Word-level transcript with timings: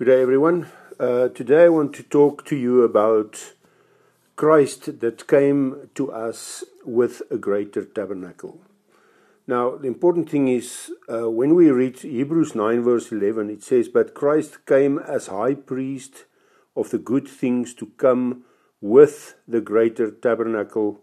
Good 0.00 0.06
day, 0.06 0.22
everyone. 0.22 0.66
Uh, 0.98 1.28
today 1.28 1.64
I 1.64 1.68
want 1.68 1.92
to 1.96 2.02
talk 2.02 2.46
to 2.46 2.56
you 2.56 2.84
about 2.84 3.52
Christ 4.34 4.98
that 5.00 5.28
came 5.28 5.90
to 5.94 6.10
us 6.10 6.64
with 6.86 7.20
a 7.30 7.36
greater 7.36 7.84
tabernacle. 7.84 8.62
Now, 9.46 9.76
the 9.76 9.88
important 9.88 10.30
thing 10.30 10.48
is 10.48 10.90
uh, 11.06 11.28
when 11.30 11.54
we 11.54 11.70
read 11.70 11.98
Hebrews 11.98 12.54
9, 12.54 12.82
verse 12.82 13.12
11, 13.12 13.50
it 13.50 13.62
says, 13.62 13.90
But 13.90 14.14
Christ 14.14 14.64
came 14.64 14.98
as 14.98 15.26
high 15.26 15.52
priest 15.52 16.24
of 16.74 16.88
the 16.88 16.98
good 16.98 17.28
things 17.28 17.74
to 17.74 17.92
come 17.98 18.44
with 18.80 19.34
the 19.46 19.60
greater 19.60 20.10
tabernacle, 20.10 21.02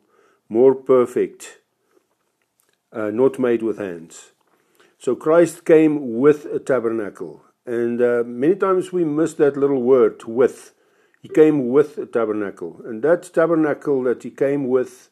more 0.49 0.73
perfect, 0.73 1.59
uh, 2.91 3.11
not 3.11 3.37
made 3.37 3.61
with 3.61 3.77
hands. 3.77 4.31
So 4.97 5.15
Christ 5.15 5.65
came 5.65 6.17
with 6.17 6.45
a 6.45 6.57
tabernacle. 6.57 7.43
And 7.67 8.01
uh, 8.01 8.23
many 8.25 8.55
times 8.55 8.93
we 8.93 9.03
miss 9.03 9.33
that 9.35 9.57
little 9.57 9.81
word, 9.81 10.23
with. 10.23 10.73
He 11.21 11.27
came 11.27 11.67
with 11.67 11.97
a 11.97 12.05
tabernacle. 12.05 12.81
And 12.85 13.03
that 13.03 13.29
tabernacle 13.33 14.01
that 14.03 14.23
he 14.23 14.29
came 14.31 14.69
with 14.69 15.09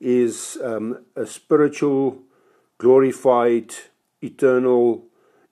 is 0.00 0.58
um, 0.64 1.04
a 1.14 1.24
spiritual, 1.26 2.22
glorified, 2.78 3.72
eternal, 4.20 5.04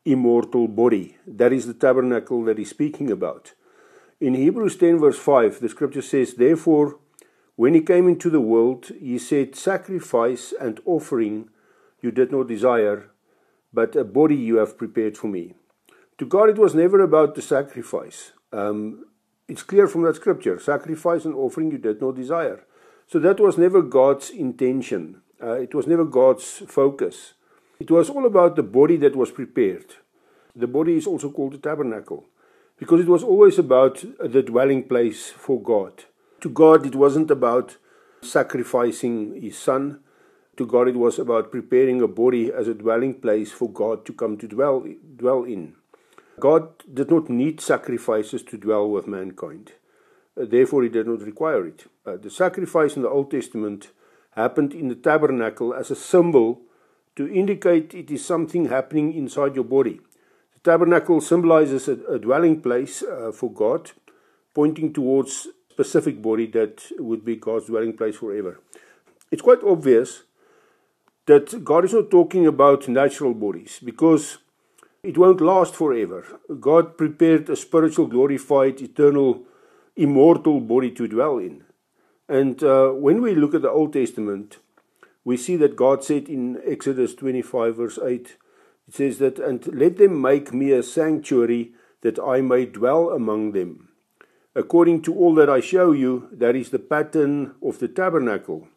immortal 0.05 0.67
body. 0.67 1.17
That 1.25 1.53
is 1.53 1.67
the 1.69 1.75
tabernacle 1.75 2.43
that 2.45 2.59
he's 2.59 2.71
speaking 2.71 3.13
about. 3.13 3.53
In 4.21 4.35
Hebrews 4.35 4.77
10, 4.77 4.99
verse 4.99 5.19
5, 5.19 5.61
the 5.61 5.69
scripture 5.69 6.03
says, 6.03 6.35
Therefore, 6.35 6.99
when 7.55 7.75
he 7.75 7.81
came 7.81 8.09
into 8.09 8.29
the 8.29 8.41
world, 8.41 8.91
he 9.01 9.19
said, 9.19 9.55
Sacrifice 9.55 10.53
and 10.61 10.81
offering 10.85 11.51
you 12.03 12.11
did 12.11 12.33
not 12.33 12.49
desire, 12.49 13.11
but 13.73 13.95
a 13.95 14.03
body 14.03 14.35
you 14.35 14.57
have 14.57 14.77
prepared 14.77 15.17
for 15.17 15.29
me. 15.29 15.55
To 16.19 16.27
God, 16.27 16.49
it 16.49 16.59
was 16.59 16.75
never 16.75 17.01
about 17.01 17.35
the 17.35 17.43
sacrifice. 17.43 18.33
Um, 18.53 19.07
it's 19.49 19.65
clear 19.65 19.89
from 19.89 20.03
that 20.03 20.17
scripture 20.17 20.59
sacrifice 20.61 21.25
and 21.25 21.35
offering 21.35 21.73
you 21.73 21.79
did 21.79 22.01
not 22.01 22.15
desire. 22.15 22.65
So 23.07 23.19
that 23.19 23.41
was 23.41 23.59
never 23.59 23.83
God's 23.83 24.31
intention, 24.31 25.23
uh, 25.43 25.59
it 25.61 25.75
was 25.75 25.87
never 25.87 26.05
God's 26.05 26.63
focus. 26.69 27.35
It 27.81 27.91
was 27.91 28.09
all 28.09 28.25
about 28.25 28.55
the 28.55 28.63
body 28.63 28.97
that 28.99 29.17
was 29.17 29.33
prepared. 29.33 29.97
The 30.55 30.69
body 30.69 30.97
is 30.97 31.07
also 31.07 31.31
called 31.31 31.55
the 31.55 31.59
tabernacle 31.59 32.25
because 32.79 33.01
it 33.01 33.09
was 33.09 33.25
always 33.25 33.59
about 33.59 34.05
the 34.21 34.43
dwelling 34.43 34.85
place 34.85 35.31
for 35.31 35.61
God. 35.61 36.05
To 36.43 36.49
God, 36.49 36.87
it 36.87 36.95
wasn't 36.95 37.31
about 37.31 37.77
sacrificing 38.23 39.41
his 39.43 39.59
son. 39.59 40.01
To 40.57 40.67
God, 40.67 40.87
it 40.87 40.97
was 40.97 41.19
about 41.19 41.51
preparing 41.51 42.01
a 42.01 42.09
body 42.09 42.53
as 42.53 42.69
a 42.69 42.75
dwelling 42.75 43.15
place 43.15 43.51
for 43.51 43.69
God 43.69 44.07
to 44.07 44.13
come 44.13 44.39
to 44.39 44.47
dwell, 44.47 44.87
dwell 45.17 45.43
in. 45.43 45.75
God 46.41 46.69
did 46.93 47.11
not 47.11 47.31
need 47.31 47.61
sacrifices 47.61 48.43
to 48.45 48.57
dwell 48.57 48.89
with 48.89 49.07
mankind. 49.07 49.73
Uh, 50.41 50.45
therefore, 50.47 50.83
he 50.83 50.89
did 50.89 51.07
not 51.07 51.23
require 51.23 51.67
it. 51.67 51.87
Uh, 52.05 52.17
the 52.17 52.31
sacrifice 52.31 52.97
in 52.97 53.03
the 53.03 53.09
Old 53.09 53.31
Testament 53.31 53.91
happened 54.33 54.73
in 54.73 54.89
the 54.89 54.95
tabernacle 54.97 55.73
as 55.73 55.91
a 55.91 55.97
symbol 55.97 56.61
to 57.17 57.33
indicate 57.33 57.95
it 57.95 58.11
is 58.11 58.25
something 58.25 58.67
happening 58.67 59.15
inside 59.15 59.55
your 59.55 59.65
body. 59.65 60.01
The 60.55 60.71
tabernacle 60.71 61.21
symbolizes 61.21 61.89
a, 61.89 61.93
a 62.07 62.19
dwelling 62.19 62.61
place 62.61 63.03
uh, 63.03 63.31
for 63.33 63.53
God, 63.53 63.93
pointing 64.55 64.93
towards 64.93 65.49
specific 65.71 66.21
body 66.21 66.47
that 66.47 66.83
would 66.99 67.25
be 67.25 67.37
God's 67.37 67.67
dwelling 67.67 67.97
place 67.97 68.17
forever. 68.17 68.61
It's 69.31 69.43
quite 69.43 69.63
obvious 69.63 70.25
that 71.27 71.65
God 71.65 71.85
is 71.85 71.93
not 71.93 72.11
talking 72.11 72.47
about 72.47 72.89
natural 72.89 73.35
bodies 73.35 73.81
because 73.83 74.39
it 75.05 75.19
won't 75.19 75.41
last 75.41 75.75
forever. 75.75 76.25
God 76.59 76.97
prepared 76.97 77.49
a 77.51 77.57
spiritual, 77.57 78.07
glorified, 78.07 78.81
eternal, 78.81 79.43
immortal 79.95 80.61
body 80.61 80.91
to 80.93 81.07
dwell 81.07 81.39
in. 81.39 81.63
And 82.27 82.65
uh, 82.65 82.89
when 82.89 83.21
we 83.21 83.35
look 83.35 83.55
at 83.55 83.61
the 83.63 83.71
Old 83.71 83.93
Testament, 83.93 84.57
we 85.23 85.37
see 85.37 85.57
that 85.57 85.77
God 85.77 86.03
said 86.03 86.29
in 86.29 86.59
Exodus 86.67 87.15
25, 87.15 87.77
verse 87.77 87.99
8, 88.03 88.37
it 88.89 88.95
says 88.95 89.19
that, 89.19 89.39
And 89.39 89.67
let 89.67 89.99
them 89.99 90.21
make 90.21 90.55
me 90.55 90.73
a 90.73 90.83
sanctuary 90.83 91.73
that 92.01 92.19
I 92.19 92.41
may 92.41 92.65
dwell 92.65 93.11
among 93.11 93.53
them. 93.53 93.91
According 94.55 95.03
to 95.03 95.15
all 95.15 95.35
that 95.35 95.51
I 95.51 95.61
show 95.61 95.93
you, 95.93 96.29
that 96.33 96.57
is 96.57 96.71
the 96.71 96.79
pattern 96.79 97.55
of 97.63 97.79
the 97.79 97.89
tabernacle, 97.89 98.69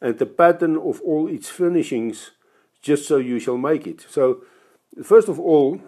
and 0.00 0.18
the 0.18 0.26
pattern 0.26 0.76
of 0.76 1.00
all 1.00 1.26
its 1.26 1.48
furnishings, 1.48 2.30
just 2.82 3.08
so 3.08 3.16
you 3.16 3.40
shall 3.40 3.56
make 3.56 3.86
it. 3.86 4.04
So 4.08 4.42
First 5.02 5.28
of 5.28 5.40
all, 5.40 5.80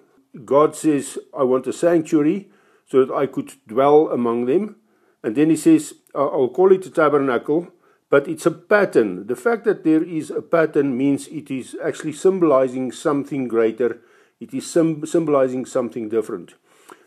God 0.45 0.75
says, 0.75 1.19
I 1.37 1.43
want 1.45 1.67
a 1.67 1.73
sanctuary 1.73 2.49
so 2.87 3.05
that 3.05 3.15
I 3.15 3.27
could 3.27 3.53
dwell 3.67 4.09
among 4.09 4.47
them. 4.47 4.77
And 5.23 5.37
then 5.37 5.51
he 5.51 5.57
says, 5.57 5.95
I'll 6.15 6.49
call 6.49 6.73
it 6.73 6.87
a 6.87 6.91
tabernacle, 6.91 7.69
but 8.11 8.29
it's 8.29 8.47
a 8.47 8.51
pattern. 8.51 9.27
The 9.27 9.37
fact 9.37 9.65
that 9.65 9.85
there 9.85 10.03
is 10.03 10.31
a 10.31 10.43
pattern 10.43 10.97
means 10.97 11.29
it 11.29 11.51
is 11.51 11.77
actually 11.83 12.13
symbolizing 12.13 12.93
something 12.93 13.49
greater, 13.49 14.01
it 14.41 14.53
is 14.53 14.71
symbolizing 14.71 15.65
something 15.65 16.09
different. 16.09 16.55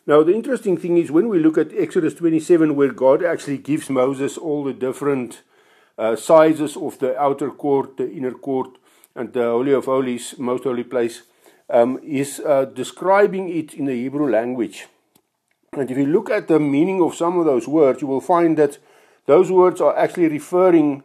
Now, 0.05 0.23
the 0.23 0.33
interesting 0.33 0.77
thing 0.77 0.97
is 0.97 1.11
when 1.11 1.27
we 1.27 1.39
look 1.39 1.57
at 1.57 1.73
Exodus 1.77 2.13
27, 2.13 2.75
where 2.75 2.93
God 2.93 3.23
actually 3.23 3.57
gives 3.57 3.89
Moses 3.89 4.37
all 4.37 4.63
the 4.63 4.73
different 4.73 5.41
uh, 5.97 6.15
sizes 6.15 6.77
of 6.77 6.97
the 6.99 7.19
outer 7.19 7.51
court, 7.51 7.97
the 7.97 8.09
inner 8.09 8.31
court, 8.31 8.77
and 9.15 9.33
the 9.33 9.43
Holy 9.43 9.73
of 9.73 9.85
Holies, 9.85 10.35
most 10.37 10.63
holy 10.63 10.83
place 10.83 11.23
um, 11.69 11.99
is 12.03 12.39
uh, 12.39 12.65
describing 12.65 13.49
it 13.49 13.73
in 13.73 13.85
the 13.85 13.93
Hebrew 13.93 14.29
language. 14.29 14.87
And 15.73 15.91
if 15.91 15.97
you 15.97 16.05
look 16.05 16.29
at 16.29 16.47
the 16.47 16.59
meaning 16.59 17.01
of 17.01 17.15
some 17.15 17.37
of 17.37 17.45
those 17.45 17.67
words, 17.67 18.01
you 18.01 18.07
will 18.07 18.21
find 18.21 18.57
that 18.57 18.77
those 19.25 19.51
words 19.51 19.81
are 19.81 19.97
actually 19.97 20.29
referring 20.29 21.03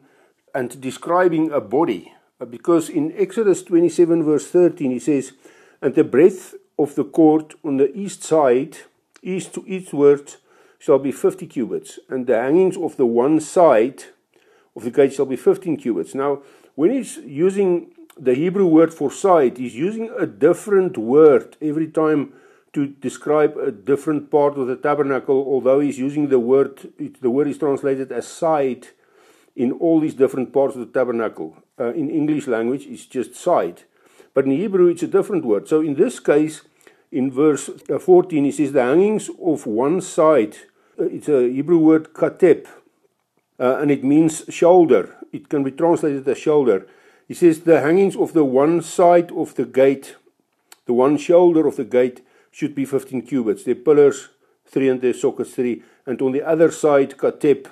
and 0.55 0.81
describing 0.81 1.51
a 1.51 1.61
body. 1.61 2.13
Uh, 2.41 2.45
because 2.45 2.89
in 2.89 3.13
Exodus 3.17 3.63
27, 3.63 4.23
verse 4.23 4.47
13, 4.49 4.91
he 4.91 4.99
says, 4.99 5.33
And 5.81 5.95
the 5.95 6.05
breadth 6.05 6.55
of 6.79 6.95
the 6.95 7.05
court 7.05 7.55
on 7.65 7.77
the 7.77 7.95
east 7.97 8.23
side, 8.23 8.79
east 9.23 9.55
to 9.55 9.65
eastward, 9.67 10.35
shall 10.79 10.99
be 10.99 11.13
50 11.13 11.47
cubits, 11.47 12.01
and 12.09 12.27
the 12.27 12.37
hangings 12.37 12.77
of 12.77 12.97
the 12.97 13.07
one 13.07 13.39
side 13.41 14.05
of 14.75 14.83
the 14.83 14.91
gate 14.91 15.13
shall 15.13 15.27
be 15.27 15.37
15 15.37 15.77
cubits. 15.77 16.15
Now, 16.15 16.43
when 16.75 16.91
he's 16.91 17.19
using 17.19 17.93
the 18.19 18.35
Hebrew 18.35 18.67
word 18.67 18.93
for 18.93 19.11
side 19.11 19.59
is 19.59 19.75
using 19.75 20.11
a 20.19 20.27
different 20.27 20.99
word 20.99 21.57
every 21.61 21.89
time 21.89 22.35
to 22.73 22.87
describe 22.87 23.57
a 23.57 23.71
different 23.71 24.31
part 24.31 24.57
of 24.57 24.67
the 24.67 24.77
tabernacle, 24.77 25.45
although 25.47 25.81
he's 25.81 25.99
using 25.99 26.29
the 26.29 26.39
word, 26.39 26.93
the 27.21 27.31
word 27.31 27.49
is 27.49 27.59
translated 27.59 28.11
as 28.11 28.27
side 28.27 28.89
in 29.55 29.73
all 29.73 30.01
these 30.01 30.15
different 30.15 30.53
parts 30.53 30.75
of 30.75 30.81
the 30.81 30.99
tabernacle. 30.99 31.57
Uh, 31.79 31.93
in 31.93 32.11
English 32.11 32.47
language, 32.47 32.87
it's 32.87 33.05
just 33.05 33.35
side. 33.35 33.83
But 34.35 34.47
in 34.47 34.53
Hebrew, 34.53 34.89
it's 34.89 35.03
a 35.03 35.07
different 35.07 35.45
word. 35.45 35.69
So 35.69 35.81
in 35.81 35.95
this 35.95 36.19
case, 36.19 36.63
in 37.11 37.31
verse 37.31 37.69
uh, 37.91 37.99
14, 37.99 38.45
he 38.45 38.53
says, 38.53 38.73
The 38.73 38.83
hangings 38.83 39.29
of 39.43 39.67
one 39.67 40.01
side, 40.01 40.57
uh, 40.99 41.05
it's 41.05 41.29
a 41.29 41.49
Hebrew 41.51 41.79
word 41.79 42.15
katep, 42.15 42.67
uh, 43.61 43.77
and 43.77 43.91
it 43.91 44.03
means 44.03 44.45
shoulder. 44.49 45.15
It 45.31 45.51
can 45.51 45.63
be 45.63 45.71
translated 45.71 46.27
as 46.27 46.39
shoulder. 46.39 46.87
He 47.33 47.37
says, 47.37 47.61
The 47.61 47.81
hangings 47.81 48.15
of 48.15 48.35
the 48.35 48.45
one 48.45 48.83
side 48.83 49.33
of 49.33 49.55
the 49.55 49.65
gate, 49.65 50.17
the 50.85 50.93
one 50.93 51.17
shoulder 51.17 51.67
of 51.67 51.77
the 51.77 51.85
gate, 51.85 52.21
should 52.51 52.75
be 52.75 52.85
15 52.85 53.23
cubits. 53.23 53.65
Their 53.65 53.75
pillars, 53.75 54.29
three, 54.67 54.91
and 54.91 55.01
their 55.01 55.15
sockets, 55.15 55.55
three. 55.55 55.83
And 56.05 56.21
on 56.21 56.33
the 56.33 56.47
other 56.47 56.71
side, 56.71 57.17
katep, 57.17 57.69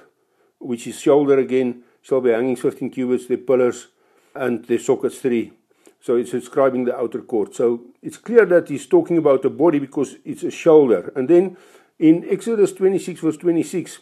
which 0.61 0.87
is 0.87 0.99
shoulder 0.99 1.39
again, 1.39 1.83
shall 2.01 2.23
be 2.23 2.31
hangings 2.31 2.61
15 2.61 2.89
cubits, 2.89 3.27
their 3.27 3.37
pillars, 3.37 3.89
and 4.35 4.65
their 4.65 4.79
sockets, 4.79 5.19
three. 5.19 5.53
So 6.01 6.17
it's 6.17 6.31
describing 6.31 6.87
the 6.87 6.97
outer 6.97 7.21
court. 7.21 7.55
So 7.55 7.83
it's 8.01 8.17
clear 8.17 8.47
that 8.47 8.71
he's 8.71 8.87
talking 8.87 9.19
about 9.19 9.43
the 9.43 9.51
body 9.51 9.79
because 9.79 10.17
it's 10.25 10.43
a 10.43 10.51
shoulder. 10.51 11.13
And 11.15 11.29
then 11.29 11.59
in 11.99 12.25
Exodus 12.31 12.73
26, 12.73 13.21
verse 13.21 13.37
26, 13.37 13.99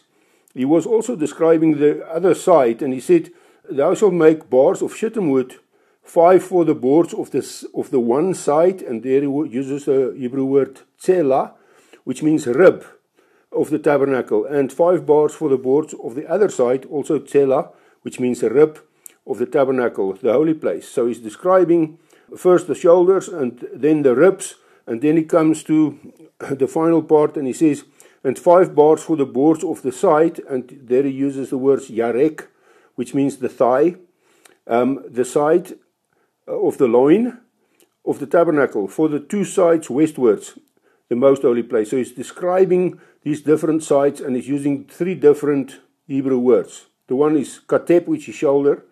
he 0.53 0.63
was 0.63 0.85
also 0.85 1.17
describing 1.17 1.79
the 1.79 2.07
other 2.07 2.33
side, 2.33 2.81
and 2.81 2.93
he 2.93 3.01
said, 3.01 3.31
Thou 3.71 3.93
shalt 3.93 4.13
make 4.13 4.49
bars 4.49 4.81
of 4.81 4.95
shittim 4.95 5.29
wood, 5.29 5.55
five 6.01 6.43
for 6.43 6.65
the 6.65 6.73
boards 6.73 7.13
of 7.13 7.29
the, 7.29 7.67
of 7.75 7.91
the 7.91 7.99
one 7.99 8.33
side, 8.33 8.81
and 8.81 9.03
there 9.03 9.21
he 9.21 9.27
uses 9.27 9.85
the 9.85 10.15
Hebrew 10.17 10.45
word 10.45 10.81
tzela, 10.99 11.53
which 12.03 12.23
means 12.23 12.47
rib 12.47 12.83
of 13.51 13.69
the 13.69 13.77
tabernacle, 13.77 14.45
and 14.45 14.73
five 14.73 15.05
bars 15.05 15.35
for 15.35 15.49
the 15.49 15.57
boards 15.57 15.93
of 16.03 16.15
the 16.15 16.27
other 16.27 16.49
side, 16.49 16.85
also 16.85 17.19
tzela, 17.19 17.71
which 18.01 18.19
means 18.19 18.41
a 18.41 18.49
rib 18.49 18.79
of 19.27 19.37
the 19.37 19.45
tabernacle, 19.45 20.13
the 20.13 20.33
holy 20.33 20.55
place. 20.55 20.87
So 20.87 21.05
he's 21.05 21.19
describing 21.19 21.99
first 22.35 22.67
the 22.67 22.75
shoulders 22.75 23.27
and 23.27 23.67
then 23.73 24.01
the 24.01 24.15
ribs, 24.15 24.55
and 24.87 25.01
then 25.01 25.17
he 25.17 25.23
comes 25.23 25.63
to 25.63 25.99
the 26.39 26.67
final 26.67 27.03
part 27.03 27.37
and 27.37 27.45
he 27.45 27.53
says, 27.53 27.83
and 28.23 28.37
five 28.37 28.73
bars 28.73 29.03
for 29.03 29.15
the 29.15 29.25
boards 29.25 29.63
of 29.63 29.83
the 29.83 29.91
side, 29.91 30.41
and 30.49 30.79
there 30.83 31.03
he 31.03 31.11
uses 31.11 31.51
the 31.51 31.57
words 31.57 31.89
yarek, 31.89 32.47
which 32.99 33.13
means 33.13 33.37
the 33.37 33.47
thigh, 33.47 33.95
um, 34.67 35.01
the 35.07 35.23
side 35.23 35.71
of 36.45 36.77
the 36.77 36.85
loin 36.85 37.39
of 38.03 38.19
the 38.19 38.27
tabernacle, 38.27 38.89
for 38.89 39.07
the 39.07 39.21
two 39.21 39.45
sides 39.45 39.89
westwards, 39.89 40.59
the 41.07 41.15
most 41.15 41.43
holy 41.43 41.63
place. 41.63 41.91
So 41.91 41.95
he's 41.95 42.11
describing 42.11 42.99
these 43.23 43.41
different 43.41 43.83
sites 43.83 44.19
and 44.19 44.35
he's 44.35 44.49
using 44.49 44.83
three 44.83 45.15
different 45.15 45.79
Hebrew 46.07 46.39
words. 46.39 46.87
The 47.07 47.15
one 47.15 47.37
is 47.37 47.61
katep, 47.65 48.05
which 48.05 48.27
is 48.27 48.35
shoulder. 48.35 48.83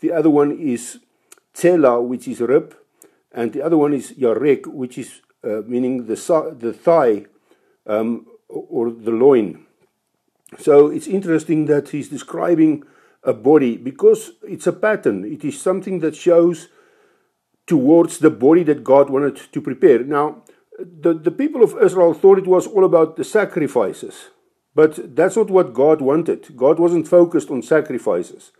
The 0.00 0.12
other 0.12 0.30
one 0.30 0.52
is 0.52 1.00
tsela, 1.52 2.02
which 2.02 2.26
is 2.28 2.40
rib. 2.40 2.74
And 3.32 3.52
the 3.52 3.60
other 3.60 3.76
one 3.76 3.92
is 3.92 4.12
yarek, 4.12 4.66
which 4.66 4.96
is 4.96 5.20
uh, 5.44 5.60
meaning 5.66 6.06
the, 6.06 6.16
the 6.58 6.72
thigh 6.72 7.26
um, 7.86 8.26
or 8.48 8.90
the 8.90 9.10
loin. 9.10 9.66
So 10.58 10.86
it's 10.86 11.06
interesting 11.06 11.66
that 11.66 11.90
he's 11.90 12.08
describing 12.08 12.84
a 13.24 13.32
body 13.32 13.76
because 13.76 14.32
it's 14.42 14.66
a 14.66 14.72
pattern. 14.72 15.24
It 15.24 15.44
is 15.44 15.60
something 15.60 16.00
that 16.00 16.16
shows 16.16 16.68
towards 17.66 18.18
the 18.18 18.30
body 18.30 18.64
that 18.64 18.84
God 18.84 19.10
wanted 19.10 19.36
to 19.52 19.60
prepare. 19.60 20.02
Now, 20.02 20.42
the, 20.78 21.14
the 21.14 21.30
people 21.30 21.62
of 21.62 21.80
Israel 21.80 22.14
thought 22.14 22.38
it 22.38 22.46
was 22.46 22.66
all 22.66 22.84
about 22.84 23.16
the 23.16 23.24
sacrifices, 23.24 24.30
but 24.74 25.14
that's 25.14 25.36
not 25.36 25.50
what 25.50 25.74
God 25.74 26.00
wanted. 26.00 26.56
God 26.56 26.78
wasn't 26.78 27.06
focused 27.06 27.50
on 27.50 27.62
sacrifices. 27.62 28.52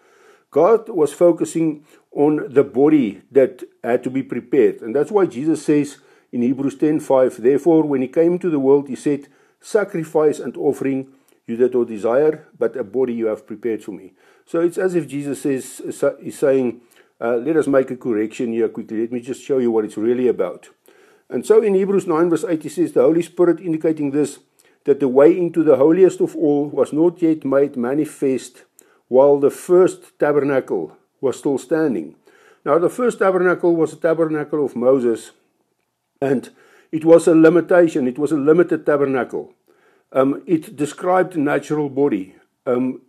God 0.50 0.88
was 0.88 1.12
focusing 1.12 1.84
on 2.12 2.52
the 2.52 2.62
body 2.62 3.22
that 3.30 3.62
had 3.82 4.04
to 4.04 4.10
be 4.10 4.22
prepared. 4.22 4.82
And 4.82 4.94
that's 4.94 5.10
why 5.10 5.26
Jesus 5.26 5.64
says 5.64 5.96
in 6.30 6.42
Hebrews 6.42 6.76
10:5, 6.76 7.38
Therefore, 7.38 7.82
when 7.84 8.02
he 8.02 8.08
came 8.08 8.38
to 8.38 8.50
the 8.50 8.60
world, 8.60 8.88
he 8.88 8.96
said, 8.96 9.28
Sacrifice 9.60 10.38
and 10.38 10.56
offering 10.56 11.08
you 11.46 11.56
did 11.56 11.74
not 11.74 11.88
desire, 11.88 12.46
but 12.58 12.76
a 12.76 12.84
body 12.84 13.14
you 13.14 13.26
have 13.26 13.46
prepared 13.46 13.82
for 13.82 13.92
me. 13.92 14.12
So 14.52 14.60
it's 14.60 14.76
as 14.76 14.94
if 14.94 15.08
Jesus 15.08 15.40
says, 15.40 15.80
is 15.80 16.38
saying, 16.38 16.82
uh, 17.18 17.36
Let 17.36 17.56
us 17.56 17.66
make 17.66 17.90
a 17.90 17.96
correction 17.96 18.52
here 18.52 18.68
quickly. 18.68 19.00
Let 19.00 19.10
me 19.10 19.20
just 19.20 19.42
show 19.42 19.56
you 19.56 19.70
what 19.70 19.86
it's 19.86 19.96
really 19.96 20.28
about. 20.28 20.68
And 21.30 21.46
so 21.46 21.62
in 21.62 21.72
Hebrews 21.72 22.06
9, 22.06 22.28
verse 22.28 22.44
8, 22.44 22.62
he 22.62 22.68
says, 22.68 22.92
The 22.92 23.00
Holy 23.00 23.22
Spirit 23.22 23.60
indicating 23.60 24.10
this, 24.10 24.40
that 24.84 25.00
the 25.00 25.08
way 25.08 25.38
into 25.38 25.64
the 25.64 25.76
holiest 25.76 26.20
of 26.20 26.36
all 26.36 26.68
was 26.68 26.92
not 26.92 27.22
yet 27.22 27.46
made 27.46 27.76
manifest 27.78 28.64
while 29.08 29.40
the 29.40 29.48
first 29.48 30.18
tabernacle 30.18 30.98
was 31.22 31.38
still 31.38 31.56
standing. 31.56 32.14
Now, 32.62 32.78
the 32.78 32.90
first 32.90 33.20
tabernacle 33.20 33.74
was 33.74 33.94
a 33.94 33.96
tabernacle 33.96 34.66
of 34.66 34.76
Moses, 34.76 35.30
and 36.20 36.50
it 36.90 37.06
was 37.06 37.26
a 37.26 37.34
limitation, 37.34 38.06
it 38.06 38.18
was 38.18 38.32
a 38.32 38.36
limited 38.36 38.84
tabernacle. 38.84 39.54
Um, 40.12 40.42
it 40.44 40.76
described 40.76 41.36
a 41.36 41.40
natural 41.40 41.88
body, 41.88 42.36
um, 42.66 43.00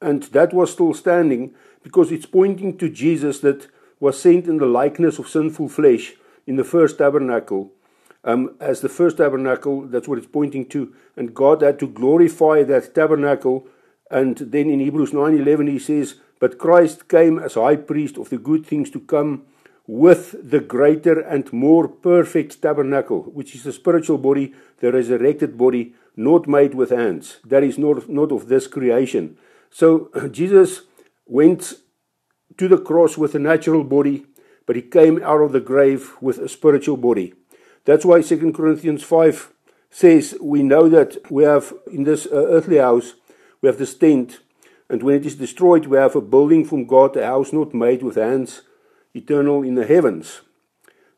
and 0.00 0.24
that 0.24 0.52
was 0.52 0.72
still 0.72 0.94
standing 0.94 1.54
because 1.82 2.12
it's 2.12 2.26
pointing 2.26 2.76
to 2.78 2.88
Jesus 2.88 3.40
that 3.40 3.68
was 4.00 4.20
sent 4.20 4.46
in 4.46 4.58
the 4.58 4.66
likeness 4.66 5.18
of 5.18 5.28
sinful 5.28 5.68
flesh 5.68 6.14
in 6.46 6.56
the 6.56 6.64
first 6.64 6.98
tabernacle. 6.98 7.72
Um, 8.24 8.56
as 8.60 8.80
the 8.80 8.88
first 8.88 9.16
tabernacle, 9.16 9.82
that's 9.82 10.08
what 10.08 10.18
it's 10.18 10.26
pointing 10.26 10.66
to, 10.66 10.92
and 11.16 11.34
God 11.34 11.62
had 11.62 11.78
to 11.80 11.88
glorify 11.88 12.62
that 12.64 12.94
tabernacle 12.94 13.66
and 14.10 14.36
then 14.38 14.70
in 14.70 14.80
Hebrews 14.80 15.12
9:11 15.12 15.66
he 15.66 15.78
says, 15.78 16.14
"But 16.40 16.58
Christ 16.58 17.08
came 17.08 17.38
as 17.38 17.54
high 17.54 17.76
priest 17.76 18.16
of 18.18 18.30
the 18.30 18.38
good 18.38 18.64
things 18.64 18.90
to 18.90 19.00
come 19.00 19.42
with 19.86 20.34
the 20.50 20.60
greater 20.60 21.18
and 21.20 21.52
more 21.52 21.88
perfect 21.88 22.60
tabernacle, 22.62 23.22
which 23.34 23.54
is 23.54 23.64
the 23.64 23.72
spiritual 23.72 24.18
body, 24.18 24.52
the 24.80 24.92
resurrected 24.92 25.56
body, 25.56 25.94
not 26.16 26.46
made 26.46 26.74
with 26.74 26.90
hands. 26.90 27.38
That 27.44 27.62
is 27.62 27.78
not, 27.78 28.08
not 28.08 28.32
of 28.32 28.48
this 28.48 28.66
creation." 28.66 29.36
So 29.70 30.10
Jesus 30.30 30.82
went 31.26 31.74
to 32.56 32.68
the 32.68 32.78
cross 32.78 33.16
with 33.16 33.34
a 33.34 33.38
natural 33.38 33.84
body, 33.84 34.26
but 34.66 34.76
he 34.76 34.82
came 34.82 35.22
out 35.22 35.40
of 35.40 35.52
the 35.52 35.60
grave 35.60 36.12
with 36.20 36.38
a 36.38 36.48
spiritual 36.48 36.96
body. 36.96 37.34
That's 37.84 38.04
why 38.04 38.22
2 38.22 38.52
Corinthians 38.52 39.02
5 39.02 39.52
says 39.90 40.36
we 40.40 40.62
know 40.62 40.88
that 40.88 41.30
we 41.30 41.44
have 41.44 41.72
in 41.90 42.04
this 42.04 42.26
uh, 42.26 42.34
earthly 42.34 42.76
house 42.78 43.14
we 43.60 43.66
have 43.66 43.78
this 43.78 43.94
tent, 43.94 44.40
and 44.88 45.02
when 45.02 45.16
it 45.16 45.26
is 45.26 45.34
destroyed, 45.34 45.86
we 45.86 45.96
have 45.98 46.14
a 46.14 46.20
building 46.20 46.64
from 46.64 46.86
God, 46.86 47.16
a 47.16 47.26
house 47.26 47.52
not 47.52 47.74
made 47.74 48.02
with 48.02 48.16
hands, 48.16 48.62
eternal 49.14 49.62
in 49.62 49.74
the 49.74 49.86
heavens. 49.86 50.42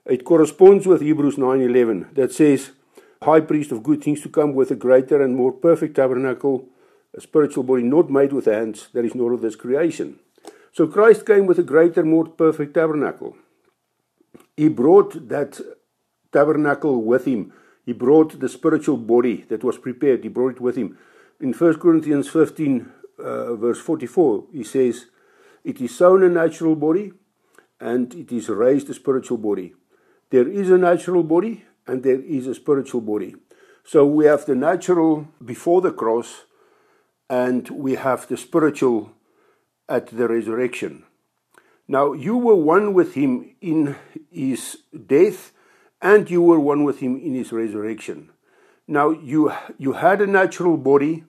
It 0.07 0.25
corresponds 0.25 0.87
with 0.87 1.03
Hebrews 1.03 1.37
9:11 1.37 2.07
that 2.15 2.33
says, 2.33 2.71
"High 3.23 3.43
priest 3.43 3.73
of 3.73 3.83
good 3.83 4.03
things 4.03 4.23
to 4.23 4.31
come 4.31 4.55
with 4.55 4.71
a 4.71 4.75
greater 4.87 5.21
and 5.21 5.37
more 5.37 5.53
perfect 5.53 5.97
tabernacle, 5.97 6.69
a 7.15 7.21
spiritual 7.21 7.65
body 7.65 7.83
not 7.83 8.11
made 8.11 8.33
with 8.33 8.47
hands, 8.47 8.89
that 8.93 9.05
is 9.05 9.15
not 9.15 9.33
of 9.33 9.41
this 9.41 9.57
creation." 9.57 10.19
So 10.73 10.87
Christ 10.87 11.27
came 11.27 11.47
with 11.47 11.59
a 11.59 11.65
greater, 11.65 12.05
more 12.05 12.27
perfect 12.27 12.75
tabernacle. 12.75 13.37
He 14.57 14.69
brought 14.69 15.29
that 15.29 15.61
tabernacle 16.33 17.03
with 17.03 17.25
him. 17.25 17.53
He 17.85 17.93
brought 17.93 18.39
the 18.39 18.49
spiritual 18.49 18.97
body 18.97 19.45
that 19.49 19.65
was 19.65 19.79
prepared. 19.79 20.23
He 20.23 20.29
brought 20.29 20.57
it 20.57 20.61
with 20.61 20.77
him 20.77 20.97
in 21.41 21.55
1 21.55 21.79
Corinthians 21.79 22.29
15, 22.29 22.93
uh, 23.19 23.55
verse 23.55 23.81
44, 23.81 24.45
he 24.53 24.63
says, 24.63 25.07
It 25.65 25.81
is 25.81 25.97
sown 25.97 26.23
a 26.23 26.29
natural 26.29 26.77
body 26.77 27.13
and 27.81 28.15
it 28.15 28.31
is 28.31 28.49
raised 28.51 28.91
a 28.91 28.95
spiritual 28.95 29.39
body. 29.39 29.75
There 30.29 30.47
is 30.47 30.71
a 30.71 30.79
natural 30.79 31.23
body 31.23 31.65
and 31.87 32.03
there 32.03 32.21
is 32.21 32.47
a 32.47 32.55
spiritual 32.55 33.01
body. 33.01 33.35
So 33.85 34.05
we 34.07 34.27
have 34.27 34.45
the 34.45 34.55
natural 34.55 35.29
before 35.43 35.81
the 35.81 35.93
cross 35.93 36.45
and 37.31 37.71
we 37.71 37.95
have 37.95 38.29
the 38.29 38.37
spiritual 38.37 39.13
at 39.89 40.09
the 40.09 40.29
resurrection. 40.29 41.05
Now, 41.89 42.13
you 42.13 42.37
were 42.37 42.57
one 42.57 42.93
with 42.93 43.15
him 43.15 43.55
in 43.61 43.97
his 44.31 44.79
death 45.07 45.53
and 46.03 46.29
you 46.29 46.43
were 46.43 46.61
one 46.61 46.85
with 46.85 46.99
him 46.99 47.17
in 47.17 47.35
his 47.35 47.53
resurrection. 47.53 48.31
Now, 48.87 49.11
you, 49.11 49.53
you 49.79 49.93
had 49.93 50.21
a 50.21 50.27
natural 50.27 50.77
body 50.77 51.25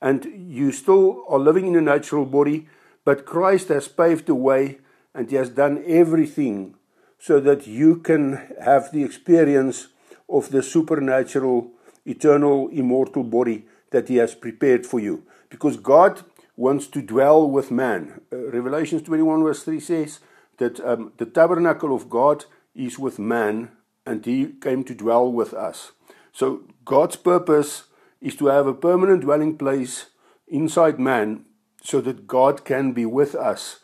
and 0.00 0.24
you 0.24 0.70
still 0.72 1.24
are 1.28 1.38
living 1.38 1.66
in 1.66 1.76
a 1.76 1.80
natural 1.80 2.24
body, 2.24 2.68
but 3.04 3.26
Christ 3.26 3.68
has 3.68 3.88
paved 3.88 4.26
the 4.26 4.34
way 4.34 4.78
and 5.14 5.28
He 5.30 5.36
has 5.36 5.50
done 5.50 5.82
everything 5.86 6.74
so 7.18 7.40
that 7.40 7.66
you 7.66 7.96
can 7.96 8.54
have 8.60 8.90
the 8.90 9.04
experience 9.04 9.88
of 10.28 10.50
the 10.50 10.62
supernatural, 10.62 11.70
eternal, 12.04 12.68
immortal 12.68 13.22
body 13.22 13.66
that 13.90 14.08
He 14.08 14.16
has 14.16 14.34
prepared 14.34 14.86
for 14.86 14.98
you. 14.98 15.24
Because 15.52 15.76
God 15.76 16.22
wants 16.56 16.86
to 16.86 17.02
dwell 17.02 17.48
with 17.48 17.70
man. 17.70 18.22
Uh, 18.32 18.50
Revelations 18.50 19.02
21, 19.02 19.42
verse 19.42 19.62
3 19.62 19.80
says 19.80 20.20
that 20.56 20.80
um, 20.80 21.12
the 21.18 21.26
tabernacle 21.26 21.94
of 21.94 22.08
God 22.08 22.46
is 22.74 22.98
with 22.98 23.18
man 23.18 23.70
and 24.06 24.24
He 24.24 24.46
came 24.46 24.82
to 24.84 24.94
dwell 24.94 25.30
with 25.30 25.52
us. 25.52 25.92
So 26.32 26.62
God's 26.86 27.16
purpose 27.16 27.84
is 28.22 28.34
to 28.36 28.46
have 28.46 28.66
a 28.66 28.72
permanent 28.72 29.20
dwelling 29.20 29.58
place 29.58 30.06
inside 30.48 30.98
man 30.98 31.44
so 31.82 32.00
that 32.00 32.26
God 32.26 32.64
can 32.64 32.92
be 32.92 33.04
with 33.04 33.34
us 33.34 33.80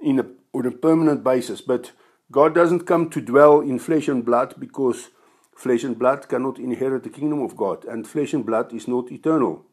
in 0.00 0.18
a, 0.18 0.26
on 0.52 0.66
a 0.66 0.72
permanent 0.72 1.22
basis. 1.22 1.60
But 1.60 1.92
God 2.32 2.52
doesn't 2.52 2.84
come 2.84 3.08
to 3.10 3.20
dwell 3.20 3.60
in 3.60 3.78
flesh 3.78 4.08
and 4.08 4.24
blood 4.24 4.54
because 4.58 5.10
flesh 5.54 5.84
and 5.84 5.96
blood 5.96 6.28
cannot 6.28 6.58
inherit 6.58 7.04
the 7.04 7.10
kingdom 7.10 7.42
of 7.42 7.56
God, 7.56 7.84
and 7.84 8.08
flesh 8.08 8.34
and 8.34 8.44
blood 8.44 8.72
is 8.72 8.88
not 8.88 9.12
eternal. 9.12 9.64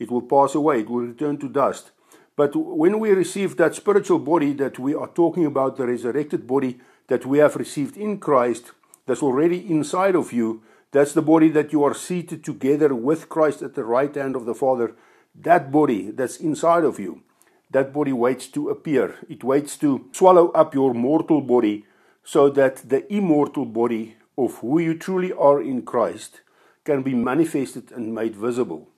It 0.00 0.10
will 0.10 0.22
pass 0.22 0.56
away, 0.56 0.80
it 0.80 0.90
will 0.90 1.02
return 1.02 1.38
to 1.38 1.48
dust. 1.48 1.92
But 2.34 2.56
when 2.56 2.98
we 2.98 3.10
receive 3.10 3.56
that 3.58 3.74
spiritual 3.74 4.18
body 4.18 4.54
that 4.54 4.78
we 4.78 4.94
are 4.94 5.08
talking 5.08 5.44
about, 5.44 5.76
the 5.76 5.86
resurrected 5.86 6.46
body 6.46 6.80
that 7.08 7.26
we 7.26 7.38
have 7.38 7.54
received 7.54 7.96
in 7.96 8.18
Christ, 8.18 8.72
that's 9.06 9.22
already 9.22 9.70
inside 9.70 10.16
of 10.16 10.32
you, 10.32 10.62
that's 10.90 11.12
the 11.12 11.22
body 11.22 11.50
that 11.50 11.72
you 11.72 11.84
are 11.84 11.94
seated 11.94 12.42
together 12.42 12.94
with 12.94 13.28
Christ 13.28 13.62
at 13.62 13.74
the 13.74 13.84
right 13.84 14.14
hand 14.14 14.34
of 14.34 14.46
the 14.46 14.54
Father. 14.54 14.96
That 15.34 15.70
body 15.70 16.10
that's 16.10 16.38
inside 16.38 16.84
of 16.84 16.98
you, 16.98 17.22
that 17.70 17.92
body 17.92 18.12
waits 18.12 18.48
to 18.48 18.70
appear. 18.70 19.16
It 19.28 19.44
waits 19.44 19.76
to 19.78 20.08
swallow 20.12 20.48
up 20.52 20.74
your 20.74 20.94
mortal 20.94 21.40
body 21.40 21.84
so 22.24 22.48
that 22.50 22.88
the 22.88 23.12
immortal 23.12 23.66
body 23.66 24.16
of 24.36 24.58
who 24.58 24.78
you 24.78 24.96
truly 24.96 25.32
are 25.32 25.60
in 25.60 25.82
Christ 25.82 26.40
can 26.84 27.02
be 27.02 27.14
manifested 27.14 27.92
and 27.92 28.14
made 28.14 28.34
visible. 28.34 28.88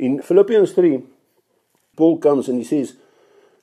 In 0.00 0.22
Philippians 0.22 0.72
3, 0.72 1.02
Paul 1.96 2.18
comes 2.18 2.48
and 2.48 2.58
he 2.58 2.64
says, 2.64 2.96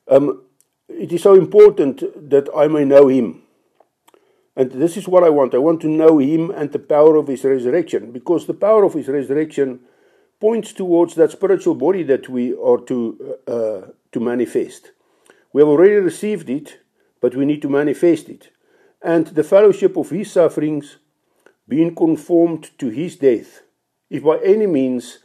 um, 0.07 0.43
It 0.87 1.11
is 1.11 1.23
so 1.23 1.33
important 1.33 2.03
that 2.29 2.47
I 2.55 2.67
may 2.67 2.85
know 2.85 3.07
him 3.07 3.41
and 4.57 4.71
this 4.71 4.97
is 4.97 5.07
what 5.07 5.23
I 5.23 5.29
want. 5.29 5.53
I 5.53 5.59
want 5.59 5.81
to 5.81 5.87
know 5.87 6.17
him 6.17 6.49
and 6.49 6.71
the 6.71 6.79
power 6.79 7.15
of 7.15 7.27
his 7.27 7.43
resurrection, 7.43 8.11
because 8.11 8.47
the 8.47 8.55
power 8.55 8.83
of 8.83 8.95
his 8.95 9.07
resurrection 9.07 9.81
points 10.39 10.73
towards 10.73 11.13
that 11.13 11.31
spiritual 11.31 11.75
body 11.75 12.01
that 12.03 12.27
we 12.27 12.55
are 12.55 12.79
to, 12.87 13.35
uh, 13.47 13.81
to 14.11 14.19
manifest. 14.19 14.91
We 15.53 15.61
have 15.61 15.69
already 15.69 15.97
received 15.97 16.49
it, 16.49 16.79
but 17.21 17.35
we 17.35 17.45
need 17.45 17.61
to 17.61 17.69
manifest 17.69 18.29
it. 18.29 18.49
And 18.99 19.27
the 19.27 19.43
fellowship 19.43 19.95
of 19.95 20.09
his 20.09 20.31
sufferings, 20.31 20.97
being 21.67 21.93
conformed 21.93 22.71
to 22.79 22.89
his 22.89 23.15
death, 23.15 23.61
if 24.09 24.23
by 24.23 24.39
any 24.43 24.65
means 24.65 25.19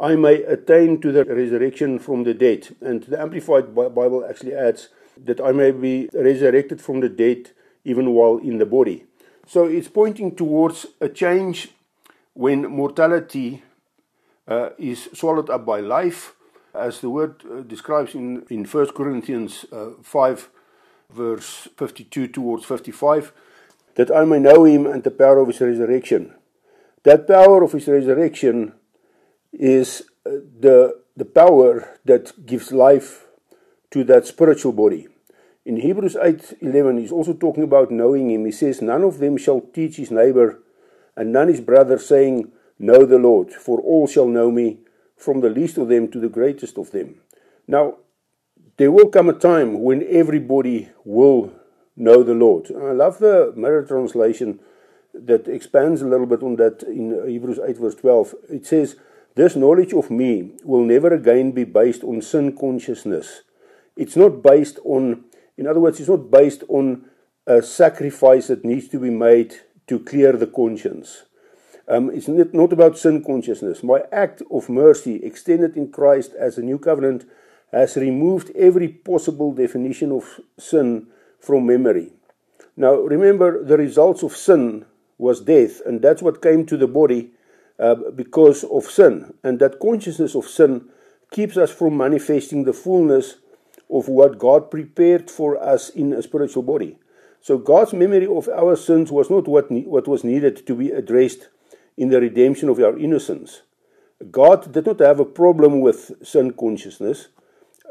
I 0.00 0.16
may 0.16 0.42
attain 0.44 1.00
to 1.02 1.12
the 1.12 1.26
resurrection 1.26 1.98
from 1.98 2.24
the 2.24 2.32
dead. 2.32 2.74
And 2.80 3.02
the 3.02 3.20
Amplified 3.20 3.74
Bible 3.74 4.24
actually 4.28 4.54
adds 4.54 4.88
that 5.22 5.40
I 5.42 5.52
may 5.52 5.72
be 5.72 6.08
resurrected 6.14 6.80
from 6.80 7.00
the 7.00 7.10
dead 7.10 7.50
even 7.84 8.10
while 8.14 8.38
in 8.38 8.56
the 8.56 8.64
body. 8.64 9.04
So 9.46 9.66
it's 9.66 9.88
pointing 9.88 10.36
towards 10.36 10.86
a 11.00 11.08
change 11.08 11.68
when 12.32 12.62
mortality 12.62 13.62
uh, 14.48 14.70
is 14.78 15.10
swallowed 15.12 15.50
up 15.50 15.66
by 15.66 15.80
life, 15.80 16.34
as 16.74 17.00
the 17.00 17.10
word 17.10 17.42
uh, 17.44 17.60
describes 17.60 18.14
in, 18.14 18.44
in 18.48 18.64
1 18.64 18.92
Corinthians 18.92 19.66
uh, 19.72 19.90
5, 20.02 20.48
verse 21.10 21.68
52 21.76 22.28
towards 22.28 22.64
55, 22.64 23.32
that 23.96 24.10
I 24.10 24.24
may 24.24 24.38
know 24.38 24.64
him 24.64 24.86
and 24.86 25.02
the 25.02 25.10
power 25.10 25.38
of 25.40 25.48
his 25.48 25.60
resurrection. 25.60 26.34
That 27.02 27.26
power 27.26 27.62
of 27.62 27.72
his 27.72 27.88
resurrection 27.88 28.72
is 29.52 30.02
uh, 30.26 30.30
the, 30.60 31.00
the 31.16 31.24
power 31.24 31.98
that 32.04 32.46
gives 32.46 32.72
life 32.72 33.26
to 33.90 34.04
that 34.04 34.26
spiritual 34.26 34.72
body. 34.72 35.08
In 35.64 35.76
Hebrews 35.76 36.16
8:11 36.16 37.00
he's 37.00 37.12
also 37.12 37.34
talking 37.34 37.62
about 37.62 37.90
knowing 37.90 38.30
him. 38.30 38.44
He 38.46 38.52
says 38.52 38.80
none 38.80 39.02
of 39.02 39.18
them 39.18 39.36
shall 39.36 39.60
teach 39.60 39.96
his 39.96 40.10
neighbor 40.10 40.62
and 41.16 41.32
none 41.32 41.48
his 41.48 41.60
brother 41.60 41.98
saying 41.98 42.52
know 42.78 43.04
the 43.04 43.18
Lord 43.18 43.52
for 43.52 43.78
all 43.80 44.06
shall 44.06 44.26
know 44.26 44.50
me 44.50 44.78
from 45.16 45.40
the 45.40 45.50
least 45.50 45.76
of 45.76 45.88
them 45.88 46.10
to 46.12 46.18
the 46.18 46.30
greatest 46.30 46.78
of 46.78 46.92
them. 46.92 47.16
Now 47.68 47.98
there 48.78 48.90
will 48.90 49.08
come 49.08 49.28
a 49.28 49.34
time 49.34 49.82
when 49.82 50.06
everybody 50.08 50.88
will 51.04 51.52
know 51.94 52.22
the 52.22 52.34
Lord. 52.34 52.70
I 52.74 52.92
love 52.92 53.18
the 53.18 53.52
mirror 53.54 53.84
translation 53.84 54.60
that 55.12 55.46
expands 55.46 56.00
a 56.00 56.08
little 56.08 56.26
bit 56.26 56.42
on 56.42 56.56
that 56.56 56.82
in 56.84 57.28
Hebrews 57.28 57.60
8 57.62 57.76
verse 57.76 57.96
12. 57.96 58.34
It 58.48 58.66
says 58.66 58.96
this 59.34 59.56
knowledge 59.56 59.92
of 59.92 60.10
me 60.10 60.52
will 60.64 60.84
never 60.84 61.14
again 61.14 61.52
be 61.52 61.64
based 61.64 62.02
on 62.04 62.22
sin 62.22 62.56
consciousness. 62.56 63.42
It's 63.96 64.16
not 64.16 64.42
based 64.42 64.78
on 64.84 65.24
In 65.60 65.66
other 65.66 65.80
words, 65.80 66.00
it's 66.00 66.08
not 66.08 66.30
based 66.30 66.64
on 66.68 67.04
a 67.46 67.60
sacrifice 67.60 68.46
that 68.46 68.64
needs 68.64 68.88
to 68.88 68.98
be 68.98 69.10
made 69.10 69.56
to 69.88 69.98
clear 69.98 70.32
the 70.32 70.46
conscience. 70.46 71.24
Um, 71.86 72.08
it's 72.08 72.28
not 72.28 72.72
about 72.72 72.96
sin 72.96 73.22
consciousness. 73.22 73.82
My 73.82 74.04
act 74.10 74.42
of 74.50 74.70
mercy, 74.70 75.16
extended 75.22 75.76
in 75.76 75.92
Christ 75.92 76.32
as 76.32 76.56
a 76.56 76.62
new 76.62 76.78
covenant, 76.78 77.26
has 77.72 77.96
removed 77.96 78.50
every 78.56 78.88
possible 78.88 79.52
definition 79.52 80.12
of 80.12 80.40
sin 80.58 81.08
from 81.38 81.66
memory. 81.66 82.10
Now, 82.74 82.94
remember, 82.94 83.62
the 83.62 83.76
results 83.76 84.22
of 84.22 84.34
sin 84.34 84.86
was 85.18 85.42
death, 85.42 85.82
and 85.84 86.00
that's 86.00 86.22
what 86.22 86.40
came 86.40 86.64
to 86.64 86.78
the 86.78 86.88
body 86.88 87.32
uh, 87.80 87.94
because 88.14 88.62
of 88.64 88.84
sin. 88.84 89.34
And 89.42 89.58
that 89.60 89.80
consciousness 89.80 90.34
of 90.34 90.46
sin 90.46 90.88
keeps 91.30 91.56
us 91.56 91.70
from 91.70 91.96
manifesting 91.96 92.64
the 92.64 92.72
fullness 92.72 93.36
of 93.90 94.08
what 94.08 94.38
God 94.38 94.70
prepared 94.70 95.30
for 95.30 95.60
us 95.62 95.88
in 95.88 96.12
a 96.12 96.22
spiritual 96.22 96.62
body. 96.62 96.98
So 97.40 97.56
God's 97.56 97.94
memory 97.94 98.26
of 98.26 98.48
our 98.48 98.76
sins 98.76 99.10
was 99.10 99.30
not 99.30 99.48
what, 99.48 99.70
what 99.70 100.06
was 100.06 100.24
needed 100.24 100.66
to 100.66 100.74
be 100.74 100.90
addressed 100.90 101.48
in 101.96 102.10
the 102.10 102.20
redemption 102.20 102.68
of 102.68 102.78
our 102.78 102.98
innocence. 102.98 103.62
God 104.30 104.70
did 104.72 104.86
not 104.86 105.00
have 105.00 105.18
a 105.18 105.24
problem 105.24 105.80
with 105.80 106.12
sin 106.22 106.52
consciousness. 106.52 107.28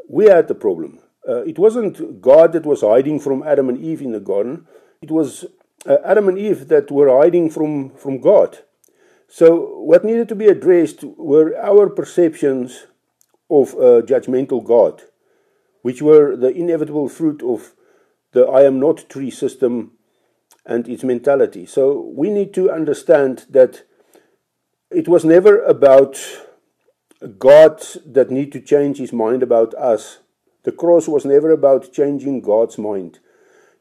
We 0.08 0.26
had 0.26 0.46
the 0.46 0.54
problem. 0.54 1.00
Uh, 1.28 1.42
it 1.42 1.58
wasn't 1.58 2.20
God 2.20 2.52
that 2.52 2.64
was 2.64 2.82
hiding 2.82 3.18
from 3.20 3.42
Adam 3.42 3.68
and 3.68 3.78
Eve 3.78 4.02
in 4.02 4.12
the 4.12 4.20
garden. 4.20 4.66
It 5.02 5.10
was 5.10 5.46
uh, 5.86 5.96
Adam 6.04 6.28
and 6.28 6.38
Eve 6.38 6.68
that 6.68 6.90
were 6.90 7.08
hiding 7.20 7.50
from, 7.50 7.90
from 7.90 8.20
God. 8.20 8.60
So, 9.32 9.78
what 9.78 10.04
needed 10.04 10.28
to 10.28 10.34
be 10.34 10.46
addressed 10.46 11.04
were 11.04 11.56
our 11.56 11.88
perceptions 11.88 12.86
of 13.48 13.74
a 13.74 14.02
judgmental 14.02 14.62
God 14.64 15.02
which 15.82 16.02
were 16.02 16.36
the 16.36 16.48
inevitable 16.48 17.08
fruit 17.08 17.42
of 17.42 17.74
the 18.32 18.46
I 18.46 18.62
am 18.62 18.78
not 18.78 19.08
tree 19.08 19.30
system 19.30 19.92
and 20.66 20.88
its 20.88 21.02
mentality. 21.02 21.66
So 21.66 22.12
we 22.14 22.30
need 22.30 22.54
to 22.54 22.70
understand 22.70 23.46
that 23.50 23.82
it 24.90 25.08
was 25.08 25.24
never 25.24 25.62
about 25.62 26.18
God 27.38 27.82
that 28.06 28.30
need 28.30 28.52
to 28.52 28.60
change 28.60 28.98
his 28.98 29.12
mind 29.12 29.42
about 29.42 29.74
us. 29.74 30.18
The 30.64 30.72
cross 30.72 31.08
was 31.08 31.24
never 31.24 31.50
about 31.50 31.92
changing 31.92 32.42
God's 32.42 32.78
mind. 32.78 33.18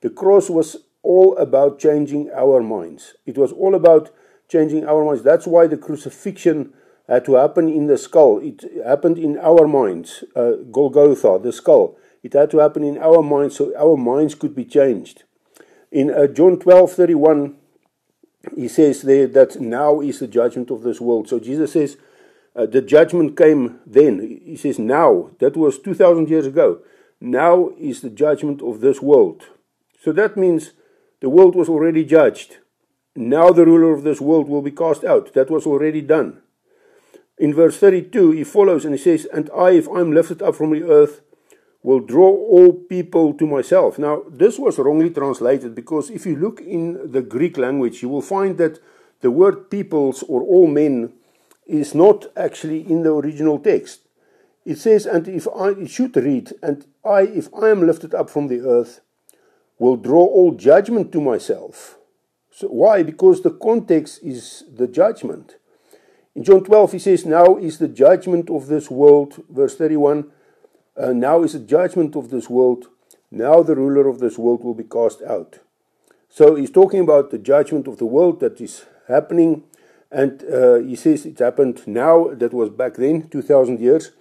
The 0.01 0.09
cross 0.09 0.49
was 0.49 0.77
all 1.03 1.37
about 1.37 1.79
changing 1.79 2.29
our 2.33 2.61
minds. 2.61 3.15
It 3.25 3.37
was 3.37 3.51
all 3.51 3.75
about 3.75 4.11
changing 4.49 4.85
our 4.85 5.05
minds. 5.05 5.23
That's 5.23 5.47
why 5.47 5.67
the 5.67 5.77
crucifixion 5.77 6.73
had 7.07 7.25
to 7.25 7.35
happen 7.35 7.69
in 7.69 7.87
the 7.87 7.97
skull. 7.97 8.39
It 8.39 8.63
happened 8.85 9.17
in 9.17 9.37
our 9.37 9.67
minds. 9.67 10.23
Uh, 10.35 10.53
Golgotha, 10.71 11.39
the 11.41 11.51
skull. 11.51 11.97
It 12.21 12.33
had 12.33 12.51
to 12.51 12.57
happen 12.57 12.83
in 12.83 12.97
our 12.97 13.23
minds 13.23 13.55
so 13.55 13.73
our 13.77 13.95
minds 13.95 14.35
could 14.35 14.55
be 14.55 14.65
changed. 14.65 15.23
In 15.91 16.11
uh, 16.11 16.27
John 16.27 16.59
12 16.59 16.91
31, 16.91 17.55
he 18.55 18.67
says 18.67 19.01
there 19.01 19.27
that 19.27 19.59
now 19.59 20.01
is 20.01 20.19
the 20.19 20.27
judgment 20.27 20.69
of 20.69 20.83
this 20.83 20.99
world. 20.99 21.27
So 21.29 21.39
Jesus 21.39 21.73
says 21.73 21.97
uh, 22.55 22.65
the 22.65 22.81
judgment 22.81 23.37
came 23.37 23.79
then. 23.85 24.41
He 24.45 24.57
says 24.57 24.77
now. 24.77 25.31
That 25.39 25.55
was 25.55 25.79
2,000 25.79 26.29
years 26.29 26.45
ago. 26.45 26.79
Now 27.21 27.71
is 27.79 28.01
the 28.01 28.09
judgment 28.09 28.61
of 28.61 28.81
this 28.81 29.01
world. 29.01 29.43
So 30.01 30.11
that 30.13 30.37
means 30.37 30.71
the 31.21 31.29
world 31.29 31.55
was 31.55 31.69
already 31.69 32.05
judged. 32.05 32.57
Now 33.15 33.51
the 33.51 33.65
ruler 33.65 33.93
of 33.93 34.03
this 34.03 34.21
world 34.21 34.47
will 34.47 34.61
be 34.61 34.71
cast 34.71 35.03
out. 35.03 35.33
That 35.33 35.49
was 35.49 35.65
already 35.65 36.01
done. 36.01 36.41
In 37.37 37.53
verse 37.53 37.77
32, 37.77 38.31
he 38.31 38.43
follows 38.43 38.85
and 38.85 38.93
he 38.93 39.01
says, 39.01 39.25
And 39.33 39.49
I, 39.55 39.71
if 39.71 39.87
I'm 39.87 40.11
lifted 40.11 40.41
up 40.41 40.55
from 40.55 40.71
the 40.71 40.83
earth, 40.83 41.21
will 41.81 42.01
draw 42.01 42.29
all 42.29 42.73
people 42.73 43.33
to 43.33 43.47
myself. 43.47 43.97
Now, 43.97 44.23
this 44.29 44.59
was 44.59 44.77
wrongly 44.77 45.09
translated 45.09 45.73
because 45.73 46.09
if 46.09 46.25
you 46.25 46.35
look 46.35 46.59
in 46.59 47.11
the 47.11 47.21
Greek 47.21 47.57
language, 47.57 48.01
you 48.01 48.09
will 48.09 48.21
find 48.21 48.57
that 48.57 48.79
the 49.21 49.31
word 49.31 49.69
peoples 49.69 50.23
or 50.23 50.41
all 50.41 50.67
men 50.67 51.13
is 51.65 51.95
not 51.95 52.25
actually 52.35 52.81
in 52.89 53.03
the 53.03 53.13
original 53.13 53.59
text. 53.59 54.01
It 54.65 54.77
says, 54.77 55.05
and 55.05 55.27
if 55.27 55.47
I, 55.55 55.69
it 55.69 55.89
should 55.89 56.15
read, 56.17 56.53
and 56.61 56.85
I, 57.05 57.21
if 57.21 57.47
I 57.53 57.69
am 57.69 57.87
lifted 57.87 58.13
up 58.13 58.29
from 58.29 58.47
the 58.47 58.59
earth, 58.61 58.99
will 59.77 59.95
draw 59.95 60.25
all 60.25 60.51
judgment 60.51 61.11
to 61.13 61.21
myself. 61.21 61.98
So 62.59 62.67
why? 62.67 63.03
Because 63.03 63.41
the 63.41 63.51
context 63.51 64.19
is 64.21 64.65
the 64.69 64.85
judgment. 64.85 65.55
In 66.35 66.43
John 66.43 66.61
12, 66.61 66.91
he 66.91 66.99
says, 66.99 67.25
Now 67.25 67.55
is 67.55 67.77
the 67.77 67.87
judgment 67.87 68.49
of 68.49 68.67
this 68.67 68.91
world, 68.91 69.41
verse 69.49 69.77
31. 69.77 70.29
Uh, 70.97 71.13
now 71.13 71.43
is 71.43 71.53
the 71.53 71.59
judgment 71.59 72.17
of 72.17 72.31
this 72.31 72.49
world. 72.49 72.87
Now 73.31 73.63
the 73.63 73.77
ruler 73.77 74.09
of 74.09 74.19
this 74.19 74.37
world 74.37 74.65
will 74.65 74.73
be 74.73 74.83
cast 74.83 75.21
out. 75.21 75.59
So 76.27 76.55
he's 76.55 76.69
talking 76.69 76.99
about 76.99 77.31
the 77.31 77.37
judgment 77.37 77.87
of 77.87 77.97
the 77.97 78.05
world 78.05 78.41
that 78.41 78.59
is 78.59 78.83
happening. 79.07 79.63
And 80.11 80.43
uh, 80.43 80.79
he 80.79 80.97
says 80.97 81.25
it 81.25 81.39
happened 81.39 81.87
now, 81.87 82.33
that 82.33 82.53
was 82.53 82.69
back 82.69 82.95
then, 82.95 83.29
2,000 83.29 83.79
years. 83.79 84.11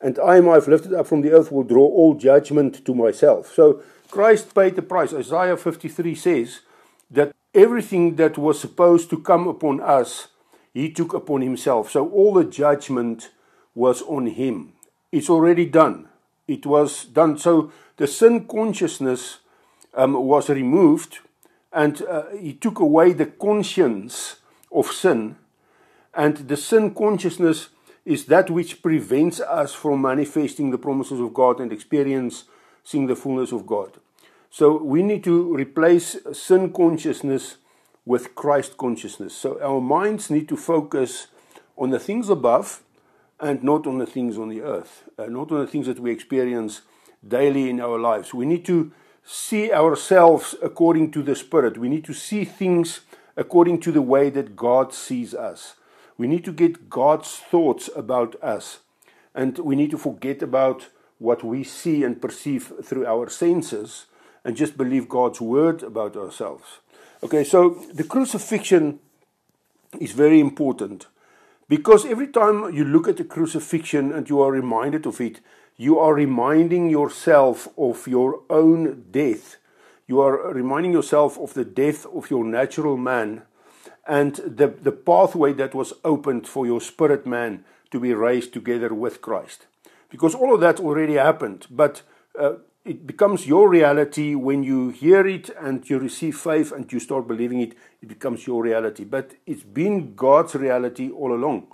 And 0.00 0.16
I 0.20 0.36
am 0.36 0.48
I've 0.48 0.68
lifted 0.68 0.94
up 0.94 1.08
from 1.08 1.22
the 1.22 1.32
earth 1.32 1.50
will 1.50 1.64
draw 1.64 1.86
all 1.86 2.14
judgment 2.14 2.84
to 2.84 2.94
myself. 2.94 3.52
So 3.52 3.82
Christ 4.12 4.54
paid 4.54 4.76
the 4.76 4.82
price. 4.82 5.12
Isaiah 5.12 5.56
53 5.56 6.14
says 6.14 6.60
everything 7.60 8.16
that 8.16 8.38
was 8.38 8.60
supposed 8.60 9.10
to 9.10 9.18
come 9.18 9.46
upon 9.46 9.80
us 9.80 10.28
he 10.72 10.90
took 10.90 11.14
upon 11.14 11.42
himself. 11.42 11.90
So 11.90 12.08
all 12.08 12.34
the 12.34 12.44
judgment 12.44 13.30
was 13.74 14.02
on 14.02 14.26
him. 14.26 14.72
It's 15.10 15.30
already 15.30 15.66
done. 15.66 16.08
It 16.46 16.66
was 16.66 17.04
done. 17.04 17.38
So 17.38 17.72
the 17.96 18.06
sin 18.06 18.46
consciousness 18.46 19.38
um, 19.94 20.14
was 20.14 20.48
removed 20.48 21.18
and 21.72 22.02
uh, 22.02 22.24
he 22.38 22.52
took 22.52 22.78
away 22.78 23.12
the 23.12 23.26
conscience 23.26 24.36
of 24.72 24.86
sin. 24.86 25.36
And 26.14 26.36
the 26.48 26.56
sin 26.56 26.94
consciousness 26.94 27.68
is 28.04 28.26
that 28.26 28.50
which 28.50 28.82
prevents 28.82 29.40
us 29.40 29.74
from 29.74 30.02
manifesting 30.02 30.70
the 30.70 30.78
promises 30.78 31.20
of 31.20 31.34
God 31.34 31.60
and 31.60 31.72
experiencing 31.72 33.06
the 33.06 33.16
fullness 33.16 33.52
of 33.52 33.66
God. 33.66 33.98
So 34.50 34.82
we 34.82 35.02
need 35.04 35.22
to 35.24 35.54
replace 35.54 36.16
sin 36.32 36.72
consciousness 36.72 37.56
with 38.04 38.34
Christ 38.34 38.76
consciousness. 38.76 39.34
So 39.34 39.62
our 39.62 39.80
minds 39.80 40.28
need 40.28 40.48
to 40.48 40.56
focus 40.56 41.28
on 41.76 41.90
the 41.90 42.00
things 42.00 42.28
above 42.28 42.82
and 43.38 43.62
not 43.62 43.86
on 43.86 43.98
the 43.98 44.06
things 44.06 44.36
on 44.36 44.48
the 44.48 44.60
earth, 44.60 45.04
uh, 45.16 45.26
not 45.26 45.52
on 45.52 45.60
the 45.60 45.66
things 45.66 45.86
that 45.86 46.00
we 46.00 46.10
experience 46.10 46.82
daily 47.26 47.70
in 47.70 47.80
our 47.80 47.98
lives. 47.98 48.34
We 48.34 48.44
need 48.44 48.64
to 48.66 48.90
see 49.24 49.72
ourselves 49.72 50.56
according 50.60 51.12
to 51.12 51.22
the 51.22 51.36
Spirit. 51.36 51.78
We 51.78 51.88
need 51.88 52.04
to 52.04 52.12
see 52.12 52.44
things 52.44 53.00
according 53.36 53.80
to 53.80 53.92
the 53.92 54.02
way 54.02 54.30
that 54.30 54.56
God 54.56 54.92
sees 54.92 55.32
us. 55.32 55.74
We 56.18 56.26
need 56.26 56.44
to 56.44 56.52
get 56.52 56.90
God's 56.90 57.36
thoughts 57.36 57.88
about 57.94 58.34
us. 58.42 58.80
And 59.34 59.56
we 59.58 59.76
need 59.76 59.92
to 59.92 59.98
forget 59.98 60.42
about 60.42 60.88
what 61.18 61.44
we 61.44 61.62
see 61.62 62.02
and 62.02 62.20
perceive 62.20 62.72
through 62.82 63.06
our 63.06 63.28
senses 63.30 64.06
and 64.44 64.56
just 64.56 64.76
believe 64.76 65.08
God's 65.08 65.40
word 65.40 65.82
about 65.82 66.16
ourselves. 66.16 66.80
Okay, 67.22 67.44
so 67.44 67.70
the 67.92 68.04
crucifixion 68.04 68.98
is 70.00 70.12
very 70.12 70.40
important 70.40 71.06
because 71.68 72.06
every 72.06 72.28
time 72.28 72.74
you 72.74 72.84
look 72.84 73.08
at 73.08 73.16
the 73.16 73.24
crucifixion 73.24 74.12
and 74.12 74.28
you 74.28 74.40
are 74.40 74.50
reminded 74.50 75.06
of 75.06 75.20
it, 75.20 75.40
you 75.76 75.98
are 75.98 76.14
reminding 76.14 76.90
yourself 76.90 77.68
of 77.78 78.06
your 78.06 78.42
own 78.50 79.04
death. 79.10 79.56
You 80.06 80.20
are 80.20 80.52
reminding 80.52 80.92
yourself 80.92 81.38
of 81.38 81.54
the 81.54 81.64
death 81.64 82.06
of 82.06 82.30
your 82.30 82.44
natural 82.44 82.96
man 82.96 83.42
and 84.06 84.34
the, 84.36 84.68
the 84.68 84.92
pathway 84.92 85.52
that 85.54 85.74
was 85.74 85.92
opened 86.04 86.48
for 86.48 86.66
your 86.66 86.80
spirit 86.80 87.26
man 87.26 87.64
to 87.90 88.00
be 88.00 88.12
raised 88.12 88.52
together 88.52 88.92
with 88.92 89.20
Christ. 89.20 89.66
Because 90.08 90.34
all 90.34 90.54
of 90.54 90.60
that 90.60 90.80
already 90.80 91.14
happened, 91.14 91.66
but 91.70 92.02
uh, 92.38 92.54
it 92.84 93.06
becomes 93.06 93.46
your 93.46 93.68
reality 93.68 94.34
when 94.34 94.62
you 94.62 94.88
hear 94.88 95.26
it 95.26 95.50
and 95.60 95.88
you 95.88 95.98
receive 95.98 96.36
faith 96.36 96.72
and 96.72 96.90
you 96.92 96.98
start 96.98 97.28
believing 97.28 97.60
it, 97.60 97.74
it 98.00 98.08
becomes 98.08 98.46
your 98.46 98.62
reality. 98.62 99.04
But 99.04 99.32
it's 99.46 99.62
been 99.62 100.14
God's 100.14 100.54
reality 100.54 101.10
all 101.10 101.34
along. 101.34 101.66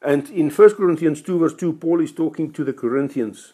And 0.00 0.30
in 0.30 0.50
1 0.50 0.74
Corinthians 0.74 1.22
2, 1.22 1.38
verse 1.38 1.54
2, 1.54 1.74
Paul 1.74 2.00
is 2.00 2.12
talking 2.12 2.52
to 2.52 2.64
the 2.64 2.72
Corinthians. 2.72 3.52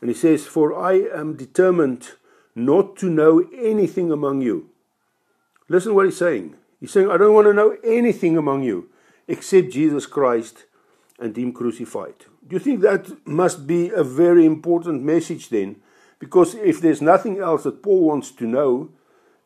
And 0.00 0.10
he 0.10 0.14
says, 0.14 0.46
For 0.46 0.78
I 0.78 1.08
am 1.14 1.36
determined 1.36 2.10
not 2.54 2.96
to 2.96 3.10
know 3.10 3.48
anything 3.54 4.12
among 4.12 4.42
you. 4.42 4.70
Listen 5.68 5.94
what 5.94 6.04
he's 6.04 6.16
saying. 6.16 6.54
He's 6.80 6.92
saying, 6.92 7.10
I 7.10 7.16
don't 7.16 7.34
want 7.34 7.46
to 7.46 7.54
know 7.54 7.76
anything 7.82 8.36
among 8.36 8.62
you 8.62 8.88
except 9.26 9.70
Jesus 9.70 10.06
Christ 10.06 10.66
and 11.18 11.36
Him 11.36 11.52
crucified. 11.52 12.14
Do 12.46 12.54
you 12.54 12.60
think 12.60 12.80
that 12.80 13.26
must 13.26 13.66
be 13.66 13.90
a 13.90 14.04
very 14.04 14.44
important 14.44 15.02
message 15.02 15.48
then? 15.48 15.76
Because 16.18 16.54
if 16.54 16.80
there's 16.80 17.02
nothing 17.02 17.38
else 17.38 17.64
that 17.64 17.82
Paul 17.82 18.04
wants 18.04 18.30
to 18.32 18.46
know 18.46 18.90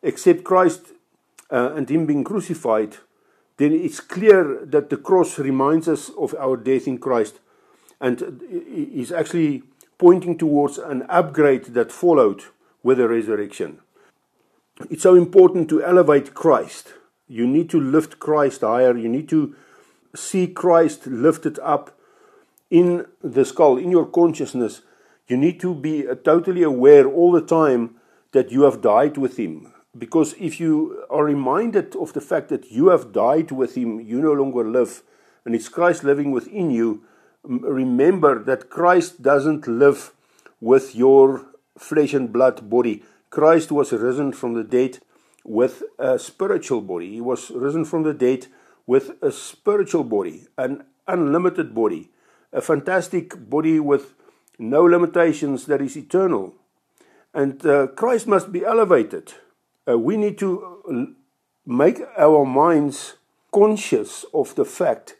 except 0.01 0.43
Christ 0.43 0.93
uh, 1.51 1.73
and 1.75 1.89
Him 1.89 2.05
being 2.05 2.23
crucified, 2.23 2.97
then 3.57 3.73
it's 3.73 3.99
clear 3.99 4.65
that 4.65 4.89
the 4.89 4.97
cross 4.97 5.37
reminds 5.37 5.87
us 5.87 6.09
of 6.17 6.33
our 6.39 6.57
death 6.57 6.87
in 6.87 6.97
Christ. 6.97 7.39
And 7.99 8.41
is 8.49 9.11
actually 9.11 9.61
pointing 9.99 10.35
towards 10.35 10.79
an 10.79 11.03
upgrade 11.07 11.65
that 11.75 11.91
followed 11.91 12.45
with 12.81 12.97
the 12.97 13.07
resurrection. 13.07 13.79
It's 14.89 15.03
so 15.03 15.13
important 15.13 15.69
to 15.69 15.83
elevate 15.83 16.33
Christ. 16.33 16.93
You 17.27 17.45
need 17.45 17.69
to 17.69 17.79
lift 17.79 18.19
Christ 18.19 18.61
higher. 18.61 18.97
You 18.97 19.07
need 19.07 19.29
to 19.29 19.55
see 20.15 20.47
Christ 20.47 21.05
lifted 21.05 21.59
up 21.59 21.95
in 22.71 23.05
the 23.21 23.45
skull, 23.45 23.77
in 23.77 23.91
your 23.91 24.07
consciousness. 24.07 24.81
You 25.31 25.37
need 25.37 25.61
to 25.61 25.73
be 25.73 26.05
uh, 26.05 26.15
totally 26.15 26.61
aware 26.61 27.07
all 27.07 27.31
the 27.31 27.39
time 27.39 27.95
that 28.33 28.51
you 28.51 28.63
have 28.63 28.81
died 28.81 29.15
with 29.15 29.37
Him. 29.37 29.71
Because 29.97 30.35
if 30.37 30.59
you 30.59 31.05
are 31.09 31.23
reminded 31.23 31.95
of 31.95 32.11
the 32.11 32.19
fact 32.19 32.49
that 32.49 32.69
you 32.69 32.89
have 32.89 33.13
died 33.13 33.49
with 33.49 33.75
Him, 33.77 34.01
you 34.01 34.19
no 34.21 34.33
longer 34.33 34.69
live, 34.69 35.03
and 35.45 35.55
it's 35.55 35.69
Christ 35.69 36.03
living 36.03 36.31
within 36.31 36.69
you, 36.69 37.03
remember 37.45 38.43
that 38.43 38.69
Christ 38.69 39.21
doesn't 39.21 39.67
live 39.67 40.11
with 40.59 40.95
your 40.95 41.45
flesh 41.77 42.13
and 42.13 42.33
blood 42.33 42.69
body. 42.69 43.01
Christ 43.29 43.71
was 43.71 43.93
risen 43.93 44.33
from 44.33 44.53
the 44.53 44.65
dead 44.65 44.99
with 45.45 45.81
a 45.97 46.19
spiritual 46.19 46.81
body. 46.81 47.09
He 47.13 47.21
was 47.21 47.51
risen 47.51 47.85
from 47.85 48.03
the 48.03 48.13
dead 48.13 48.47
with 48.85 49.11
a 49.21 49.31
spiritual 49.31 50.03
body, 50.03 50.47
an 50.57 50.83
unlimited 51.07 51.73
body, 51.73 52.09
a 52.51 52.59
fantastic 52.59 53.49
body 53.49 53.79
with 53.79 54.13
no 54.61 54.83
limitations 54.83 55.65
that 55.65 55.81
is 55.81 55.97
eternal. 55.97 56.53
And 57.33 57.65
uh, 57.65 57.87
Christ 57.87 58.27
must 58.27 58.51
be 58.51 58.63
elevated. 58.63 59.33
Uh, 59.87 59.97
we 59.97 60.17
need 60.17 60.37
to 60.37 61.15
make 61.65 62.01
our 62.17 62.45
minds 62.45 63.15
conscious 63.51 64.25
of 64.33 64.53
the 64.55 64.65
fact 64.65 65.15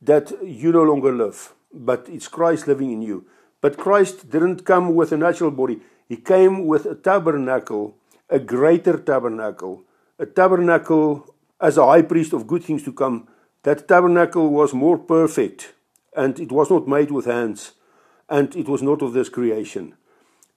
that 0.00 0.32
you 0.44 0.72
no 0.72 0.82
longer 0.82 1.12
live, 1.12 1.54
but 1.72 2.06
it's 2.08 2.28
Christ 2.28 2.68
living 2.68 2.90
in 2.92 3.02
you. 3.02 3.24
But 3.60 3.78
Christ 3.78 4.30
didn't 4.30 4.64
come 4.64 4.94
with 4.94 5.12
a 5.12 5.16
natural 5.16 5.50
body, 5.50 5.80
He 6.08 6.16
came 6.16 6.66
with 6.66 6.84
a 6.84 6.94
tabernacle, 6.94 7.96
a 8.28 8.38
greater 8.38 8.98
tabernacle, 8.98 9.84
a 10.18 10.26
tabernacle 10.26 11.34
as 11.60 11.78
a 11.78 11.86
high 11.86 12.02
priest 12.02 12.32
of 12.32 12.46
good 12.46 12.64
things 12.64 12.82
to 12.82 12.92
come. 12.92 13.28
That 13.62 13.86
tabernacle 13.86 14.50
was 14.50 14.74
more 14.74 14.98
perfect, 14.98 15.72
and 16.14 16.38
it 16.40 16.50
was 16.50 16.68
not 16.70 16.88
made 16.88 17.10
with 17.10 17.26
hands, 17.26 17.72
and 18.32 18.56
it 18.56 18.66
was 18.66 18.82
not 18.82 19.02
of 19.02 19.12
this 19.12 19.28
creation. 19.28 19.94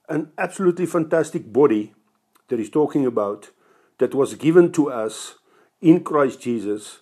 An 0.08 0.32
absolutely 0.38 0.86
fantastic 0.86 1.52
body 1.52 1.92
that 2.48 2.58
he's 2.58 2.70
talking 2.70 3.04
about 3.04 3.50
that 3.98 4.14
was 4.14 4.34
given 4.34 4.72
to 4.72 4.90
us 4.90 5.34
in 5.82 6.02
Christ 6.02 6.40
Jesus, 6.40 7.00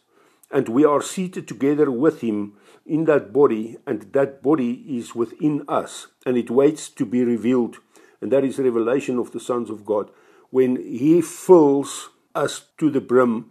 and 0.51 0.69
we 0.69 0.85
are 0.85 1.01
seated 1.01 1.47
together 1.47 1.93
with 1.93 2.23
him 2.23 2.55
in 2.85 3.05
that 3.05 3.33
body, 3.33 3.77
and 3.87 4.13
that 4.15 4.43
body 4.43 4.85
is 4.89 5.15
within 5.15 5.65
us, 5.69 6.09
and 6.27 6.37
it 6.37 6.51
waits 6.51 6.89
to 6.89 7.07
be 7.07 7.23
revealed. 7.23 7.77
And 8.21 8.33
that 8.33 8.45
is 8.45 8.59
revelation 8.59 9.17
of 9.19 9.31
the 9.31 9.41
sons 9.41 9.71
of 9.71 9.87
God. 9.87 10.11
When 10.51 10.77
he 10.77 11.23
fills 11.23 12.11
us 12.35 12.67
to 12.79 12.91
the 12.91 13.01
brim 13.01 13.51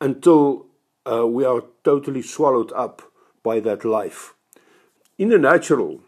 until 0.00 0.66
uh, 1.04 1.26
we 1.26 1.44
are 1.44 1.64
totally 1.84 2.22
swallowed 2.22 2.72
up 2.72 3.02
by 3.42 3.60
that 3.60 3.84
life. 3.84 4.34
In 5.18 5.28
the 5.28 5.38
natural, 5.38 6.00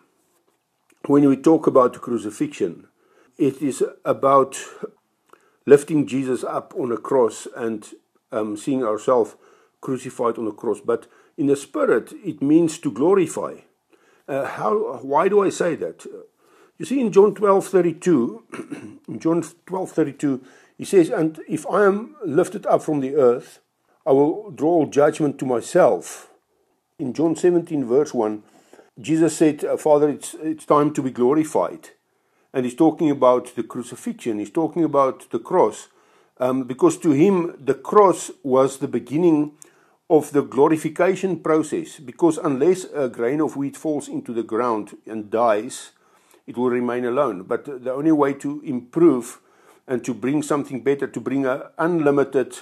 when 1.10 1.28
we 1.28 1.36
talk 1.36 1.66
about 1.66 1.92
the 1.92 1.98
crucifixion, 1.98 2.86
it 3.36 3.60
is 3.60 3.82
about 4.04 4.56
lifting 5.66 6.06
Jesus 6.06 6.44
up 6.44 6.72
on 6.78 6.92
a 6.92 6.96
cross 6.96 7.48
and 7.56 7.84
um, 8.30 8.56
seeing 8.56 8.84
ourselves 8.84 9.34
crucified 9.80 10.38
on 10.38 10.46
a 10.46 10.52
cross. 10.52 10.78
But 10.80 11.08
in 11.36 11.46
the 11.48 11.56
spirit, 11.56 12.12
it 12.24 12.40
means 12.40 12.78
to 12.78 12.92
glorify. 12.92 13.56
Uh, 14.28 14.46
how? 14.46 15.00
Why 15.02 15.28
do 15.28 15.42
I 15.42 15.48
say 15.50 15.74
that? 15.74 16.06
You 16.78 16.86
see, 16.86 17.00
in 17.00 17.10
John 17.10 17.34
twelve 17.34 17.66
thirty 17.66 17.92
two, 17.92 18.44
in 19.08 19.18
John 19.18 19.42
twelve 19.66 19.90
thirty 19.90 20.12
two, 20.12 20.44
he 20.78 20.84
says, 20.84 21.10
"And 21.10 21.40
if 21.48 21.66
I 21.66 21.86
am 21.86 22.14
lifted 22.24 22.66
up 22.66 22.82
from 22.82 23.00
the 23.00 23.16
earth, 23.16 23.58
I 24.06 24.12
will 24.12 24.52
draw 24.52 24.86
judgment 24.86 25.40
to 25.40 25.44
myself." 25.44 26.30
In 27.00 27.12
John 27.12 27.34
seventeen 27.34 27.84
verse 27.84 28.14
one, 28.14 28.44
Jesus 29.00 29.36
said, 29.36 29.64
uh, 29.64 29.76
"Father, 29.76 30.08
it's 30.08 30.34
it's 30.34 30.66
time 30.66 30.92
to 30.94 31.02
be 31.02 31.10
glorified." 31.10 31.90
and 32.52 32.64
he's 32.64 32.74
talking 32.74 33.10
about 33.10 33.54
the 33.54 33.62
crucifixion, 33.62 34.38
he's 34.38 34.50
talking 34.50 34.84
about 34.84 35.30
the 35.30 35.38
cross, 35.38 35.88
um, 36.38 36.64
because 36.64 36.98
to 36.98 37.12
him 37.12 37.54
the 37.62 37.74
cross 37.74 38.30
was 38.42 38.78
the 38.78 38.88
beginning 38.88 39.52
of 40.08 40.32
the 40.32 40.42
glorification 40.42 41.38
process. 41.38 42.00
Because 42.00 42.38
unless 42.38 42.84
a 42.94 43.08
grain 43.08 43.40
of 43.40 43.56
wheat 43.56 43.76
falls 43.76 44.08
into 44.08 44.32
the 44.32 44.42
ground 44.42 44.96
and 45.06 45.30
dies, 45.30 45.92
it 46.46 46.56
will 46.56 46.70
remain 46.70 47.04
alone. 47.04 47.44
But 47.44 47.84
the 47.84 47.92
only 47.92 48.10
way 48.10 48.32
to 48.34 48.60
improve 48.64 49.38
and 49.86 50.04
to 50.04 50.14
bring 50.14 50.42
something 50.42 50.82
better, 50.82 51.06
to 51.06 51.20
bring 51.20 51.46
an 51.46 51.62
unlimited, 51.78 52.58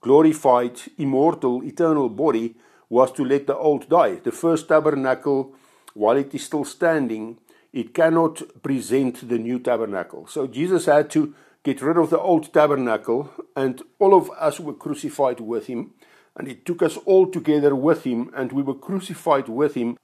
glorified, 0.00 0.80
immortal, 0.98 1.64
eternal 1.64 2.08
body, 2.08 2.54
was 2.88 3.10
to 3.12 3.24
let 3.24 3.46
the 3.46 3.56
old 3.56 3.88
die. 3.88 4.16
The 4.16 4.30
first 4.30 4.68
tabernacle, 4.68 5.54
while 5.94 6.16
it 6.16 6.34
is 6.34 6.44
still 6.44 6.64
standing, 6.64 7.38
it 7.72 7.94
cannot 7.94 8.42
present 8.62 9.28
the 9.28 9.38
new 9.38 9.58
tabernacle. 9.58 10.26
So 10.26 10.46
Jesus 10.46 10.86
had 10.86 11.10
to 11.10 11.34
get 11.64 11.80
rid 11.80 11.96
of 11.96 12.10
the 12.10 12.18
old 12.18 12.52
tabernacle, 12.52 13.30
and 13.56 13.82
all 13.98 14.14
of 14.14 14.30
us 14.38 14.60
were 14.60 14.74
crucified 14.74 15.40
with 15.40 15.66
him. 15.66 15.92
And 16.36 16.48
he 16.48 16.54
took 16.54 16.82
us 16.82 16.96
all 17.04 17.26
together 17.30 17.74
with 17.74 18.04
him, 18.04 18.30
and 18.34 18.52
we 18.52 18.62
were 18.62 18.74
crucified 18.74 19.48
with 19.48 19.74
him. 19.74 19.98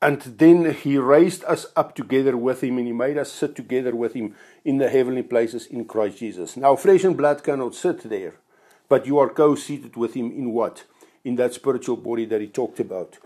And 0.00 0.20
then 0.22 0.74
he 0.74 0.96
raised 0.98 1.44
us 1.44 1.66
up 1.74 1.94
together 1.94 2.36
with 2.36 2.62
him, 2.62 2.78
and 2.78 2.86
he 2.86 2.92
made 2.92 3.18
us 3.18 3.32
sit 3.32 3.56
together 3.56 3.94
with 3.96 4.14
him 4.14 4.34
in 4.64 4.78
the 4.78 4.88
heavenly 4.88 5.22
places 5.22 5.66
in 5.66 5.84
Christ 5.86 6.18
Jesus. 6.18 6.56
Now, 6.56 6.76
flesh 6.76 7.04
and 7.04 7.16
blood 7.16 7.42
cannot 7.42 7.74
sit 7.74 8.08
there, 8.08 8.34
but 8.88 9.06
you 9.06 9.18
are 9.18 9.28
co 9.28 9.54
seated 9.54 9.96
with 9.96 10.14
him 10.14 10.30
in 10.30 10.52
what? 10.52 10.84
In 11.24 11.36
that 11.36 11.54
spiritual 11.54 11.96
body 11.96 12.26
that 12.26 12.40
he 12.40 12.46
talked 12.46 12.80
about. 12.80 13.18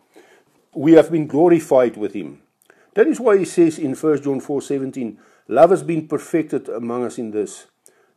We 0.75 0.93
have 0.93 1.11
been 1.11 1.27
glorified 1.27 1.97
with 1.97 2.15
him. 2.15 2.41
That 2.95 3.07
is 3.07 3.21
why 3.21 3.39
he 3.39 3.45
says 3.45 3.79
in 3.79 3.95
1 3.95 4.23
John 4.23 4.41
4:17, 4.41 5.19
love 5.49 5.71
has 5.71 5.83
been 5.83 6.09
perfected 6.09 6.69
among 6.69 7.05
us 7.05 7.19
in 7.19 7.31
this, 7.31 7.67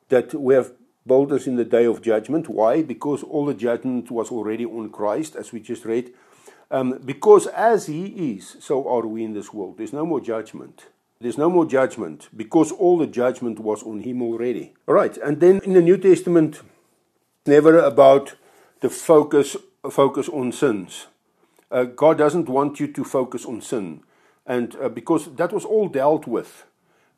that 0.10 0.34
we 0.34 0.54
have 0.54 0.74
boldness 1.06 1.48
in 1.48 1.56
the 1.56 1.66
day 1.66 1.86
of 1.86 2.02
judgment. 2.02 2.50
Why? 2.50 2.82
Because 2.82 3.24
all 3.24 3.46
the 3.46 3.54
judgment 3.54 4.10
was 4.12 4.32
already 4.32 4.66
on 4.66 4.90
Christ, 4.90 5.36
as 5.36 5.52
we 5.52 5.60
just 5.60 5.86
read. 5.86 6.12
Um, 6.72 7.00
because 7.06 7.48
as 7.48 7.86
he 7.86 8.06
is, 8.36 8.58
so 8.60 8.88
are 8.88 9.06
we 9.06 9.24
in 9.24 9.34
this 9.34 9.54
world. 9.54 9.78
There's 9.78 9.94
no 9.94 10.06
more 10.06 10.20
judgment. 10.20 10.88
There's 11.22 11.38
no 11.38 11.50
more 11.50 11.66
judgment 11.66 12.30
because 12.36 12.72
all 12.72 12.98
the 12.98 13.08
judgment 13.08 13.60
was 13.60 13.84
on 13.84 14.02
him 14.02 14.22
already. 14.22 14.74
All 14.88 14.96
right, 14.96 15.16
and 15.18 15.40
then 15.40 15.60
in 15.64 15.74
the 15.74 15.82
New 15.82 15.98
Testament, 15.98 16.62
never 17.46 17.78
about 17.78 18.36
the 18.82 18.90
focus 18.90 19.56
focus 19.90 20.28
on 20.28 20.52
sins. 20.52 21.08
Uh, 21.76 21.84
God 21.84 22.18
doesn't 22.18 22.48
want 22.48 22.80
you 22.80 22.88
to 22.88 23.04
focus 23.04 23.44
on 23.46 23.60
sin. 23.60 24.00
And 24.46 24.78
uh, 24.78 24.88
because 24.88 25.36
that 25.36 25.52
was 25.52 25.66
all 25.66 25.90
dealt 25.90 26.26
with. 26.26 26.64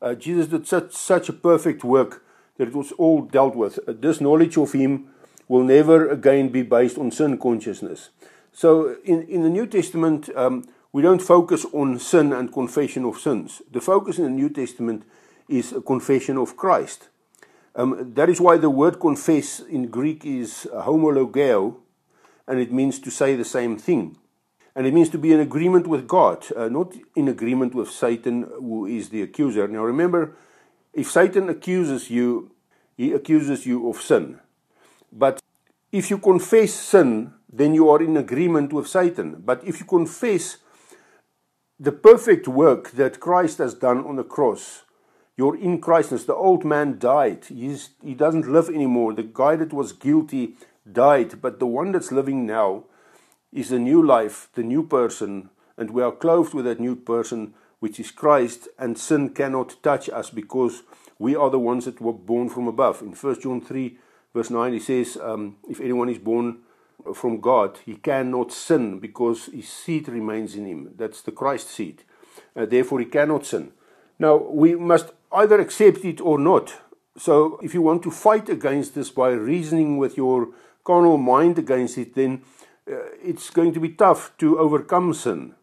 Uh, 0.02 0.14
Jesus 0.16 0.48
did 0.48 0.66
such, 0.66 0.92
such 0.92 1.28
a 1.28 1.32
perfect 1.32 1.84
work 1.84 2.24
that 2.56 2.66
it 2.66 2.74
was 2.74 2.90
all 2.98 3.22
dealt 3.22 3.54
with. 3.54 3.78
Uh, 3.86 3.92
this 3.96 4.20
knowledge 4.20 4.58
of 4.58 4.72
Him 4.72 5.10
will 5.46 5.62
never 5.62 6.08
again 6.08 6.48
be 6.48 6.62
based 6.62 6.98
on 6.98 7.12
sin 7.12 7.38
consciousness. 7.38 8.08
So 8.52 8.96
in, 9.04 9.22
in 9.28 9.44
the 9.44 9.48
New 9.48 9.64
Testament, 9.64 10.28
um, 10.34 10.66
we 10.92 11.02
don't 11.02 11.22
focus 11.22 11.64
on 11.72 12.00
sin 12.00 12.32
and 12.32 12.52
confession 12.52 13.04
of 13.04 13.20
sins. 13.20 13.62
The 13.70 13.80
focus 13.80 14.18
in 14.18 14.24
the 14.24 14.30
New 14.30 14.50
Testament 14.50 15.04
is 15.48 15.72
a 15.72 15.80
confession 15.80 16.36
of 16.36 16.56
Christ. 16.56 17.10
Um, 17.76 18.12
that 18.14 18.28
is 18.28 18.40
why 18.40 18.56
the 18.56 18.70
word 18.70 18.98
confess 18.98 19.60
in 19.60 19.86
Greek 19.86 20.24
is 20.24 20.66
homologeo, 20.74 21.76
and 22.48 22.58
it 22.58 22.72
means 22.72 22.98
to 22.98 23.10
say 23.12 23.36
the 23.36 23.44
same 23.44 23.78
thing. 23.78 24.16
And 24.78 24.86
it 24.86 24.94
means 24.94 25.10
to 25.10 25.18
be 25.18 25.32
in 25.32 25.40
agreement 25.40 25.88
with 25.88 26.06
God, 26.06 26.46
uh, 26.56 26.68
not 26.68 26.94
in 27.16 27.26
agreement 27.26 27.74
with 27.74 27.90
Satan, 27.90 28.46
who 28.60 28.86
is 28.86 29.08
the 29.08 29.22
accuser. 29.22 29.66
Now 29.66 29.82
remember, 29.82 30.36
if 30.94 31.10
Satan 31.10 31.48
accuses 31.48 32.10
you, 32.10 32.52
he 32.96 33.10
accuses 33.10 33.66
you 33.66 33.90
of 33.90 34.00
sin. 34.00 34.38
But 35.10 35.42
if 35.90 36.10
you 36.10 36.18
confess 36.18 36.74
sin, 36.74 37.32
then 37.52 37.74
you 37.74 37.90
are 37.90 38.00
in 38.00 38.16
agreement 38.16 38.72
with 38.72 38.86
Satan. 38.86 39.42
But 39.44 39.64
if 39.64 39.80
you 39.80 39.84
confess 39.84 40.58
the 41.80 41.90
perfect 41.90 42.46
work 42.46 42.92
that 42.92 43.18
Christ 43.18 43.58
has 43.58 43.74
done 43.74 44.06
on 44.06 44.14
the 44.14 44.22
cross, 44.22 44.84
you're 45.36 45.56
in 45.56 45.80
Christness. 45.80 46.22
The 46.22 46.36
old 46.36 46.64
man 46.64 47.00
died. 47.00 47.46
He's, 47.46 47.90
he 48.00 48.14
doesn't 48.14 48.46
live 48.46 48.68
anymore. 48.68 49.12
The 49.12 49.24
guy 49.24 49.56
that 49.56 49.72
was 49.72 49.90
guilty 49.92 50.54
died. 50.90 51.42
But 51.42 51.58
the 51.58 51.66
one 51.66 51.90
that's 51.90 52.12
living 52.12 52.46
now 52.46 52.84
is 53.52 53.72
a 53.72 53.78
new 53.78 54.04
life, 54.04 54.48
the 54.54 54.62
new 54.62 54.82
person. 54.82 55.50
And 55.76 55.90
we 55.90 56.02
are 56.02 56.12
clothed 56.12 56.54
with 56.54 56.64
that 56.64 56.80
new 56.80 56.96
person, 56.96 57.54
which 57.80 58.00
is 58.00 58.10
Christ. 58.10 58.68
And 58.78 58.98
sin 58.98 59.30
cannot 59.30 59.82
touch 59.82 60.08
us 60.08 60.30
because 60.30 60.82
we 61.18 61.34
are 61.34 61.50
the 61.50 61.58
ones 61.58 61.84
that 61.84 62.00
were 62.00 62.12
born 62.12 62.48
from 62.48 62.68
above. 62.68 63.02
In 63.02 63.12
1 63.12 63.40
John 63.40 63.60
3, 63.60 63.96
verse 64.34 64.50
9, 64.50 64.72
he 64.72 64.80
says, 64.80 65.18
um, 65.20 65.56
If 65.68 65.80
anyone 65.80 66.08
is 66.08 66.18
born 66.18 66.58
from 67.14 67.40
God, 67.40 67.78
he 67.84 67.94
cannot 67.94 68.52
sin 68.52 68.98
because 68.98 69.46
his 69.46 69.68
seed 69.68 70.08
remains 70.08 70.54
in 70.54 70.66
him. 70.66 70.90
That's 70.96 71.22
the 71.22 71.32
Christ 71.32 71.70
seed. 71.70 72.02
Uh, 72.54 72.66
therefore, 72.66 73.00
he 73.00 73.06
cannot 73.06 73.46
sin. 73.46 73.72
Now, 74.18 74.36
we 74.36 74.74
must 74.74 75.12
either 75.32 75.60
accept 75.60 76.04
it 76.04 76.20
or 76.20 76.38
not. 76.38 76.74
So, 77.16 77.58
if 77.62 77.74
you 77.74 77.82
want 77.82 78.02
to 78.04 78.10
fight 78.10 78.48
against 78.48 78.94
this 78.94 79.10
by 79.10 79.30
reasoning 79.30 79.96
with 79.96 80.16
your 80.16 80.48
carnal 80.84 81.18
mind 81.18 81.58
against 81.58 81.98
it, 81.98 82.14
then 82.14 82.42
it's 83.22 83.50
going 83.50 83.72
to 83.74 83.80
be 83.80 83.90
tough 83.90 84.32
to 84.38 84.58
overcome 84.58 85.14
sin. 85.14 85.54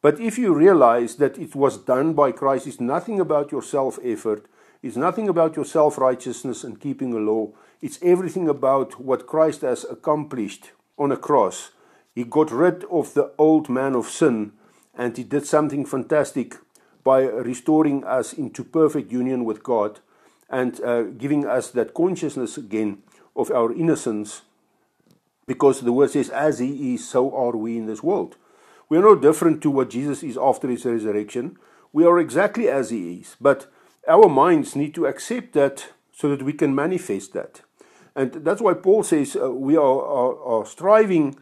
But 0.00 0.20
if 0.20 0.38
you 0.38 0.54
realize 0.54 1.16
that 1.16 1.38
it 1.38 1.54
was 1.54 1.76
done 1.76 2.14
by 2.14 2.32
Christ, 2.32 2.66
it's 2.66 2.80
nothing 2.80 3.18
about 3.18 3.50
your 3.50 3.62
self 3.62 3.98
effort, 4.04 4.46
it's 4.82 4.96
nothing 4.96 5.28
about 5.28 5.56
your 5.56 5.64
self 5.64 5.98
righteousness 5.98 6.62
and 6.64 6.80
keeping 6.80 7.12
a 7.12 7.18
law, 7.18 7.52
it's 7.82 7.98
everything 8.02 8.48
about 8.48 9.00
what 9.00 9.26
Christ 9.26 9.62
has 9.62 9.84
accomplished 9.84 10.70
on 10.96 11.12
a 11.12 11.16
cross. 11.16 11.70
He 12.14 12.24
got 12.24 12.50
rid 12.50 12.84
of 12.84 13.14
the 13.14 13.32
old 13.38 13.68
man 13.68 13.94
of 13.94 14.08
sin 14.08 14.52
and 14.96 15.16
he 15.16 15.22
did 15.22 15.46
something 15.46 15.84
fantastic 15.84 16.56
by 17.04 17.22
restoring 17.22 18.04
us 18.04 18.32
into 18.32 18.64
perfect 18.64 19.12
union 19.12 19.44
with 19.44 19.62
God 19.62 20.00
and 20.50 20.80
uh, 20.82 21.02
giving 21.02 21.46
us 21.46 21.70
that 21.70 21.94
consciousness 21.94 22.58
again 22.58 23.02
of 23.36 23.50
our 23.50 23.72
innocence. 23.72 24.42
Because 25.48 25.80
the 25.80 25.94
word 25.94 26.10
says, 26.10 26.28
as 26.28 26.58
he 26.58 26.94
is, 26.94 27.08
so 27.08 27.34
are 27.34 27.56
we 27.56 27.78
in 27.78 27.86
this 27.86 28.02
world. 28.02 28.36
We 28.90 28.98
are 28.98 29.02
no 29.02 29.16
different 29.16 29.62
to 29.62 29.70
what 29.70 29.88
Jesus 29.88 30.22
is 30.22 30.36
after 30.36 30.68
his 30.68 30.84
resurrection. 30.84 31.56
We 31.90 32.04
are 32.04 32.18
exactly 32.18 32.68
as 32.68 32.90
he 32.90 33.14
is. 33.14 33.34
But 33.40 33.66
our 34.06 34.28
minds 34.28 34.76
need 34.76 34.94
to 34.96 35.06
accept 35.06 35.54
that 35.54 35.88
so 36.12 36.28
that 36.28 36.42
we 36.42 36.52
can 36.52 36.74
manifest 36.74 37.32
that. 37.32 37.62
And 38.14 38.44
that's 38.44 38.60
why 38.60 38.74
Paul 38.74 39.02
says 39.02 39.36
uh, 39.36 39.50
we 39.50 39.74
are, 39.74 40.02
are, 40.02 40.38
are 40.42 40.66
striving 40.66 41.36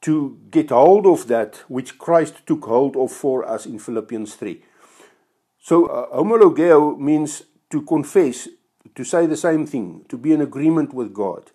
to 0.00 0.40
get 0.50 0.70
hold 0.70 1.06
of 1.06 1.28
that 1.28 1.62
which 1.68 1.98
Christ 1.98 2.44
took 2.46 2.64
hold 2.64 2.96
of 2.96 3.12
for 3.12 3.48
us 3.48 3.64
in 3.64 3.78
Philippians 3.78 4.34
3. 4.34 4.60
So, 5.60 5.86
uh, 5.86 6.16
homologeo 6.16 6.98
means 6.98 7.44
to 7.70 7.82
confess, 7.82 8.48
to 8.96 9.04
say 9.04 9.26
the 9.26 9.36
same 9.36 9.66
thing, 9.66 10.04
to 10.08 10.18
be 10.18 10.32
in 10.32 10.40
agreement 10.40 10.92
with 10.92 11.14
God. 11.14 11.51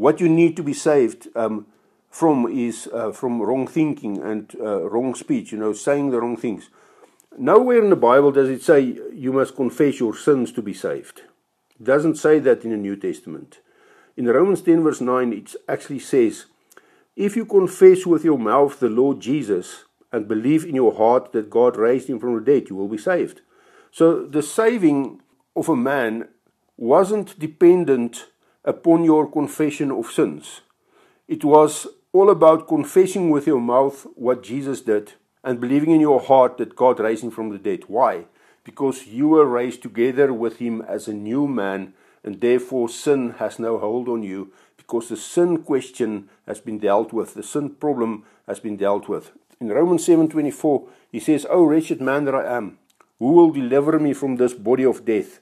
What 0.00 0.18
you 0.18 0.30
need 0.30 0.56
to 0.56 0.62
be 0.62 0.72
saved 0.72 1.28
um, 1.36 1.66
from 2.08 2.46
is 2.50 2.88
uh, 2.90 3.12
from 3.12 3.42
wrong 3.42 3.66
thinking 3.66 4.16
and 4.16 4.50
uh, 4.58 4.88
wrong 4.88 5.14
speech, 5.14 5.52
you 5.52 5.58
know, 5.58 5.74
saying 5.74 6.08
the 6.08 6.22
wrong 6.22 6.38
things. 6.38 6.70
Nowhere 7.36 7.82
in 7.84 7.90
the 7.90 7.96
Bible 7.96 8.32
does 8.32 8.48
it 8.48 8.62
say 8.62 8.98
you 9.12 9.30
must 9.30 9.56
confess 9.56 10.00
your 10.00 10.16
sins 10.16 10.52
to 10.52 10.62
be 10.62 10.72
saved. 10.72 11.24
It 11.78 11.84
doesn't 11.84 12.14
say 12.14 12.38
that 12.38 12.64
in 12.64 12.70
the 12.70 12.78
New 12.78 12.96
Testament. 12.96 13.58
In 14.16 14.24
Romans 14.24 14.62
10, 14.62 14.82
verse 14.82 15.02
9, 15.02 15.34
it 15.34 15.54
actually 15.68 15.98
says, 15.98 16.46
If 17.14 17.36
you 17.36 17.44
confess 17.44 18.06
with 18.06 18.24
your 18.24 18.38
mouth 18.38 18.80
the 18.80 18.88
Lord 18.88 19.20
Jesus 19.20 19.84
and 20.10 20.26
believe 20.26 20.64
in 20.64 20.76
your 20.76 20.94
heart 20.94 21.32
that 21.32 21.50
God 21.50 21.76
raised 21.76 22.08
him 22.08 22.18
from 22.18 22.36
the 22.36 22.40
dead, 22.40 22.70
you 22.70 22.76
will 22.76 22.88
be 22.88 22.96
saved. 22.96 23.42
So 23.90 24.24
the 24.24 24.42
saving 24.42 25.20
of 25.54 25.68
a 25.68 25.76
man 25.76 26.28
wasn't 26.78 27.38
dependent 27.38 28.28
upon 28.64 29.04
your 29.04 29.30
confession 29.30 29.90
of 29.90 30.10
sins. 30.10 30.60
It 31.28 31.44
was 31.44 31.86
all 32.12 32.30
about 32.30 32.68
confessing 32.68 33.30
with 33.30 33.46
your 33.46 33.60
mouth 33.60 34.06
what 34.14 34.42
Jesus 34.42 34.80
did 34.80 35.12
and 35.42 35.60
believing 35.60 35.92
in 35.92 36.00
your 36.00 36.20
heart 36.20 36.58
that 36.58 36.76
God 36.76 37.00
raised 37.00 37.24
him 37.24 37.30
from 37.30 37.50
the 37.50 37.58
dead. 37.58 37.84
Why? 37.86 38.26
Because 38.64 39.06
you 39.06 39.28
were 39.28 39.46
raised 39.46 39.82
together 39.82 40.32
with 40.32 40.58
him 40.58 40.82
as 40.82 41.08
a 41.08 41.14
new 41.14 41.46
man, 41.46 41.94
and 42.22 42.40
therefore 42.40 42.88
sin 42.88 43.34
has 43.38 43.58
no 43.58 43.78
hold 43.78 44.08
on 44.08 44.22
you 44.22 44.52
because 44.76 45.08
the 45.08 45.16
sin 45.16 45.62
question 45.62 46.28
has 46.46 46.60
been 46.60 46.78
dealt 46.78 47.12
with, 47.12 47.34
the 47.34 47.42
sin 47.42 47.70
problem 47.70 48.24
has 48.48 48.58
been 48.58 48.76
dealt 48.76 49.08
with. 49.08 49.30
In 49.60 49.68
Romans 49.68 50.04
7:24, 50.04 50.88
he 51.12 51.20
says, 51.20 51.46
"O 51.48 51.62
wretched 51.62 52.00
man 52.00 52.24
that 52.24 52.34
I 52.34 52.44
am, 52.56 52.78
who 53.20 53.32
will 53.32 53.50
deliver 53.50 53.98
me 54.00 54.12
from 54.12 54.36
this 54.36 54.52
body 54.52 54.84
of 54.84 55.04
death? 55.04 55.38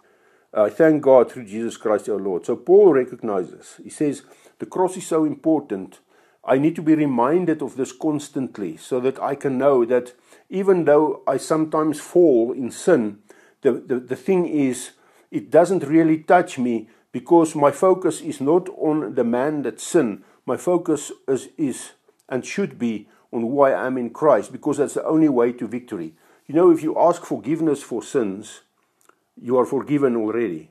I 0.52 0.70
thank 0.70 1.02
God 1.02 1.30
through 1.30 1.44
Jesus 1.44 1.76
Christ 1.76 2.08
our 2.08 2.18
Lord." 2.18 2.46
So 2.46 2.56
Paul 2.56 2.92
recognizes. 2.92 3.80
He 3.82 3.90
says, 3.90 4.22
"The 4.58 4.66
cross 4.66 4.96
is 4.96 5.06
so 5.06 5.24
important. 5.24 6.00
I 6.44 6.56
need 6.56 6.76
to 6.76 6.82
be 6.82 6.94
reminded 6.94 7.61
of 7.61 7.76
this 7.76 7.92
constantly 7.92 8.78
so 8.78 9.00
that 9.00 9.20
I 9.20 9.34
can 9.34 9.58
know 9.58 9.84
that 9.84 10.14
even 10.48 10.84
though 10.84 11.22
I 11.26 11.37
sometimes 11.37 12.00
fall 12.00 12.52
in 12.52 12.70
sin, 12.70 13.18
the, 13.61 13.72
the, 13.72 14.00
the 14.00 14.16
thing 14.16 14.46
is, 14.46 14.92
it 15.30 15.50
doesn't 15.50 15.84
really 15.84 16.18
touch 16.18 16.58
me 16.58 16.88
because 17.12 17.54
my 17.54 17.70
focus 17.70 18.22
is 18.22 18.40
not 18.40 18.68
on 18.78 19.14
the 19.14 19.24
man 19.24 19.62
that 19.62 19.80
sinned. 19.80 20.22
My 20.46 20.56
focus 20.56 21.12
is, 21.26 21.48
is 21.58 21.92
and 22.28 22.44
should 22.44 22.78
be 22.78 23.08
on 23.30 23.42
who 23.42 23.61
I 23.61 23.87
am 23.87 23.98
in 23.98 24.11
Christ 24.11 24.50
because 24.50 24.78
that's 24.78 24.94
the 24.94 25.04
only 25.04 25.28
way 25.28 25.52
to 25.52 25.66
victory. 25.66 26.14
You 26.46 26.54
know, 26.54 26.70
if 26.70 26.82
you 26.82 26.98
ask 26.98 27.24
forgiveness 27.24 27.82
for 27.82 28.02
sins, 28.02 28.62
you 29.40 29.59
are 29.59 29.66
forgiven 29.66 30.16
already. 30.16 30.70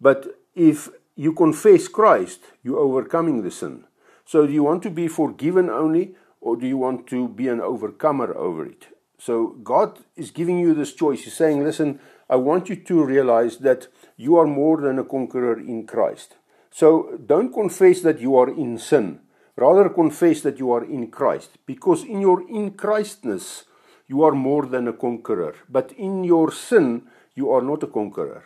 But 0.00 0.38
if 0.54 0.88
you 1.14 1.32
confess 1.32 1.88
Christ, 1.88 2.40
you're 2.62 2.78
overcoming 2.78 3.42
the 3.42 3.50
sin. 3.50 3.84
So, 4.24 4.46
do 4.46 4.52
you 4.52 4.62
want 4.62 4.82
to 4.84 4.90
be 4.90 5.08
forgiven 5.08 5.68
only, 5.68 6.14
or 6.40 6.56
do 6.56 6.66
you 6.66 6.78
want 6.78 7.06
to 7.08 7.28
be 7.28 7.48
an 7.48 7.60
overcomer 7.60 8.34
over 8.36 8.66
it? 8.66 8.86
So, 9.18 9.56
God 9.62 9.98
is 10.16 10.30
giving 10.30 10.58
you 10.58 10.74
this 10.74 10.94
choice. 10.94 11.24
He's 11.24 11.36
saying, 11.36 11.62
Listen, 11.64 12.00
I 12.30 12.36
want 12.36 12.68
you 12.68 12.76
to 12.76 13.04
realize 13.04 13.58
that 13.58 13.88
you 14.16 14.36
are 14.36 14.46
more 14.46 14.80
than 14.80 14.98
a 14.98 15.04
conqueror 15.04 15.58
in 15.58 15.86
Christ. 15.86 16.36
So, 16.70 17.18
don't 17.26 17.52
confess 17.52 18.00
that 18.00 18.20
you 18.20 18.36
are 18.36 18.48
in 18.48 18.78
sin. 18.78 19.20
Rather 19.56 19.90
confess 19.90 20.40
that 20.40 20.58
you 20.58 20.72
are 20.72 20.82
in 20.82 21.08
Christ, 21.08 21.58
because 21.66 22.04
in 22.04 22.20
your 22.22 22.48
in 22.48 22.70
Christness 22.70 23.64
you 24.06 24.22
are 24.22 24.32
more 24.32 24.66
than 24.66 24.88
a 24.88 24.92
conqueror. 24.92 25.54
But 25.68 25.92
in 25.92 26.24
your 26.24 26.50
sin 26.50 27.02
you 27.34 27.50
are 27.50 27.62
not 27.62 27.82
a 27.82 27.86
conqueror. 27.86 28.44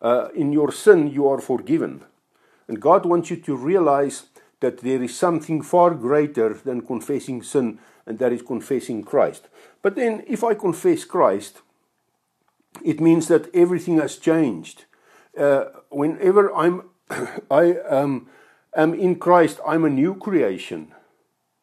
Uh, 0.00 0.28
in 0.34 0.52
your 0.52 0.72
sin 0.72 1.08
you 1.08 1.26
are 1.28 1.40
forgiven. 1.40 2.04
And 2.68 2.80
God 2.80 3.06
wants 3.06 3.30
you 3.30 3.36
to 3.36 3.56
realize 3.56 4.24
that 4.60 4.78
there 4.78 5.02
is 5.02 5.16
something 5.16 5.62
far 5.62 5.94
greater 5.94 6.54
than 6.54 6.80
confessing 6.80 7.42
sin, 7.42 7.78
and 8.06 8.18
that 8.18 8.32
is 8.32 8.42
confessing 8.42 9.02
Christ. 9.02 9.48
But 9.82 9.96
then, 9.96 10.24
if 10.26 10.42
I 10.42 10.54
confess 10.54 11.04
Christ, 11.04 11.60
it 12.84 13.00
means 13.00 13.28
that 13.28 13.54
everything 13.54 13.98
has 13.98 14.16
changed. 14.16 14.84
Uh, 15.38 15.66
whenever 15.90 16.54
I'm, 16.54 16.82
I 17.50 17.76
um, 17.88 18.28
am 18.74 18.94
in 18.94 19.16
Christ, 19.16 19.60
I'm 19.66 19.84
a 19.84 19.90
new 19.90 20.14
creation. 20.14 20.92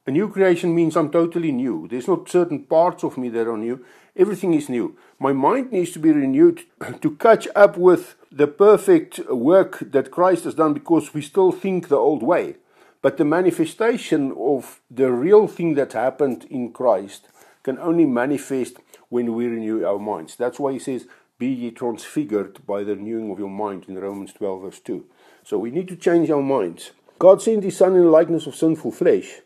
A 0.06 0.12
new 0.12 0.30
creation 0.30 0.76
means 0.76 0.96
I'm 0.96 1.10
totally 1.10 1.52
new. 1.52 1.88
There's 1.90 2.08
not 2.08 2.30
certain 2.30 2.66
parts 2.66 3.04
of 3.04 3.18
me 3.18 3.30
that 3.30 3.48
are 3.48 3.58
new. 3.58 3.84
Everything 4.16 4.54
is 4.54 4.70
new. 4.70 4.98
My 5.24 5.32
mind 5.32 5.72
needs 5.72 5.92
to 5.92 6.00
be 6.00 6.12
renewed 6.12 6.64
to 7.02 7.16
catch 7.16 7.48
up 7.56 7.78
with 7.78 8.16
the 8.30 8.46
perfect 8.46 9.20
work 9.30 9.80
that 9.80 10.12
Christ 10.12 10.44
has 10.44 10.56
done 10.56 10.74
because 10.74 11.14
we 11.14 11.22
still 11.22 11.54
think 11.54 11.88
the 11.88 11.96
old 11.96 12.22
way. 12.22 12.58
But 13.02 13.16
the 13.16 13.24
manifestation 13.24 14.34
of 14.38 14.82
the 14.92 15.14
real 15.14 15.48
thing 15.48 15.76
that 15.76 15.94
happened 15.94 16.46
in 16.50 16.74
Christ 16.74 17.30
can 17.64 17.80
only 17.80 18.04
manifest 18.04 18.80
when 19.08 19.34
we 19.34 19.48
renew 19.48 19.86
our 19.86 19.98
minds. 19.98 20.36
That's 20.36 20.60
why 20.60 20.74
he 20.74 20.80
says, 20.80 21.08
Be 21.40 21.48
ye 21.48 21.72
transfigured 21.72 22.68
by 22.68 22.84
the 22.84 22.98
renewing 22.98 23.32
of 23.32 23.40
your 23.40 23.50
mind 23.50 23.86
in 23.88 23.98
Romans 23.98 24.34
12, 24.34 24.62
verse 24.62 24.82
2. 24.82 25.06
So 25.46 25.58
we 25.58 25.72
need 25.72 25.88
to 25.88 25.96
change 25.96 26.30
our 26.32 26.42
minds. 26.42 26.92
God 27.18 27.42
sent 27.42 27.64
his 27.64 27.78
Son 27.78 27.96
in 27.96 28.02
the 28.02 28.10
likeness 28.10 28.46
of 28.46 28.56
sinful 28.56 28.92
flesh. 28.92 29.40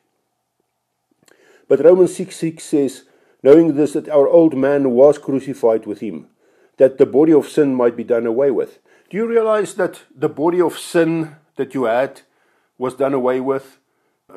But 1.67 1.85
Romans 1.85 2.15
6 2.15 2.35
6 2.35 2.63
says, 2.63 3.03
Knowing 3.43 3.75
this, 3.75 3.93
that 3.93 4.09
our 4.09 4.27
old 4.27 4.55
man 4.57 4.91
was 4.91 5.17
crucified 5.17 5.85
with 5.85 5.99
him, 5.99 6.27
that 6.77 6.97
the 6.97 7.05
body 7.05 7.33
of 7.33 7.47
sin 7.47 7.75
might 7.75 7.95
be 7.95 8.03
done 8.03 8.25
away 8.25 8.51
with. 8.51 8.79
Do 9.09 9.17
you 9.17 9.27
realize 9.27 9.75
that 9.75 10.01
the 10.13 10.29
body 10.29 10.59
of 10.59 10.77
sin 10.77 11.35
that 11.55 11.73
you 11.73 11.85
had 11.85 12.21
was 12.77 12.95
done 12.95 13.13
away 13.13 13.39
with? 13.39 13.77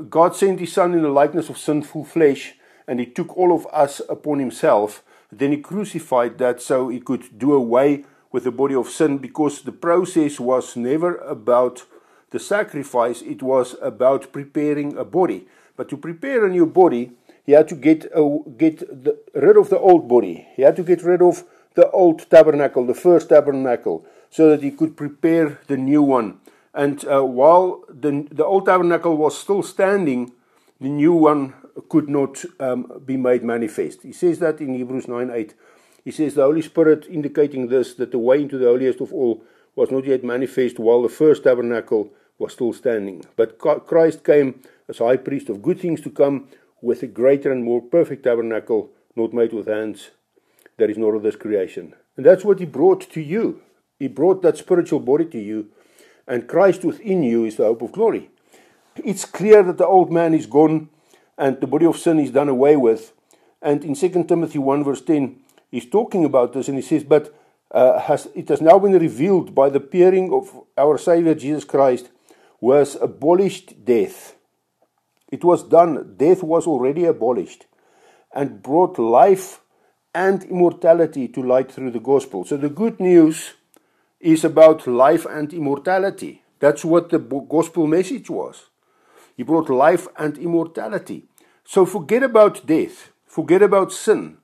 God 0.09 0.37
sent 0.37 0.61
his 0.61 0.73
son 0.73 0.95
in 0.95 1.03
the 1.03 1.09
likeness 1.09 1.49
of 1.49 1.59
sinful 1.59 2.05
flesh, 2.05 2.55
and 2.87 3.01
he 3.01 3.07
took 3.07 3.37
all 3.37 3.55
of 3.55 3.67
us 3.73 4.01
upon 4.09 4.39
himself. 4.39 5.03
Then 5.33 5.53
he 5.53 5.59
crucified 5.59 6.39
that 6.39 6.61
so 6.61 6.89
he 6.89 7.01
could 7.01 7.39
do 7.39 7.53
away 7.53 8.05
with 8.33 8.45
the 8.45 8.53
body 8.53 8.75
of 8.75 8.89
sin 8.89 9.19
because 9.19 9.63
the 9.63 9.73
process 9.73 10.39
was 10.39 10.77
never 10.77 11.17
about 11.17 11.85
the 12.31 12.39
sacrifice, 12.39 13.23
it 13.23 13.43
was 13.43 13.75
about 13.83 14.33
preparing 14.33 14.97
a 14.97 15.05
body. 15.05 15.49
But 15.77 15.89
to 15.89 15.97
prepare 15.97 16.45
a 16.45 16.51
new 16.51 16.67
body, 16.67 17.13
he 17.51 17.57
had 17.57 17.67
to 17.67 17.75
get, 17.75 18.07
uh, 18.15 18.39
get 18.57 18.79
the, 18.79 19.19
rid 19.35 19.57
of 19.57 19.71
the 19.71 19.79
old 19.79 20.07
body. 20.07 20.47
He 20.55 20.63
had 20.63 20.77
to 20.77 20.85
get 20.85 21.03
rid 21.03 21.21
of 21.21 21.43
the 21.75 21.91
old 21.91 22.31
tabernacle, 22.31 22.87
the 22.87 22.95
first 22.95 23.29
tabernacle, 23.29 24.07
so 24.31 24.51
that 24.51 24.63
he 24.63 24.71
could 24.71 24.97
prepare 24.97 25.59
the 25.67 25.77
new 25.77 26.01
one. 26.01 26.39
And 26.73 27.05
uh, 27.09 27.25
while 27.25 27.83
the, 27.89 28.29
the 28.31 28.45
old 28.45 28.67
tabernacle 28.67 29.17
was 29.17 29.37
still 29.37 29.65
standing, 29.65 30.31
the 30.81 30.91
new 30.91 31.13
one 31.13 31.55
could 31.89 32.09
not 32.09 32.45
um, 32.61 33.03
be 33.05 33.17
made 33.17 33.43
manifest. 33.43 34.05
He 34.05 34.13
says 34.13 34.39
that 34.39 34.61
in 34.61 34.75
Hebrews 34.75 35.09
9 35.09 35.31
8. 35.31 35.55
He 36.05 36.13
says 36.13 36.37
the 36.37 36.45
Holy 36.45 36.63
Spirit 36.63 37.05
indicating 37.11 37.67
this, 37.67 37.95
that 37.95 38.13
the 38.13 38.19
way 38.21 38.43
into 38.43 38.59
the 38.59 38.67
holiest 38.67 39.01
of 39.01 39.13
all 39.13 39.43
was 39.75 39.91
not 39.91 40.05
yet 40.05 40.23
manifest 40.23 40.79
while 40.79 41.03
the 41.03 41.09
first 41.09 41.43
tabernacle 41.43 42.13
was 42.39 42.53
still 42.53 42.73
standing. 42.73 43.25
But 43.35 43.59
Christ 43.59 44.23
came 44.23 44.61
as 44.89 44.99
high 44.99 45.17
priest 45.17 45.49
of 45.49 45.63
good 45.63 45.81
things 45.81 46.01
to 46.03 46.11
come 46.11 46.47
with 46.83 47.03
a 47.03 47.07
greater 47.07 47.53
and 47.53 47.65
more 47.65 47.81
perfect 47.81 48.25
tabernacle, 48.25 48.91
not 49.17 49.33
made 49.33 49.53
with 49.53 49.67
hands, 49.67 50.11
that 50.79 50.91
is 50.91 50.99
not 50.99 51.15
of 51.15 51.23
this 51.23 51.37
creation. 51.37 51.95
And 52.17 52.25
that's 52.25 52.45
what 52.45 52.59
he 52.59 52.67
brought 52.67 53.03
to 53.13 53.21
you. 53.21 53.63
He 53.99 54.09
brought 54.09 54.43
that 54.43 54.57
spiritual 54.57 55.01
body 55.01 55.27
to 55.27 55.39
you, 55.39 55.69
and 56.27 56.49
Christ 56.49 56.85
within 56.85 57.23
you 57.23 57.45
is 57.45 57.57
the 57.57 57.65
hope 57.65 57.83
of 57.83 57.93
glory. 57.93 58.31
It's 58.97 59.25
clear 59.25 59.63
that 59.63 59.79
the 59.79 59.87
old 59.87 60.13
man 60.13 60.35
is 60.35 60.47
gone 60.47 60.89
and 61.37 61.61
the 61.61 61.67
body 61.67 61.87
of 61.87 61.99
sin 61.99 62.19
is 62.19 62.31
done 62.31 62.49
away 62.49 62.77
with. 62.77 63.13
And 63.63 63.85
in 63.85 63.95
2 63.95 64.25
Timothy 64.25 64.59
1, 64.59 64.85
verse 64.85 65.03
10, 65.03 65.37
he's 65.71 65.89
talking 65.89 66.25
about 66.25 66.53
this 66.53 66.69
and 66.69 66.77
he 66.77 66.83
says, 66.83 67.05
But 67.05 67.35
uh, 67.71 68.01
has, 68.01 68.29
it 68.35 68.49
has 68.49 68.61
now 68.61 68.79
been 68.79 68.93
revealed 68.93 69.55
by 69.55 69.71
the 69.71 69.79
appearing 69.79 70.33
of 70.33 70.65
our 70.77 70.99
Savior 70.99 71.35
Jesus 71.35 71.65
Christ, 71.65 72.11
who 72.61 72.73
has 72.73 72.97
abolished 72.97 73.85
death. 73.85 74.35
It 75.31 75.45
was 75.45 75.63
done, 75.63 76.15
death 76.17 76.43
was 76.43 76.67
already 76.67 77.05
abolished, 77.05 77.67
and 78.35 78.63
brought 78.63 78.99
life 78.99 79.61
and 80.15 80.43
immortality 80.45 81.29
to 81.29 81.43
light 81.43 81.71
through 81.71 81.93
the 81.93 82.01
gospel. 82.01 82.45
So 82.45 82.57
the 82.57 82.69
good 82.69 82.99
news 82.99 83.55
is 84.19 84.45
about 84.45 84.87
life 84.87 85.25
and 85.25 85.53
immortality. 85.53 86.43
That's 86.59 86.85
what 86.85 87.11
the 87.11 87.19
gospel 87.19 87.87
message 87.87 88.29
was. 88.29 88.67
He 89.37 89.45
brought 89.45 89.71
life 89.71 90.09
and 90.19 90.37
immortality. 90.37 91.25
So 91.65 91.87
forget 91.87 92.23
about 92.23 92.67
death, 92.67 93.11
forget 93.25 93.63
about 93.63 93.93
sin, 93.93 94.39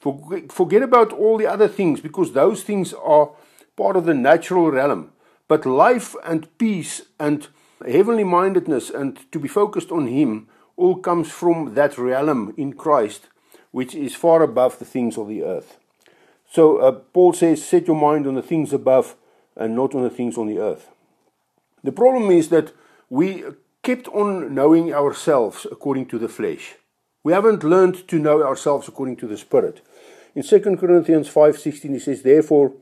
forget 0.00 0.82
about 0.82 1.12
all 1.12 1.38
the 1.38 1.46
other 1.46 1.68
things 1.68 2.00
because 2.00 2.32
those 2.32 2.62
things 2.62 2.92
are 2.92 3.30
part 3.76 3.96
of 3.96 4.04
the 4.04 4.14
natural 4.14 4.70
realm. 4.70 5.12
But 5.48 5.64
life 5.64 6.16
and 6.24 6.46
peace 6.58 7.02
and 7.18 7.46
heavenly 7.90 8.24
mindedness 8.24 8.90
and 8.90 9.30
to 9.32 9.38
be 9.38 9.48
focused 9.48 9.90
on 9.90 10.06
Him 10.06 10.48
all 10.76 10.96
comes 10.96 11.30
from 11.30 11.74
that 11.74 11.98
realm 11.98 12.54
in 12.56 12.72
Christ, 12.72 13.28
which 13.70 13.94
is 13.94 14.14
far 14.14 14.42
above 14.42 14.78
the 14.78 14.84
things 14.84 15.16
of 15.16 15.28
the 15.28 15.42
earth. 15.42 15.78
So 16.50 16.78
uh, 16.78 16.92
Paul 16.92 17.32
says, 17.32 17.64
Set 17.64 17.86
your 17.86 17.96
mind 17.96 18.26
on 18.26 18.34
the 18.34 18.42
things 18.42 18.72
above 18.72 19.16
and 19.56 19.74
not 19.74 19.94
on 19.94 20.02
the 20.02 20.10
things 20.10 20.36
on 20.36 20.46
the 20.46 20.58
earth. 20.58 20.88
The 21.82 21.92
problem 21.92 22.30
is 22.30 22.48
that 22.48 22.72
we 23.10 23.44
kept 23.82 24.08
on 24.08 24.54
knowing 24.54 24.92
ourselves 24.92 25.66
according 25.70 26.06
to 26.06 26.18
the 26.18 26.28
flesh. 26.28 26.76
We 27.24 27.32
haven't 27.32 27.64
learned 27.64 28.08
to 28.08 28.18
know 28.18 28.42
ourselves 28.42 28.88
according 28.88 29.16
to 29.16 29.26
the 29.26 29.36
Spirit. 29.36 29.80
In 30.34 30.42
2 30.42 30.76
Corinthians 30.76 31.28
5:16 31.28 31.92
he 31.92 31.98
says, 31.98 32.22
Therefore, 32.22 32.72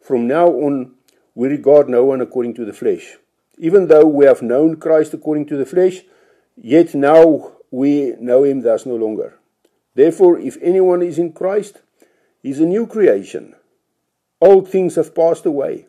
from 0.00 0.26
now 0.26 0.48
on 0.48 0.94
we 1.34 1.48
regard 1.48 1.88
no 1.88 2.04
one 2.04 2.20
according 2.20 2.54
to 2.54 2.64
the 2.64 2.72
flesh. 2.72 3.16
Even 3.58 3.88
though 3.88 4.06
we 4.06 4.24
have 4.26 4.42
known 4.42 4.76
Christ 4.76 5.14
according 5.14 5.46
to 5.46 5.56
the 5.56 5.66
flesh, 5.66 6.02
yet 6.56 6.94
now 6.94 7.52
we 7.70 8.14
know 8.20 8.44
him 8.44 8.62
thus 8.62 8.86
no 8.86 8.96
longer. 8.96 9.38
Therefore, 9.94 10.38
if 10.38 10.56
anyone 10.60 11.02
is 11.02 11.18
in 11.18 11.32
Christ, 11.32 11.80
he 12.42 12.50
is 12.50 12.60
a 12.60 12.66
new 12.66 12.86
creation. 12.86 13.54
Old 14.40 14.68
things 14.68 14.96
have 14.96 15.14
passed 15.14 15.46
away. 15.46 15.86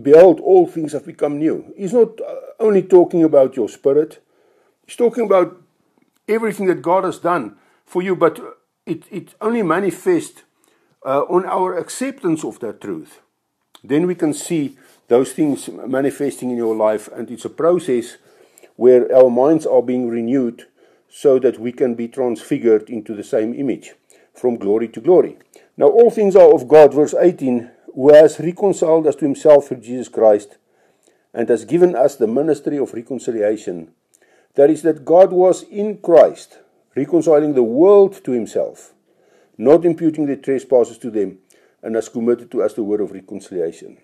Behold, 0.00 0.40
all 0.40 0.66
things 0.66 0.92
have 0.92 1.06
become 1.06 1.38
new. 1.38 1.72
He's 1.76 1.92
not 1.92 2.20
uh, 2.20 2.34
only 2.58 2.82
talking 2.82 3.22
about 3.22 3.56
your 3.56 3.68
spirit, 3.68 4.22
he's 4.86 4.96
talking 4.96 5.24
about 5.24 5.60
everything 6.28 6.66
that 6.66 6.82
God 6.82 7.04
has 7.04 7.18
done 7.18 7.56
for 7.84 8.02
you, 8.02 8.16
but 8.16 8.40
it, 8.86 9.04
it 9.10 9.34
only 9.40 9.62
manifests 9.62 10.42
uh, 11.04 11.22
on 11.22 11.44
our 11.46 11.76
acceptance 11.76 12.44
of 12.44 12.58
that 12.60 12.80
truth. 12.80 13.20
Then 13.82 14.06
we 14.06 14.14
can 14.14 14.32
see 14.32 14.76
those 15.08 15.32
things 15.32 15.68
manifesting 15.68 16.50
in 16.50 16.56
your 16.56 16.74
life, 16.74 17.08
and 17.08 17.30
it's 17.30 17.44
a 17.44 17.50
process 17.50 18.16
where 18.76 19.14
our 19.14 19.30
minds 19.30 19.66
are 19.66 19.82
being 19.82 20.08
renewed 20.08 20.66
so 21.08 21.38
that 21.38 21.60
we 21.60 21.72
can 21.72 21.94
be 21.94 22.08
transfigured 22.08 22.88
into 22.90 23.14
the 23.14 23.22
same 23.22 23.54
image 23.54 23.94
from 24.34 24.56
glory 24.56 24.88
to 24.88 25.00
glory. 25.00 25.36
Now, 25.76 25.86
all 25.86 26.10
things 26.10 26.34
are 26.34 26.52
of 26.52 26.68
God, 26.68 26.92
verse 26.92 27.14
18, 27.14 27.70
who 27.94 28.12
has 28.12 28.40
reconciled 28.40 29.06
us 29.06 29.16
to 29.16 29.24
himself 29.24 29.68
through 29.68 29.80
Jesus 29.80 30.08
Christ 30.08 30.56
and 31.32 31.48
has 31.48 31.64
given 31.64 31.94
us 31.94 32.16
the 32.16 32.26
ministry 32.26 32.78
of 32.78 32.94
reconciliation. 32.94 33.92
That 34.54 34.70
is, 34.70 34.82
that 34.82 35.04
God 35.04 35.32
was 35.32 35.64
in 35.64 35.98
Christ, 35.98 36.58
reconciling 36.96 37.54
the 37.54 37.62
world 37.62 38.24
to 38.24 38.32
himself, 38.32 38.94
not 39.58 39.84
imputing 39.84 40.26
their 40.26 40.36
trespasses 40.36 40.98
to 40.98 41.10
them, 41.10 41.38
and 41.82 41.94
has 41.96 42.08
committed 42.08 42.50
to 42.52 42.62
us 42.62 42.74
the 42.74 42.84
word 42.84 43.00
of 43.00 43.12
reconciliation. 43.12 43.98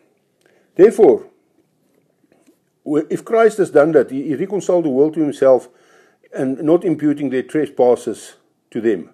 Therefore, 0.80 1.26
if 2.86 3.22
Christ 3.22 3.58
has 3.58 3.70
done 3.70 3.92
that, 3.92 4.10
he 4.10 4.34
reconciled 4.34 4.86
the 4.86 4.88
world 4.88 5.12
to 5.12 5.20
himself 5.20 5.68
and 6.32 6.62
not 6.62 6.86
imputing 6.86 7.28
their 7.28 7.42
trespasses 7.42 8.36
to 8.70 8.80
them. 8.80 9.10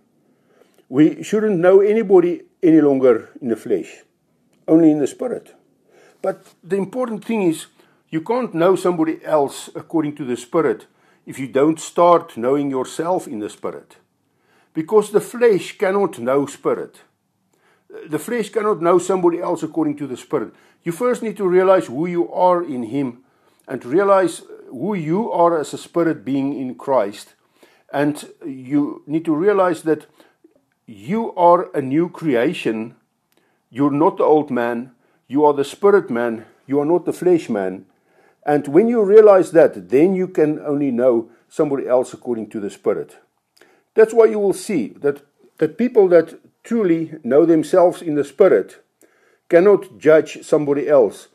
We 0.89 1.25
shouldn't 1.25 1.59
know 1.59 1.81
anybody 1.81 2.43
any 2.63 2.81
longer 2.81 3.31
in 3.43 3.49
the 3.49 3.57
flesh, 3.57 4.05
only 4.69 4.93
in 4.93 5.01
the 5.01 5.09
spirit. 5.09 5.57
But 6.23 6.47
the 6.63 6.77
important 6.77 7.25
thing 7.25 7.43
is, 7.43 7.67
you 8.11 8.21
can't 8.21 8.55
know 8.55 8.77
somebody 8.77 9.19
else 9.25 9.69
according 9.75 10.15
to 10.19 10.25
the 10.25 10.37
spirit 10.37 10.87
if 11.27 11.41
you 11.41 11.49
don't 11.49 11.81
start 11.81 12.37
knowing 12.37 12.71
yourself 12.71 13.27
in 13.27 13.41
the 13.41 13.51
spirit. 13.51 13.97
Because 14.73 15.11
the 15.11 15.21
flesh 15.21 15.77
cannot 15.77 16.21
know 16.21 16.47
spirit. 16.47 17.01
The 18.09 18.21
flesh 18.21 18.51
cannot 18.51 18.81
know 18.81 18.99
somebody 19.01 19.41
else 19.41 19.65
according 19.65 19.97
to 19.97 20.07
the 20.07 20.17
spirit. 20.17 20.53
You 20.87 20.93
first 20.93 21.21
need 21.21 21.37
to 21.39 21.49
realize 21.49 21.87
who 21.87 22.07
you 22.07 22.33
are 22.33 22.63
in 22.63 22.85
Him 22.85 23.25
and 23.67 23.85
realize 23.85 24.43
who 24.71 24.95
you 24.95 25.33
are 25.33 25.59
as 25.59 25.75
a 25.75 25.79
spirit 25.79 26.25
being 26.25 26.57
in 26.57 26.77
Christ. 26.77 27.35
And 27.93 28.25
you 28.47 29.03
need 29.05 29.25
to 29.25 29.35
realize 29.35 29.83
that 29.83 30.07
you 30.87 31.35
are 31.35 31.75
a 31.75 31.83
new 31.83 32.09
creation. 32.09 32.95
You're 33.69 33.91
not 33.91 34.19
the 34.19 34.23
old 34.23 34.53
man, 34.53 34.93
you 35.27 35.45
are 35.45 35.53
the 35.53 35.65
spirit 35.65 36.09
man, 36.09 36.45
you 36.69 36.79
are 36.79 36.87
not 36.87 37.05
the 37.05 37.13
flesh 37.13 37.49
man. 37.49 37.87
And 38.45 38.69
when 38.69 38.87
you 38.87 39.03
realize 39.03 39.51
that, 39.51 39.89
then 39.89 40.15
you 40.15 40.29
can 40.29 40.61
only 40.61 40.93
know 40.93 41.31
somebody 41.49 41.89
else 41.89 42.13
according 42.13 42.49
to 42.51 42.61
the 42.61 42.71
spirit. 42.71 43.17
That's 43.95 44.15
why 44.15 44.27
you 44.27 44.39
will 44.39 44.53
see 44.53 44.95
that, 45.01 45.23
that 45.59 45.79
people 45.79 46.07
that 46.11 46.39
truly 46.63 47.15
know 47.25 47.45
themselves 47.45 48.03
in 48.03 48.15
the 48.15 48.23
spirit 48.23 48.85
cannot 49.49 49.99
judge 49.99 50.45
somebody 50.45 50.89
else 50.89 51.29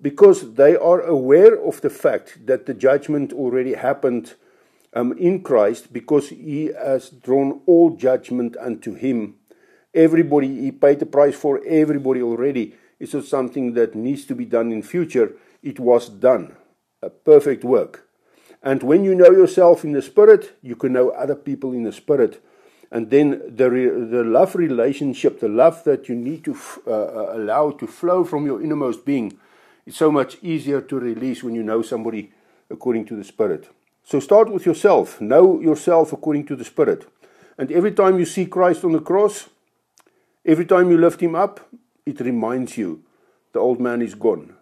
because 0.00 0.54
they 0.54 0.76
are 0.76 1.00
aware 1.00 1.60
of 1.60 1.80
the 1.80 1.90
fact 1.90 2.46
that 2.46 2.66
the 2.66 2.74
judgment 2.74 3.32
already 3.32 3.74
happened 3.74 4.34
um, 4.94 5.12
in 5.18 5.42
Christ 5.42 5.92
because 5.92 6.28
he 6.28 6.66
has 6.66 7.10
drawn 7.10 7.60
all 7.66 7.90
judgment 7.90 8.56
unto 8.58 8.94
him. 8.94 9.34
Everybody, 9.94 10.60
he 10.60 10.72
paid 10.72 11.00
the 11.00 11.06
price 11.06 11.34
for 11.34 11.60
everybody 11.66 12.22
already. 12.22 12.74
It's 13.00 13.14
not 13.14 13.24
something 13.24 13.74
that 13.74 13.94
needs 13.94 14.24
to 14.26 14.34
be 14.34 14.44
done 14.44 14.72
in 14.72 14.82
future. 14.82 15.32
It 15.62 15.80
was 15.80 16.08
done. 16.08 16.56
A 17.02 17.10
perfect 17.10 17.64
work. 17.64 18.08
And 18.62 18.82
when 18.82 19.04
you 19.04 19.14
know 19.14 19.30
yourself 19.30 19.84
in 19.84 19.92
the 19.92 20.02
spirit, 20.02 20.56
you 20.62 20.74
can 20.74 20.92
know 20.92 21.10
other 21.10 21.36
people 21.36 21.72
in 21.72 21.84
the 21.84 21.92
spirit. 21.92 22.42
And 22.90 23.10
then 23.10 23.42
the, 23.54 23.68
the 23.68 24.24
love 24.24 24.54
relationship, 24.54 25.40
the 25.40 25.48
love 25.48 25.84
that 25.84 26.08
you 26.08 26.14
need 26.14 26.44
to 26.44 26.56
uh, 26.86 26.90
uh, 26.90 27.30
allow 27.34 27.70
to 27.72 27.86
flow 27.86 28.24
from 28.24 28.46
your 28.46 28.62
innermost 28.62 29.04
being, 29.04 29.38
it's 29.86 29.96
so 29.96 30.10
much 30.10 30.38
easier 30.42 30.80
to 30.80 30.98
release 30.98 31.42
when 31.42 31.54
you 31.54 31.62
know 31.62 31.82
somebody 31.82 32.32
according 32.70 33.04
to 33.06 33.16
the 33.16 33.24
Spirit. 33.24 33.68
So 34.04 34.20
start 34.20 34.50
with 34.50 34.64
yourself. 34.64 35.20
Know 35.20 35.60
yourself 35.60 36.12
according 36.12 36.46
to 36.46 36.56
the 36.56 36.64
Spirit. 36.64 37.06
And 37.58 37.70
every 37.72 37.92
time 37.92 38.18
you 38.18 38.24
see 38.24 38.46
Christ 38.46 38.84
on 38.84 38.92
the 38.92 39.00
cross, 39.00 39.48
every 40.46 40.64
time 40.64 40.90
you 40.90 40.96
lift 40.96 41.20
him 41.20 41.34
up, 41.34 41.68
it 42.06 42.20
reminds 42.20 42.78
you 42.78 43.02
the 43.52 43.58
old 43.58 43.80
man 43.80 44.00
is 44.00 44.14
gone. 44.14 44.54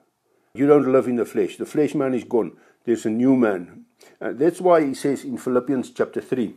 You 0.55 0.67
don't 0.67 0.91
live 0.91 1.07
in 1.07 1.17
the 1.17 1.25
flesh. 1.25 1.59
The 1.59 1.67
flesh 1.67 1.95
man 1.95 2.15
is 2.15 2.25
gone. 2.25 2.57
There's 2.85 3.05
a 3.05 3.11
new 3.11 3.37
man. 3.37 3.85
Uh, 4.21 4.33
that's 4.33 4.61
why 4.61 4.85
he 4.85 4.95
says 4.95 5.25
in 5.25 5.37
Philippians 5.37 5.91
chapter 5.91 6.21
3, 6.21 6.55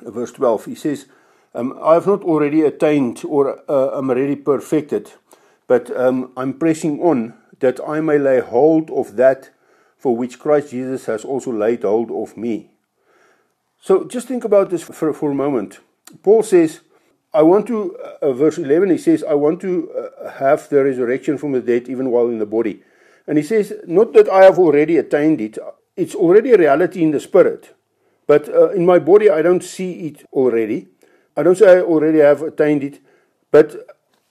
verse 0.00 0.32
12, 0.32 0.64
he 0.66 0.74
says, 0.74 1.06
um, 1.54 1.78
I 1.82 1.94
have 1.94 2.06
not 2.06 2.22
already 2.22 2.62
attained 2.62 3.22
or 3.26 3.60
uh, 3.68 3.98
am 3.98 4.10
already 4.10 4.36
perfected, 4.36 5.12
but 5.66 5.94
um, 5.96 6.32
I'm 6.36 6.54
pressing 6.54 7.00
on 7.00 7.34
that 7.60 7.78
I 7.86 8.00
may 8.00 8.18
lay 8.18 8.40
hold 8.40 8.90
of 8.90 9.16
that 9.16 9.50
for 9.96 10.16
which 10.16 10.38
Christ 10.38 10.70
Jesus 10.70 11.06
has 11.06 11.24
also 11.24 11.52
laid 11.52 11.82
hold 11.82 12.10
of 12.10 12.36
me. 12.36 12.70
So 13.80 14.04
just 14.04 14.28
think 14.28 14.44
about 14.44 14.70
this 14.70 14.82
for, 14.82 15.12
for 15.12 15.30
a 15.30 15.34
moment. 15.34 15.80
Paul 16.22 16.42
says, 16.42 16.80
I 17.34 17.42
want 17.42 17.66
to, 17.68 17.96
uh, 18.20 18.32
verse 18.32 18.58
11, 18.58 18.90
he 18.90 18.98
says, 18.98 19.24
I 19.24 19.34
want 19.34 19.60
to 19.60 19.90
uh, 19.92 20.30
have 20.32 20.68
the 20.68 20.84
resurrection 20.84 21.38
from 21.38 21.52
the 21.52 21.60
dead 21.60 21.88
even 21.88 22.10
while 22.10 22.28
in 22.28 22.38
the 22.38 22.46
body. 22.46 22.82
And 23.26 23.38
he 23.38 23.44
says, 23.44 23.72
not 23.86 24.12
that 24.14 24.28
I 24.28 24.44
have 24.44 24.58
already 24.58 24.96
attained 24.96 25.40
it, 25.40 25.58
it's 25.96 26.14
already 26.14 26.52
a 26.52 26.58
reality 26.58 27.02
in 27.02 27.10
the 27.10 27.20
spirit. 27.20 27.74
But 28.26 28.48
uh, 28.48 28.70
in 28.70 28.86
my 28.86 28.98
body, 28.98 29.30
I 29.30 29.42
don't 29.42 29.62
see 29.62 30.06
it 30.06 30.24
already. 30.32 30.88
I 31.36 31.42
don't 31.42 31.56
say 31.56 31.78
I 31.78 31.80
already 31.80 32.18
have 32.18 32.42
attained 32.42 32.84
it, 32.84 33.00
but 33.50 33.86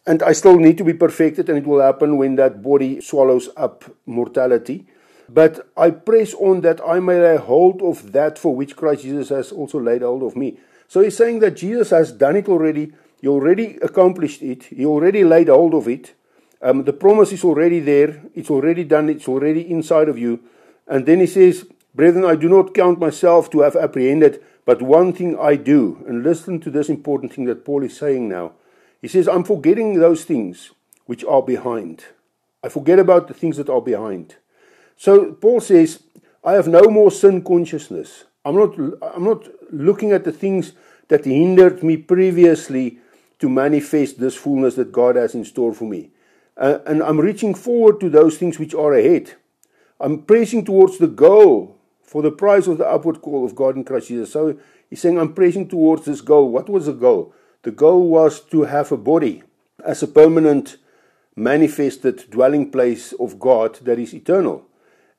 and 0.05 0.23
I 0.23 0.31
still 0.33 0.57
need 0.57 0.77
to 0.79 0.83
be 0.83 0.93
perfected, 0.93 1.49
and 1.49 1.57
it 1.57 1.67
will 1.67 1.81
happen 1.81 2.17
when 2.17 2.35
that 2.35 2.61
body 2.61 3.01
swallows 3.01 3.49
up 3.55 3.85
mortality. 4.05 4.87
But 5.29 5.71
I 5.77 5.91
press 5.91 6.33
on 6.33 6.61
that 6.61 6.81
I 6.85 6.99
may 6.99 7.19
lay 7.19 7.37
hold 7.37 7.81
of 7.81 8.11
that 8.11 8.37
for 8.37 8.55
which 8.55 8.75
Christ 8.75 9.03
Jesus 9.03 9.29
has 9.29 9.51
also 9.51 9.79
laid 9.79 10.01
hold 10.01 10.23
of 10.23 10.35
me. 10.35 10.57
So 10.87 11.01
he's 11.01 11.15
saying 11.15 11.39
that 11.39 11.55
Jesus 11.55 11.91
has 11.91 12.11
done 12.11 12.35
it 12.35 12.49
already. 12.49 12.91
He 13.21 13.27
already 13.27 13.77
accomplished 13.81 14.41
it. 14.41 14.63
He 14.63 14.85
already 14.85 15.23
laid 15.23 15.47
hold 15.47 15.73
of 15.73 15.87
it. 15.87 16.13
Um, 16.61 16.83
the 16.83 16.93
promise 16.93 17.31
is 17.31 17.43
already 17.43 17.79
there. 17.79 18.21
It's 18.35 18.49
already 18.49 18.83
done. 18.83 19.09
It's 19.09 19.27
already 19.27 19.71
inside 19.71 20.09
of 20.09 20.17
you. 20.17 20.41
And 20.87 21.05
then 21.05 21.19
he 21.19 21.27
says, 21.27 21.65
Brethren, 21.93 22.23
I 22.23 22.35
do 22.35 22.47
not 22.47 22.73
count 22.73 22.99
myself 22.99 23.49
to 23.51 23.61
have 23.61 23.75
apprehended, 23.75 24.41
but 24.65 24.81
one 24.81 25.11
thing 25.11 25.37
I 25.37 25.55
do. 25.55 26.03
And 26.07 26.23
listen 26.23 26.59
to 26.61 26.71
this 26.71 26.89
important 26.89 27.33
thing 27.33 27.45
that 27.45 27.65
Paul 27.65 27.83
is 27.83 27.97
saying 27.97 28.29
now. 28.29 28.53
He 29.01 29.07
says, 29.07 29.27
I'm 29.27 29.43
forgetting 29.43 29.99
those 29.99 30.23
things 30.23 30.71
which 31.05 31.25
are 31.25 31.41
behind. 31.41 32.05
I 32.63 32.69
forget 32.69 32.99
about 32.99 33.27
the 33.27 33.33
things 33.33 33.57
that 33.57 33.69
are 33.69 33.81
behind. 33.81 34.35
So 34.95 35.33
Paul 35.33 35.59
says, 35.59 36.03
I 36.43 36.53
have 36.53 36.67
no 36.67 36.83
more 36.83 37.11
sin 37.11 37.43
consciousness. 37.43 38.25
I'm 38.45 38.55
not, 38.55 38.77
I'm 39.01 39.23
not 39.23 39.47
looking 39.71 40.11
at 40.11 40.23
the 40.23 40.31
things 40.31 40.73
that 41.09 41.25
hindered 41.25 41.83
me 41.83 41.97
previously 41.97 42.99
to 43.39 43.49
manifest 43.49 44.19
this 44.19 44.35
fullness 44.35 44.75
that 44.75 44.91
God 44.91 45.15
has 45.15 45.35
in 45.35 45.43
store 45.43 45.73
for 45.73 45.85
me. 45.85 46.11
Uh, 46.55 46.79
and 46.85 47.01
I'm 47.01 47.19
reaching 47.19 47.55
forward 47.55 47.99
to 47.99 48.09
those 48.09 48.37
things 48.37 48.59
which 48.59 48.73
are 48.73 48.93
ahead. 48.93 49.33
I'm 49.99 50.21
pressing 50.23 50.63
towards 50.63 50.99
the 50.99 51.07
goal 51.07 51.77
for 52.11 52.21
the 52.21 52.29
prize 52.29 52.67
of 52.67 52.77
the 52.77 52.85
upward 52.85 53.21
call 53.21 53.45
of 53.45 53.55
God 53.55 53.77
in 53.77 53.85
Christ 53.85 54.09
Jesus. 54.09 54.33
So 54.33 54.59
he's 54.89 54.99
saying, 54.99 55.17
I'm 55.17 55.33
pressing 55.33 55.69
towards 55.69 56.03
this 56.03 56.19
goal. 56.19 56.51
What 56.51 56.67
was 56.67 56.87
the 56.87 56.91
goal? 56.91 57.33
The 57.63 57.71
goal 57.71 58.09
was 58.09 58.41
to 58.47 58.63
have 58.63 58.91
a 58.91 58.97
body 58.97 59.43
as 59.85 60.03
a 60.03 60.09
permanent, 60.09 60.75
manifested 61.37 62.29
dwelling 62.29 62.69
place 62.69 63.13
of 63.13 63.39
God 63.39 63.75
that 63.85 63.97
is 63.97 64.13
eternal. 64.13 64.67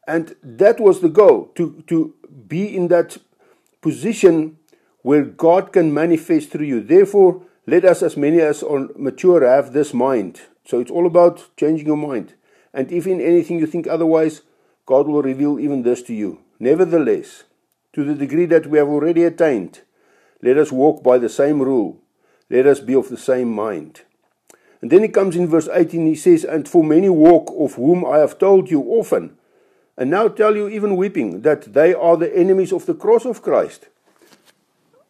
And 0.06 0.36
that 0.42 0.80
was 0.80 1.00
the 1.00 1.08
goal 1.08 1.46
to, 1.54 1.82
to 1.86 2.14
be 2.46 2.76
in 2.76 2.88
that 2.88 3.16
position 3.80 4.58
where 5.00 5.24
God 5.24 5.72
can 5.72 5.94
manifest 5.94 6.50
through 6.50 6.66
you. 6.66 6.82
Therefore, 6.82 7.42
let 7.66 7.86
us, 7.86 8.02
as 8.02 8.18
many 8.18 8.38
as 8.40 8.62
are 8.62 8.90
mature, 8.98 9.48
have 9.48 9.72
this 9.72 9.94
mind. 9.94 10.42
So 10.66 10.78
it's 10.78 10.90
all 10.90 11.06
about 11.06 11.56
changing 11.56 11.86
your 11.86 11.96
mind. 11.96 12.34
And 12.74 12.92
if 12.92 13.06
in 13.06 13.22
anything 13.22 13.60
you 13.60 13.66
think 13.66 13.86
otherwise, 13.86 14.42
God 14.84 15.08
will 15.08 15.22
reveal 15.22 15.58
even 15.58 15.84
this 15.84 16.02
to 16.02 16.12
you. 16.12 16.41
Nevertheless, 16.62 17.42
to 17.92 18.04
the 18.04 18.14
degree 18.14 18.46
that 18.46 18.68
we 18.68 18.78
have 18.78 18.86
already 18.86 19.24
attained, 19.24 19.80
let 20.42 20.56
us 20.56 20.70
walk 20.70 21.02
by 21.02 21.18
the 21.18 21.28
same 21.28 21.60
rule. 21.60 21.98
Let 22.48 22.68
us 22.68 22.78
be 22.78 22.94
of 22.94 23.08
the 23.08 23.16
same 23.16 23.52
mind. 23.52 24.02
And 24.80 24.88
then 24.88 25.02
he 25.02 25.08
comes 25.08 25.34
in 25.34 25.48
verse 25.48 25.68
18, 25.68 26.06
he 26.06 26.14
says, 26.14 26.44
And 26.44 26.68
for 26.68 26.84
many 26.84 27.08
walk, 27.08 27.52
of 27.58 27.74
whom 27.74 28.04
I 28.04 28.18
have 28.18 28.38
told 28.38 28.70
you 28.70 28.80
often, 28.84 29.36
and 29.96 30.08
now 30.08 30.28
tell 30.28 30.54
you 30.54 30.68
even 30.68 30.94
weeping, 30.94 31.40
that 31.40 31.74
they 31.74 31.94
are 31.94 32.16
the 32.16 32.32
enemies 32.32 32.72
of 32.72 32.86
the 32.86 32.94
cross 32.94 33.24
of 33.24 33.42
Christ. 33.42 33.88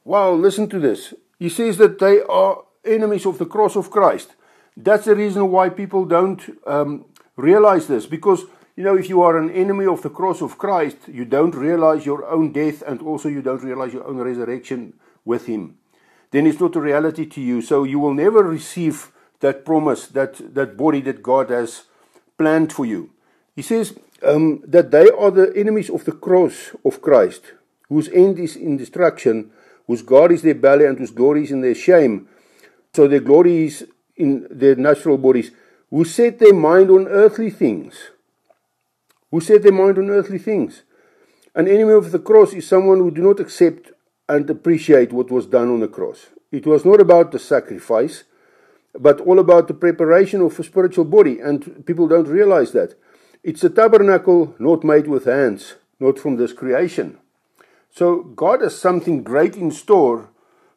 Wow, 0.07 0.33
listen 0.33 0.71
to 0.71 0.79
this. 0.79 1.13
He 1.39 1.51
says 1.51 1.77
that 1.77 1.99
they 1.99 2.23
are 2.23 2.65
enemies 2.83 3.27
of 3.27 3.37
the 3.37 3.45
cross 3.45 3.77
of 3.77 3.91
Christ. 3.91 4.37
That's 4.75 5.05
the 5.05 5.15
reason 5.15 5.51
why 5.51 5.69
people 5.69 6.07
don't 6.07 6.41
um, 6.67 7.05
realize 7.37 7.89
this, 7.89 8.07
because 8.07 8.47
you 8.75 8.85
know, 8.85 8.97
if 8.97 9.09
you 9.09 9.21
are 9.21 9.37
an 9.37 9.51
enemy 9.51 9.87
of 9.87 10.03
the 10.03 10.11
cross 10.11 10.41
of 10.41 10.57
Christ, 10.57 10.97
you 11.09 11.27
don't 11.27 11.55
realize 11.55 12.07
your 12.07 12.25
own 12.25 12.53
death 12.53 12.83
and 12.87 13.03
also 13.03 13.29
you 13.29 13.43
don't 13.43 13.63
realize 13.63 13.93
your 13.93 14.07
own 14.07 14.17
resurrection 14.17 14.95
with 15.25 15.47
Him. 15.47 15.77
Then 16.31 16.47
it's 16.47 16.61
not 16.61 16.77
a 16.77 16.81
reality 16.81 17.27
to 17.27 17.41
you. 17.41 17.61
So 17.61 17.85
you 17.85 17.99
will 17.99 18.15
never 18.15 18.43
receive 18.43 19.13
that 19.41 19.67
promise, 19.67 20.07
that, 20.09 20.55
that 20.55 20.79
body 20.79 21.03
that 21.03 21.23
God 21.23 21.51
has 21.51 21.83
planned 22.39 22.73
for 22.73 22.87
you. 22.87 23.11
He 23.55 23.61
says 23.61 23.99
um, 24.27 24.63
that 24.67 24.91
they 24.91 25.11
are 25.11 25.31
the 25.31 25.53
enemies 25.55 25.91
of 25.91 26.07
the 26.07 26.13
cross 26.13 26.75
of 26.83 27.03
Christ, 27.03 27.53
whose 27.91 28.09
end 28.09 28.39
is 28.39 28.57
in 28.57 28.79
destruction, 28.79 29.51
whose 29.87 30.01
God 30.01 30.33
is 30.33 30.41
their 30.41 30.55
belly 30.55 30.87
and 30.87 30.99
whose 30.99 31.11
glory 31.11 31.45
is 31.45 31.51
in 31.51 31.61
their 31.61 31.75
shame. 31.75 32.27
So 32.95 33.07
their 33.07 33.21
glory 33.21 33.67
is 33.67 33.87
in 34.17 34.47
their 34.51 34.77
natural 34.77 35.19
bodies, 35.19 35.51
who 35.91 36.07
set 36.07 36.39
their 36.39 36.55
mind 36.55 36.91
on 36.91 37.07
earthly 37.09 37.51
things 37.51 38.12
who 39.33 39.41
set 39.41 39.63
their 39.63 39.73
mind 39.73 39.99
on 39.99 40.11
earthly 40.11 40.39
things. 40.39 40.83
An 41.57 41.67
enemy 41.67 41.95
of 41.95 42.13
the 42.13 42.21
cross 42.21 42.53
is 42.53 42.69
someone 42.69 42.99
who 42.99 43.11
do 43.11 43.23
not 43.23 43.41
accept 43.41 43.91
and 44.29 44.49
appreciate 44.49 45.13
what 45.13 45.31
was 45.31 45.47
done 45.47 45.69
on 45.69 45.81
the 45.81 45.89
cross. 45.89 46.27
It 46.53 46.67
was 46.67 46.85
not 46.85 47.01
about 47.01 47.33
the 47.33 47.39
sacrifice, 47.39 48.25
but 48.95 49.21
all 49.21 49.39
about 49.39 49.69
the 49.69 49.75
preparation 49.75 50.43
of 50.43 50.61
a 50.61 50.65
spiritual 50.65 51.07
body, 51.07 51.41
and 51.41 51.85
people 51.87 52.07
don't 52.07 52.29
realize 52.29 52.73
that. 52.73 52.95
It's 53.43 53.65
a 53.65 53.71
tabernacle 53.71 54.55
not 54.59 54.85
made 54.85 55.09
with 55.09 55.25
hands, 55.25 55.75
not 55.99 56.19
from 56.19 56.37
this 56.37 56.53
creation. 56.53 57.19
So 57.91 58.23
God 58.23 58.61
has 58.61 58.79
something 58.79 59.23
great 59.23 59.57
in 59.57 59.71
store, 59.71 60.29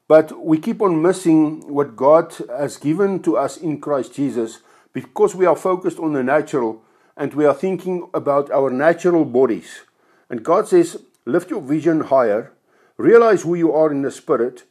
but 0.07 0.45
we 0.45 0.59
keep 0.59 0.81
on 0.81 1.01
missing 1.01 1.73
what 1.73 1.95
God 1.95 2.33
has 2.49 2.77
given 2.77 3.21
to 3.23 3.37
us 3.37 3.57
in 3.57 3.81
Christ 3.81 4.13
Jesus 4.13 4.59
because 4.93 5.35
we 5.35 5.45
are 5.45 5.55
focused 5.55 5.99
on 5.99 6.13
the 6.13 6.23
natural 6.23 6.84
and 7.17 7.33
we 7.33 7.45
are 7.45 7.53
thinking 7.53 8.09
about 8.13 8.51
our 8.51 8.69
natural 8.69 9.25
bodies. 9.25 9.81
And 10.29 10.43
God 10.43 10.67
says, 10.67 11.03
lift 11.25 11.49
your 11.49 11.61
vision 11.61 12.01
higher, 12.01 12.51
realize 12.97 13.43
who 13.43 13.55
you 13.55 13.71
are 13.73 13.91
in 13.91 14.01
the 14.01 14.11
spirit, 14.11 14.63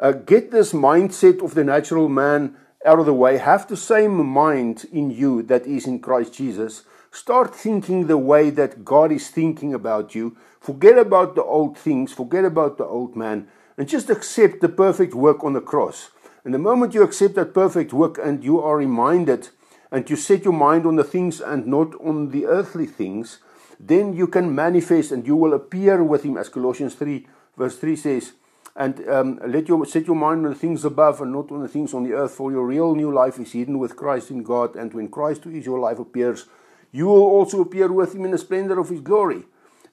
uh, 0.00 0.12
get 0.12 0.50
this 0.50 0.72
mindset 0.72 1.42
of 1.42 1.54
the 1.54 1.64
natural 1.64 2.08
man 2.08 2.56
out 2.84 2.98
of 2.98 3.06
the 3.06 3.14
way, 3.14 3.38
have 3.38 3.68
the 3.68 3.76
same 3.76 4.26
mind 4.26 4.86
in 4.92 5.10
you 5.10 5.42
that 5.44 5.66
is 5.66 5.86
in 5.86 6.00
Christ 6.00 6.34
Jesus. 6.34 6.82
Start 7.12 7.54
thinking 7.54 8.06
the 8.06 8.18
way 8.18 8.50
that 8.50 8.84
God 8.84 9.12
is 9.12 9.28
thinking 9.28 9.74
about 9.74 10.14
you. 10.14 10.36
Forget 10.60 10.98
about 10.98 11.34
the 11.34 11.44
old 11.44 11.78
things, 11.78 12.12
forget 12.12 12.44
about 12.44 12.78
the 12.78 12.84
old 12.84 13.14
man, 13.14 13.48
and 13.76 13.88
just 13.88 14.10
accept 14.10 14.60
the 14.60 14.68
perfect 14.68 15.14
work 15.14 15.44
on 15.44 15.52
the 15.52 15.60
cross. 15.60 16.10
And 16.44 16.52
the 16.52 16.58
moment 16.58 16.94
you 16.94 17.02
accept 17.02 17.34
that 17.34 17.54
perfect 17.54 17.92
work 17.92 18.18
and 18.18 18.42
you 18.42 18.60
are 18.60 18.76
reminded 18.76 19.50
and 19.92 20.08
you 20.08 20.16
set 20.16 20.44
your 20.44 20.54
mind 20.54 20.86
on 20.86 20.96
the 20.96 21.04
things 21.04 21.42
and 21.42 21.66
not 21.66 21.94
on 22.00 22.30
the 22.30 22.46
earthly 22.46 22.86
things, 22.86 23.38
then 23.78 24.14
you 24.14 24.26
can 24.26 24.54
manifest 24.54 25.12
and 25.12 25.26
you 25.26 25.36
will 25.36 25.52
appear 25.52 26.02
with 26.02 26.24
Him, 26.24 26.38
as 26.38 26.48
Colossians 26.48 26.94
3, 26.94 27.26
verse 27.58 27.78
3 27.78 27.96
says. 27.96 28.32
And 28.74 29.06
um, 29.06 29.38
let 29.46 29.68
your 29.68 29.84
set 29.84 30.06
your 30.06 30.16
mind 30.16 30.46
on 30.46 30.52
the 30.52 30.58
things 30.58 30.82
above 30.86 31.20
and 31.20 31.30
not 31.30 31.52
on 31.52 31.60
the 31.60 31.68
things 31.68 31.92
on 31.92 32.04
the 32.04 32.14
earth, 32.14 32.32
for 32.32 32.50
your 32.50 32.66
real 32.66 32.94
new 32.94 33.12
life 33.12 33.38
is 33.38 33.52
hidden 33.52 33.78
with 33.78 33.96
Christ 33.96 34.30
in 34.30 34.42
God. 34.42 34.76
And 34.76 34.94
when 34.94 35.08
Christ, 35.08 35.44
who 35.44 35.50
is 35.50 35.66
your 35.66 35.78
life, 35.78 35.98
appears, 35.98 36.46
you 36.90 37.06
will 37.06 37.24
also 37.24 37.60
appear 37.60 37.92
with 37.92 38.14
Him 38.14 38.24
in 38.24 38.30
the 38.30 38.38
splendor 38.38 38.80
of 38.80 38.88
His 38.88 39.00
glory. 39.00 39.44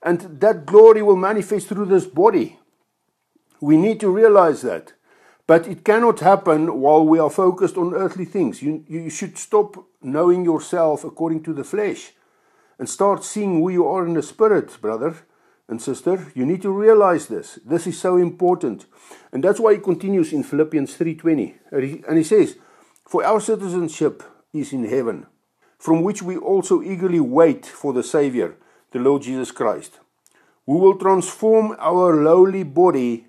And 0.02 0.40
that 0.40 0.66
glory 0.66 1.02
will 1.02 1.18
manifest 1.18 1.68
through 1.68 1.88
this 1.88 2.06
body. 2.06 2.58
We 3.60 3.76
need 3.76 4.00
to 4.00 4.10
realize 4.10 4.62
that. 4.62 4.94
But 5.46 5.68
it 5.68 5.84
cannot 5.84 6.22
happen 6.22 6.80
while 6.80 7.06
we 7.06 7.20
are 7.20 7.30
focused 7.30 7.76
on 7.76 7.94
earthly 7.96 8.24
things. 8.24 8.62
You, 8.62 8.86
you 8.88 9.10
should 9.10 9.38
stop 9.38 9.89
knowing 10.02 10.46
yourself 10.46 11.04
according 11.04 11.44
to 11.44 11.54
the 11.54 11.64
flesh 11.64 12.14
and 12.78 12.90
start 12.90 13.24
seeing 13.24 13.60
who 13.60 13.70
you 13.70 13.88
are 13.88 14.06
in 14.06 14.14
the 14.14 14.24
spirit, 14.24 14.78
brother 14.82 15.16
and 15.68 15.82
sister. 15.82 16.32
You 16.34 16.46
need 16.46 16.62
to 16.62 16.72
realize 16.72 17.28
this. 17.28 17.60
This 17.66 17.86
is 17.86 18.00
so 18.00 18.18
important. 18.18 18.86
And 19.32 19.44
that's 19.44 19.60
why 19.60 19.74
he 19.74 19.80
continues 19.80 20.34
in 20.34 20.44
Philippians 20.44 20.96
3:20. 20.96 21.56
And 21.72 22.18
he 22.18 22.24
says, 22.24 22.58
"For 23.06 23.24
our 23.24 23.40
citizenship 23.40 24.24
is 24.54 24.74
in 24.74 24.86
heaven, 24.86 25.28
from 25.78 26.02
which 26.02 26.24
we 26.24 26.38
also 26.38 26.82
eagerly 26.82 27.20
wait 27.20 27.66
for 27.66 27.94
the 27.94 28.04
Savior, 28.04 28.56
the 28.92 29.00
Lord 29.00 29.22
Jesus 29.22 29.52
Christ, 29.52 30.00
who 30.66 30.78
will 30.78 30.96
transform 30.96 31.76
our 31.80 32.16
lowly 32.16 32.64
body 32.64 33.28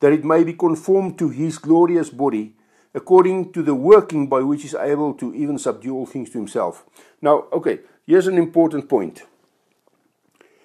that 0.00 0.12
it 0.12 0.24
may 0.24 0.44
be 0.44 0.52
conformed 0.52 1.18
to 1.18 1.28
his 1.30 1.58
glorious 1.58 2.10
body, 2.10 2.55
according 2.96 3.52
to 3.52 3.62
the 3.62 3.74
working 3.74 4.26
by 4.26 4.40
which 4.40 4.62
he 4.62 4.68
is 4.68 4.74
able 4.74 5.12
to 5.14 5.32
even 5.34 5.58
subdue 5.58 5.94
all 5.94 6.06
things 6.06 6.30
to 6.30 6.38
himself. 6.38 6.84
Now, 7.20 7.44
okay, 7.52 7.80
here's 8.06 8.26
an 8.26 8.38
important 8.38 8.88
point. 8.88 9.22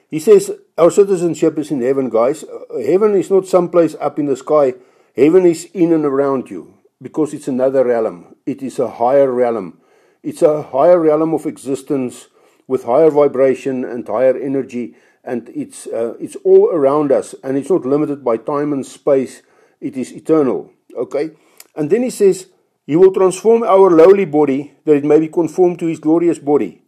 He 0.09 0.19
says, 0.19 0.51
Our 0.77 0.89
citizenship 0.89 1.59
is 1.59 1.71
in 1.71 1.81
heaven, 1.81 2.09
guys. 2.09 2.43
Uh, 2.43 2.79
heaven 2.79 3.15
is 3.15 3.29
not 3.29 3.47
someplace 3.47 3.95
up 3.99 4.17
in 4.17 4.25
the 4.25 4.37
sky, 4.37 4.75
heaven 5.15 5.45
is 5.45 5.65
in 5.73 5.91
and 5.91 6.05
around 6.05 6.49
you 6.49 6.73
because 7.01 7.33
it's 7.33 7.49
another 7.49 7.85
realm. 7.85 8.35
It 8.45 8.63
is 8.63 8.79
a 8.79 8.89
higher 8.89 9.31
realm. 9.31 9.79
It's 10.23 10.41
a 10.41 10.63
higher 10.63 10.99
realm 10.99 11.33
of 11.33 11.45
existence 11.45 12.27
with 12.67 12.85
higher 12.85 13.09
vibration 13.09 13.83
and 13.83 14.07
higher 14.07 14.37
energy, 14.37 14.95
and 15.23 15.49
it's, 15.49 15.87
uh, 15.87 16.15
it's 16.19 16.37
all 16.45 16.69
around 16.69 17.11
us, 17.11 17.35
and 17.43 17.57
it's 17.57 17.69
not 17.69 17.85
limited 17.85 18.23
by 18.23 18.37
time 18.37 18.71
and 18.71 18.85
space. 18.85 19.41
It 19.81 19.97
is 19.97 20.13
eternal. 20.13 20.71
Okay? 20.95 21.31
And 21.75 21.89
then 21.89 22.03
he 22.03 22.09
says, 22.09 22.47
He 22.85 22.95
will 22.95 23.13
transform 23.13 23.63
our 23.63 23.89
lowly 23.89 24.25
body 24.25 24.73
that 24.85 24.95
it 24.95 25.05
may 25.05 25.19
be 25.19 25.27
conformed 25.27 25.79
to 25.79 25.87
His 25.87 25.99
glorious 25.99 26.39
body. 26.39 26.81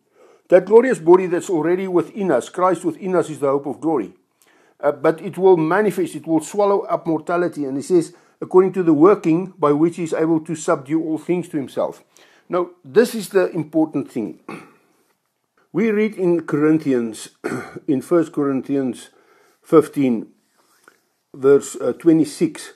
That 0.50 0.66
glorious 0.66 1.00
body 1.00 1.28
that's 1.28 1.50
already 1.50 1.88
within 1.88 2.32
us, 2.32 2.50
Christ 2.50 2.86
within 2.86 3.16
us, 3.16 3.30
is 3.30 3.40
the 3.40 3.48
hope 3.48 3.66
of 3.66 3.80
glory. 3.80 4.14
Uh, 4.80 4.92
but 4.92 5.22
it 5.22 5.38
will 5.38 5.56
manifest, 5.58 6.16
it 6.16 6.28
will 6.28 6.42
swallow 6.42 6.82
up 6.82 7.08
mortality. 7.08 7.64
And 7.66 7.78
he 7.78 7.84
says, 7.84 8.14
according 8.42 8.74
to 8.74 8.84
the 8.84 8.94
working 8.94 9.54
by 9.58 9.72
which 9.72 9.96
he 9.96 10.04
is 10.04 10.14
able 10.14 10.42
to 10.42 10.56
subdue 10.56 11.02
all 11.02 11.18
things 11.18 11.48
to 11.50 11.58
himself. 11.58 12.04
Now, 12.50 12.72
this 12.84 13.16
is 13.16 13.30
the 13.30 13.50
important 13.52 14.12
thing. 14.12 14.40
We 15.72 15.90
read 15.90 16.14
in 16.14 16.46
Corinthians, 16.46 17.30
in 17.88 18.02
1 18.02 18.32
Corinthians 18.32 19.10
15, 19.64 20.28
verse 21.34 21.76
uh, 21.78 21.94
26, 21.94 22.74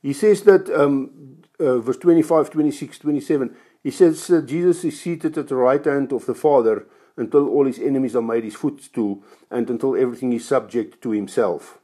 he 0.00 0.14
says 0.14 0.42
that, 0.44 0.70
um, 0.70 1.31
uh, 1.62 1.78
verse 1.78 1.98
25, 1.98 2.50
26, 2.50 2.98
27, 2.98 3.56
he 3.82 3.90
says 3.90 4.26
that 4.26 4.46
Jesus 4.46 4.84
is 4.84 5.00
seated 5.00 5.38
at 5.38 5.48
the 5.48 5.56
right 5.56 5.84
hand 5.84 6.12
of 6.12 6.26
the 6.26 6.34
Father 6.34 6.86
until 7.16 7.48
all 7.48 7.66
his 7.66 7.78
enemies 7.78 8.16
are 8.16 8.22
made 8.22 8.44
his 8.44 8.54
footstool 8.54 9.22
and 9.50 9.68
until 9.68 9.96
everything 9.96 10.32
is 10.32 10.46
subject 10.46 11.00
to 11.02 11.10
himself. 11.10 11.78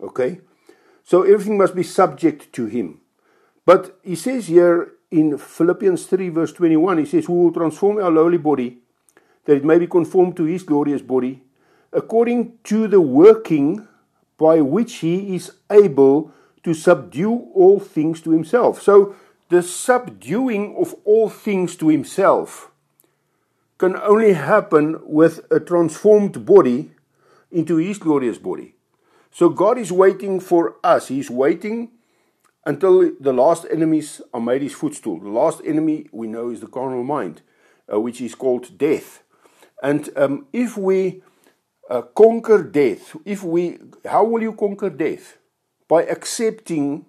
Okay? 0.00 0.40
So 1.02 1.22
everything 1.22 1.58
must 1.58 1.74
be 1.74 1.82
subject 1.82 2.52
to 2.54 2.66
him. 2.66 3.00
But 3.66 3.98
he 4.02 4.16
says 4.16 4.46
here 4.46 4.92
in 5.10 5.38
Philippians 5.38 6.06
3, 6.06 6.28
verse 6.30 6.52
21, 6.52 6.98
he 6.98 7.06
says, 7.06 7.26
Who 7.26 7.44
will 7.44 7.52
transform 7.52 7.98
our 7.98 8.10
lowly 8.10 8.38
body, 8.38 8.78
that 9.44 9.56
it 9.56 9.64
may 9.64 9.78
be 9.78 9.86
conformed 9.86 10.36
to 10.36 10.44
his 10.44 10.62
glorious 10.62 11.02
body, 11.02 11.42
according 11.92 12.58
to 12.64 12.88
the 12.88 13.00
working 13.00 13.86
by 14.38 14.60
which 14.60 14.96
he 14.96 15.34
is 15.34 15.52
able 15.70 16.32
to 16.64 16.74
subdue 16.74 17.50
all 17.54 17.78
things 17.78 18.20
to 18.22 18.30
himself. 18.30 18.82
So 18.82 19.14
the 19.50 19.62
subduing 19.62 20.76
of 20.76 20.94
all 21.04 21.28
things 21.28 21.76
to 21.76 21.88
himself 21.88 22.70
can 23.78 23.96
only 23.96 24.32
happen 24.32 24.98
with 25.02 25.40
a 25.50 25.60
transformed 25.60 26.44
body 26.44 26.90
into 27.50 27.76
his 27.76 27.98
glorious 27.98 28.38
body. 28.38 28.74
So 29.30 29.48
God 29.48 29.78
is 29.78 29.92
waiting 29.92 30.40
for 30.40 30.76
us. 30.82 31.08
He's 31.08 31.30
waiting 31.30 31.90
until 32.64 33.10
the 33.20 33.32
last 33.32 33.66
enemies 33.70 34.22
are 34.32 34.40
made 34.40 34.62
his 34.62 34.72
footstool. 34.72 35.20
The 35.20 35.28
last 35.28 35.60
enemy 35.64 36.06
we 36.12 36.26
know 36.26 36.50
is 36.50 36.60
the 36.60 36.66
carnal 36.66 37.04
mind, 37.04 37.42
uh, 37.92 38.00
which 38.00 38.20
is 38.20 38.34
called 38.34 38.78
death. 38.78 39.22
And 39.82 40.08
um, 40.16 40.46
if 40.52 40.78
we 40.78 41.22
uh, 41.90 42.02
conquer 42.02 42.62
death, 42.62 43.16
if 43.24 43.42
we, 43.42 43.78
how 44.04 44.24
will 44.24 44.40
you 44.40 44.54
conquer 44.54 44.88
death? 44.88 45.36
By 45.88 46.04
accepting 46.04 47.06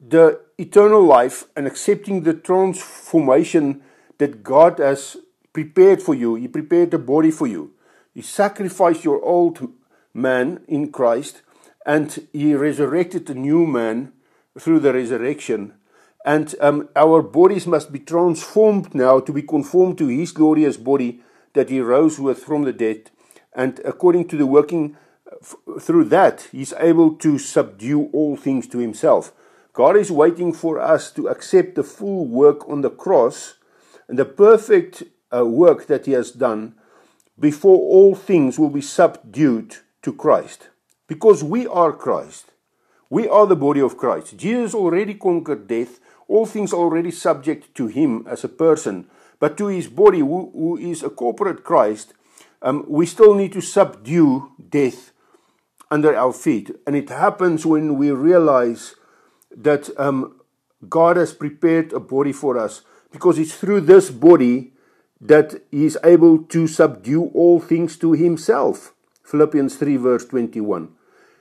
the 0.00 0.40
eternal 0.58 1.02
life 1.02 1.44
and 1.56 1.66
accepting 1.66 2.22
the 2.22 2.34
transformation 2.34 3.82
that 4.18 4.42
God 4.42 4.78
has 4.78 5.16
prepared 5.52 6.02
for 6.02 6.14
you. 6.14 6.34
He 6.34 6.48
prepared 6.48 6.92
a 6.94 6.98
body 6.98 7.30
for 7.30 7.46
you. 7.46 7.72
He 8.12 8.22
sacrificed 8.22 9.04
your 9.04 9.22
old 9.24 9.72
man 10.12 10.62
in 10.68 10.90
Christ, 10.90 11.42
and 11.86 12.26
he 12.32 12.54
resurrected 12.54 13.30
a 13.30 13.34
new 13.34 13.66
man 13.66 14.12
through 14.58 14.80
the 14.80 14.92
resurrection. 14.92 15.74
And 16.24 16.54
um, 16.60 16.88
our 16.94 17.22
bodies 17.22 17.66
must 17.66 17.92
be 17.92 17.98
transformed 17.98 18.94
now 18.94 19.20
to 19.20 19.32
be 19.32 19.42
conformed 19.42 19.98
to 19.98 20.06
his 20.08 20.30
glorious 20.32 20.76
body 20.76 21.20
that 21.54 21.68
he 21.68 21.80
rose 21.80 22.18
with 22.18 22.38
from 22.38 22.62
the 22.62 22.72
dead. 22.72 23.10
And 23.54 23.80
according 23.84 24.28
to 24.28 24.36
the 24.36 24.46
working 24.46 24.96
through 25.80 26.04
that, 26.04 26.48
he's 26.52 26.72
able 26.78 27.14
to 27.16 27.38
subdue 27.38 28.10
all 28.12 28.36
things 28.36 28.66
to 28.68 28.78
himself. 28.78 29.32
God 29.72 29.96
is 29.96 30.10
waiting 30.10 30.52
for 30.52 30.78
us 30.78 31.10
to 31.12 31.28
accept 31.28 31.74
the 31.74 31.82
full 31.82 32.26
work 32.26 32.68
on 32.68 32.82
the 32.82 32.90
cross 32.90 33.54
and 34.08 34.18
the 34.18 34.24
perfect 34.24 35.02
uh, 35.34 35.46
work 35.46 35.86
that 35.86 36.06
he 36.06 36.12
has 36.12 36.30
done 36.30 36.74
before 37.38 37.78
all 37.78 38.14
things 38.14 38.58
will 38.58 38.70
be 38.70 38.82
subdued 38.82 39.76
to 40.02 40.12
Christ. 40.12 40.68
Because 41.06 41.42
we 41.42 41.66
are 41.66 41.92
Christ. 41.92 42.52
We 43.08 43.28
are 43.28 43.46
the 43.46 43.56
body 43.56 43.80
of 43.80 43.96
Christ. 43.96 44.36
Jesus 44.36 44.74
already 44.74 45.14
conquered 45.14 45.66
death. 45.66 46.00
All 46.28 46.46
things 46.46 46.72
already 46.72 47.10
subject 47.10 47.74
to 47.74 47.86
him 47.86 48.26
as 48.28 48.44
a 48.44 48.48
person. 48.48 49.06
But 49.38 49.56
to 49.58 49.66
his 49.66 49.88
body, 49.88 50.20
who, 50.20 50.50
who 50.54 50.76
is 50.76 51.02
a 51.02 51.10
corporate 51.10 51.64
Christ, 51.64 52.14
um, 52.62 52.84
we 52.88 53.06
still 53.06 53.34
need 53.34 53.52
to 53.52 53.60
subdue 53.60 54.52
death 54.70 55.11
under 55.92 56.16
our 56.16 56.32
feet. 56.32 56.70
And 56.86 56.96
it 56.96 57.10
happens 57.10 57.66
when 57.66 57.98
we 57.98 58.10
realize 58.10 58.96
that 59.54 59.90
um, 60.00 60.40
God 60.88 61.18
has 61.18 61.34
prepared 61.34 61.92
a 61.92 62.00
body 62.00 62.32
for 62.32 62.56
us. 62.56 62.80
Because 63.12 63.38
it's 63.38 63.54
through 63.54 63.82
this 63.82 64.10
body 64.10 64.72
that 65.20 65.62
he 65.70 65.84
is 65.84 65.98
able 66.02 66.38
to 66.44 66.66
subdue 66.66 67.26
all 67.34 67.60
things 67.60 67.98
to 67.98 68.12
himself. 68.12 68.94
Philippians 69.22 69.76
3, 69.76 69.96
verse 69.98 70.24
21. 70.24 70.88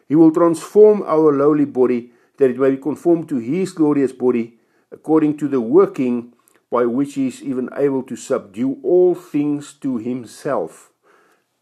He 0.09 0.15
will 0.15 0.31
transform 0.31 1.01
our 1.03 1.31
lowly 1.31 1.65
body 1.65 2.11
that 2.37 2.49
it 2.49 2.59
may 2.59 2.71
be 2.71 2.77
conformed 2.77 3.29
to 3.29 3.37
his 3.37 3.71
glorious 3.71 4.11
body, 4.11 4.57
according 4.91 5.37
to 5.37 5.47
the 5.47 5.61
working 5.61 6.33
by 6.69 6.85
which 6.85 7.13
he 7.13 7.27
is 7.27 7.41
even 7.41 7.69
able 7.77 8.03
to 8.03 8.17
subdue 8.17 8.77
all 8.83 9.15
things 9.15 9.73
to 9.73 9.97
himself. 9.97 10.91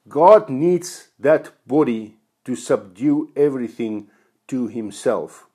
God 0.07 0.49
needs 0.49 1.09
that 1.19 1.51
body 1.67 2.18
to 2.49 2.55
subdue 2.55 3.29
everything 3.35 4.07
to 4.47 4.67
himself. 4.67 5.45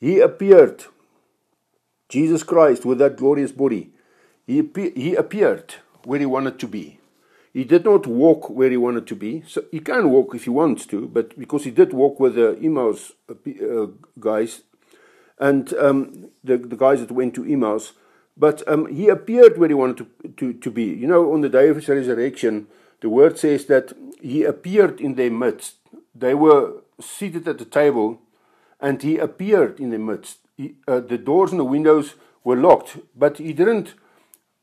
He 0.00 0.18
appeared, 0.18 0.86
Jesus 2.08 2.42
Christ, 2.42 2.84
with 2.84 2.98
that 2.98 3.16
glorious 3.16 3.52
body. 3.52 3.92
He, 4.44 4.68
he 4.96 5.14
appeared 5.14 5.76
where 6.02 6.18
he 6.18 6.26
wanted 6.26 6.58
to 6.58 6.66
be. 6.66 6.98
He 7.52 7.62
did 7.62 7.84
not 7.84 8.08
walk 8.08 8.50
where 8.50 8.70
he 8.70 8.76
wanted 8.76 9.06
to 9.06 9.14
be. 9.14 9.44
So 9.46 9.62
he 9.70 9.78
can 9.78 10.10
walk 10.10 10.34
if 10.34 10.42
he 10.42 10.50
wants 10.50 10.84
to, 10.86 11.06
but 11.06 11.38
because 11.38 11.62
he 11.62 11.70
did 11.70 11.92
walk 11.92 12.18
with 12.18 12.34
the 12.34 12.58
Emmaus 12.60 13.12
uh, 13.30 13.34
uh, 13.64 13.86
guys 14.18 14.62
and 15.38 15.72
um, 15.74 16.30
the, 16.42 16.56
the 16.56 16.76
guys 16.76 16.98
that 16.98 17.12
went 17.12 17.34
to 17.36 17.44
Emmaus, 17.44 17.92
but 18.36 18.66
um, 18.66 18.86
he 18.86 19.08
appeared 19.08 19.58
where 19.58 19.68
he 19.68 19.74
wanted 19.74 19.98
to, 19.98 20.28
to, 20.38 20.52
to 20.54 20.70
be. 20.72 20.86
You 20.86 21.06
know, 21.06 21.32
on 21.32 21.42
the 21.42 21.48
day 21.48 21.68
of 21.68 21.76
his 21.76 21.88
resurrection, 21.88 22.66
the 23.00 23.08
word 23.08 23.38
says 23.38 23.66
that 23.66 23.92
he 24.20 24.42
appeared 24.42 25.00
in 25.00 25.14
their 25.14 25.30
midst. 25.30 25.76
They 26.14 26.34
were 26.34 26.82
seated 27.00 27.48
at 27.48 27.58
the 27.58 27.64
table, 27.64 28.20
and 28.80 29.02
he 29.02 29.18
appeared 29.18 29.80
in 29.80 29.90
their 29.90 29.98
midst. 29.98 30.38
He, 30.56 30.76
uh, 30.86 31.00
the 31.00 31.18
doors 31.18 31.50
and 31.50 31.60
the 31.60 31.64
windows 31.64 32.14
were 32.44 32.56
locked, 32.56 32.98
but 33.16 33.38
he 33.38 33.52
didn't 33.52 33.94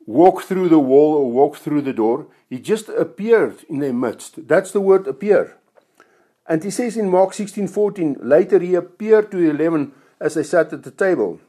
walk 0.06 0.42
through 0.42 0.68
the 0.68 0.78
wall 0.78 1.14
or 1.14 1.30
walk 1.30 1.56
through 1.56 1.82
the 1.82 1.92
door. 1.92 2.26
He 2.48 2.58
just 2.58 2.88
appeared 2.88 3.64
in 3.68 3.78
their 3.78 3.92
midst. 3.92 4.48
That's 4.48 4.72
the 4.72 4.80
word 4.80 5.06
appear. 5.06 5.56
And 6.46 6.64
he 6.64 6.70
says 6.70 6.96
in 6.96 7.10
Mark 7.10 7.32
16:14, 7.32 8.16
later 8.20 8.58
he 8.58 8.74
appeared 8.74 9.30
to 9.30 9.36
the 9.36 9.50
eleven 9.50 9.92
as 10.20 10.34
they 10.34 10.42
sat 10.42 10.72
at 10.72 10.82
the 10.82 10.90
table. 10.90 11.40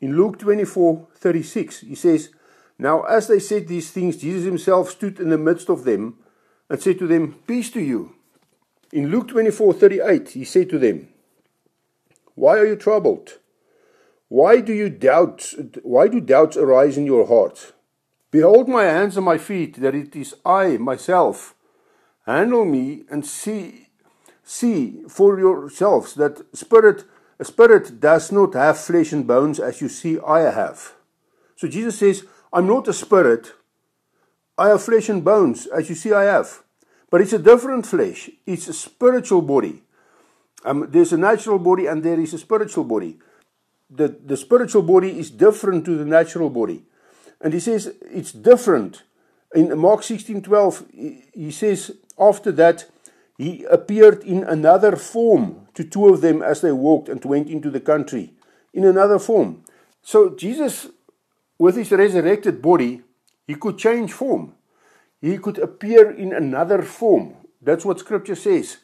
In 0.00 0.16
Luke 0.16 0.38
24:36, 0.38 1.80
he 1.80 1.94
says, 1.94 2.30
Now 2.78 3.02
as 3.02 3.28
they 3.28 3.38
said 3.38 3.66
these 3.66 3.90
things, 3.90 4.16
Jesus 4.16 4.44
himself 4.44 4.90
stood 4.90 5.20
in 5.20 5.30
the 5.30 5.38
midst 5.38 5.68
of 5.68 5.84
them 5.84 6.18
and 6.68 6.80
said 6.80 6.98
to 6.98 7.06
them, 7.06 7.36
Peace 7.46 7.70
to 7.70 7.80
you. 7.80 8.14
In 8.92 9.10
Luke 9.10 9.28
24:38, 9.28 10.30
he 10.30 10.44
said 10.44 10.70
to 10.70 10.78
them, 10.78 11.08
Why 12.34 12.58
are 12.58 12.66
you 12.66 12.76
troubled? 12.76 13.38
Why 14.28 14.60
do 14.60 14.72
you 14.72 14.88
doubt 14.88 15.54
why 15.82 16.08
do 16.08 16.20
doubts 16.20 16.56
arise 16.56 16.96
in 16.96 17.04
your 17.04 17.26
hearts? 17.26 17.72
Behold 18.30 18.68
my 18.68 18.84
hands 18.84 19.16
and 19.16 19.24
my 19.24 19.38
feet, 19.38 19.80
that 19.80 19.94
it 19.94 20.14
is 20.14 20.34
I 20.44 20.76
myself. 20.76 21.54
Handle 22.26 22.66
me 22.66 23.04
and 23.10 23.24
see, 23.24 23.88
see 24.42 25.02
for 25.08 25.38
yourselves 25.38 26.14
that 26.14 26.44
spirit, 26.54 27.04
a 27.38 27.44
spirit 27.44 28.00
does 28.00 28.30
not 28.30 28.52
have 28.52 28.78
flesh 28.78 29.12
and 29.12 29.26
bones 29.26 29.58
as 29.58 29.80
you 29.80 29.88
see 29.88 30.18
I 30.18 30.50
have. 30.50 30.94
So 31.56 31.68
Jesus 31.68 31.98
says, 31.98 32.26
I'm 32.52 32.66
not 32.66 32.88
a 32.88 32.92
spirit. 32.92 33.52
I 34.58 34.68
have 34.68 34.82
flesh 34.82 35.08
and 35.08 35.24
bones 35.24 35.66
as 35.66 35.88
you 35.88 35.94
see 35.94 36.12
I 36.12 36.24
have. 36.24 36.62
But 37.10 37.20
it's 37.20 37.32
a 37.32 37.38
different 37.38 37.86
flesh. 37.86 38.30
It's 38.46 38.68
a 38.68 38.72
spiritual 38.72 39.42
body. 39.42 39.82
Um, 40.64 40.86
there's 40.90 41.12
a 41.12 41.18
natural 41.18 41.58
body 41.58 41.86
and 41.86 42.02
there 42.02 42.20
is 42.20 42.34
a 42.34 42.38
spiritual 42.38 42.84
body. 42.84 43.18
The, 43.90 44.08
the 44.08 44.36
spiritual 44.36 44.82
body 44.82 45.18
is 45.18 45.30
different 45.30 45.84
to 45.86 45.96
the 45.96 46.04
natural 46.04 46.50
body. 46.50 46.84
And 47.40 47.54
he 47.54 47.60
says 47.60 47.94
it's 48.02 48.32
different. 48.32 49.04
In 49.54 49.78
Mark 49.78 50.00
16:12 50.00 51.32
he 51.32 51.50
says 51.50 51.92
after 52.18 52.52
that 52.52 52.86
he 53.38 53.64
appeared 53.70 54.24
in 54.24 54.42
another 54.44 54.96
form 54.96 55.68
to 55.74 55.84
two 55.84 56.08
of 56.08 56.20
them 56.20 56.42
as 56.42 56.60
they 56.60 56.72
walked 56.72 57.08
and 57.08 57.24
went 57.24 57.48
into 57.48 57.70
the 57.70 57.80
country. 57.80 58.34
In 58.74 58.84
another 58.84 59.18
form. 59.18 59.62
So 60.02 60.30
Jesus, 60.30 60.88
with 61.58 61.76
his 61.76 61.90
resurrected 61.90 62.60
body, 62.60 63.02
he 63.46 63.54
could 63.54 63.78
change 63.78 64.12
form. 64.12 64.54
He 65.20 65.38
could 65.38 65.58
appear 65.58 66.10
in 66.10 66.32
another 66.32 66.82
form. 66.82 67.34
That's 67.60 67.84
what 67.84 67.98
scripture 67.98 68.36
says. 68.36 68.78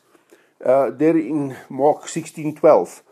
Uh, 0.65 0.91
there 0.91 1.17
in 1.17 1.57
Mark 1.69 2.09
16:12. 2.09 3.03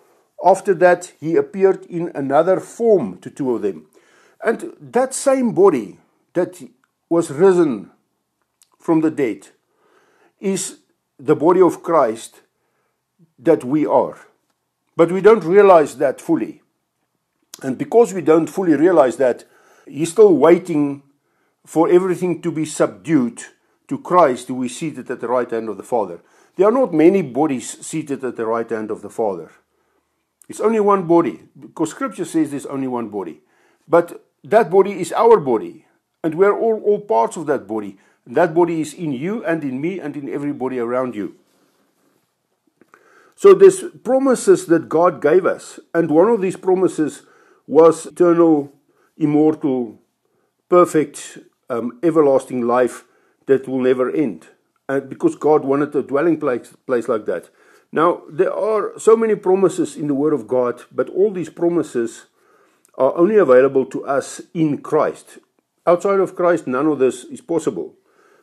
After 0.45 0.75
that, 0.75 1.13
he 1.21 1.37
appeared 1.37 1.85
in 1.87 2.11
another 2.15 2.59
form 2.59 3.19
to 3.19 3.31
two 3.31 3.55
of 3.55 3.63
them. 3.63 3.87
And 4.43 4.75
that 4.81 5.15
same 5.15 5.53
body 5.53 5.99
that 6.33 6.61
was 7.09 7.31
risen 7.31 7.91
from 8.79 9.03
the 9.03 9.11
dead 9.11 9.49
is 10.41 10.79
the 11.19 11.37
body 11.37 11.61
of 11.61 11.83
Christ 11.83 12.41
that 13.39 13.63
we 13.63 13.87
are. 13.87 14.19
But 14.97 15.13
we 15.13 15.21
don't 15.21 15.45
realize 15.45 15.97
that 15.99 16.21
fully. 16.21 16.63
And 17.63 17.79
because 17.79 18.13
we 18.13 18.23
don't 18.23 18.49
fully 18.49 18.75
realize 18.75 19.17
that, 19.19 19.45
he's 19.87 20.11
still 20.11 20.35
waiting 20.35 21.03
for 21.65 21.89
everything 21.89 22.43
to 22.43 22.51
be 22.51 22.65
subdued 22.65 23.41
to 23.89 23.99
Christ 23.99 24.49
who 24.49 24.63
is 24.63 24.77
seated 24.77 25.11
at 25.11 25.21
the 25.21 25.29
right 25.29 25.51
hand 25.51 25.69
of 25.69 25.77
the 25.77 25.83
Father. 25.83 26.21
There 26.57 26.69
are 26.69 26.73
not 26.73 26.93
many 26.93 27.23
bodies 27.23 27.85
seated 27.87 28.25
at 28.25 28.37
the 28.37 28.47
right 28.47 28.69
hand 28.69 28.91
of 28.91 29.03
the 29.03 29.11
Father. 29.11 29.51
It's 30.49 30.61
only 30.61 30.81
one 30.81 31.07
body, 31.07 31.41
because 31.59 31.91
Scripture 31.91 32.25
says 32.25 32.51
there's 32.51 32.67
only 32.67 32.89
one 32.89 33.09
body. 33.09 33.41
But 33.89 34.25
that 34.45 34.71
body 34.71 35.01
is 35.01 35.13
our 35.13 35.39
body, 35.39 35.87
and 36.23 36.35
we're 36.35 36.59
all, 36.59 36.83
all 36.85 37.01
parts 37.01 37.37
of 37.37 37.47
that 37.47 37.67
body. 37.67 37.99
And 38.27 38.37
that 38.37 38.55
body 38.55 38.81
is 38.81 38.93
in 38.95 39.13
you 39.13 39.45
and 39.45 39.63
in 39.63 39.81
me 39.81 39.99
and 39.99 40.17
in 40.17 40.29
everybody 40.29 40.79
around 40.79 41.15
you. 41.15 41.37
So 43.35 43.55
there's 43.55 43.83
promises 44.05 44.67
that 44.67 44.89
God 44.89 45.21
gave 45.23 45.47
us, 45.47 45.81
and 45.95 46.11
one 46.11 46.29
of 46.29 46.41
these 46.41 46.57
promises 46.57 47.23
was 47.67 48.07
eternal, 48.07 48.73
immortal, 49.17 50.01
perfect, 50.69 51.39
um, 51.69 51.99
everlasting 52.03 52.63
life 52.63 53.05
that 53.47 53.69
will 53.69 53.81
never 53.81 54.11
end. 54.11 54.49
And 54.89 55.09
because 55.09 55.37
God 55.37 55.65
wanted 55.65 55.95
a 55.95 56.03
dwelling 56.03 56.39
place, 56.39 56.75
place 56.87 57.09
like 57.09 57.27
that. 57.27 57.51
Now, 57.93 58.23
there 58.31 58.53
are 58.53 58.99
so 58.99 59.17
many 59.17 59.35
promises 59.35 59.97
in 59.97 60.07
the 60.07 60.15
Word 60.15 60.33
of 60.33 60.49
God, 60.49 60.83
but 60.91 61.11
all 61.11 61.31
these 61.31 61.51
promises 61.51 62.27
are 62.95 63.17
only 63.17 63.37
available 63.37 63.85
to 63.87 64.05
us 64.07 64.41
in 64.55 64.79
Christ. 64.79 65.39
Outside 65.87 66.21
of 66.21 66.35
Christ, 66.35 66.67
none 66.67 66.87
of 66.87 66.99
this 66.99 67.25
is 67.25 67.41
possible. 67.41 67.95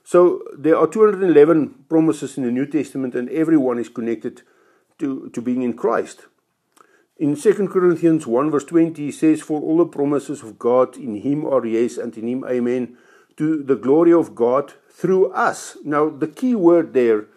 So, 0.04 0.44
there 0.58 0.78
are 0.78 0.88
211 0.88 1.86
promises 1.90 2.38
in 2.38 2.44
the 2.44 2.52
New 2.52 2.66
Testament, 2.66 3.16
and 3.16 3.30
everyone 3.30 3.80
is 3.80 3.90
connected 3.90 4.44
to, 5.00 5.30
to 5.30 5.42
being 5.42 5.62
in 5.62 5.74
Christ. 5.74 6.28
In 7.18 7.36
2 7.36 7.68
Corinthians 7.68 8.26
1, 8.26 8.52
verse 8.52 8.66
20, 8.66 9.04
he 9.04 9.12
says, 9.12 9.42
For 9.42 9.60
all 9.62 9.78
the 9.78 9.86
promises 9.86 10.42
of 10.42 10.58
God 10.58 10.96
in 10.96 11.16
Him 11.16 11.46
are 11.46 11.66
yes, 11.66 11.98
and 11.98 12.16
in 12.18 12.28
Him 12.28 12.46
amen, 12.48 12.98
to 13.40 13.64
the 13.64 13.78
glory 13.78 14.12
of 14.12 14.36
God 14.36 14.74
through 14.92 15.32
us. 15.32 15.78
Now, 15.86 16.10
the 16.10 16.28
key 16.28 16.56
word 16.56 16.94
there 16.94 17.28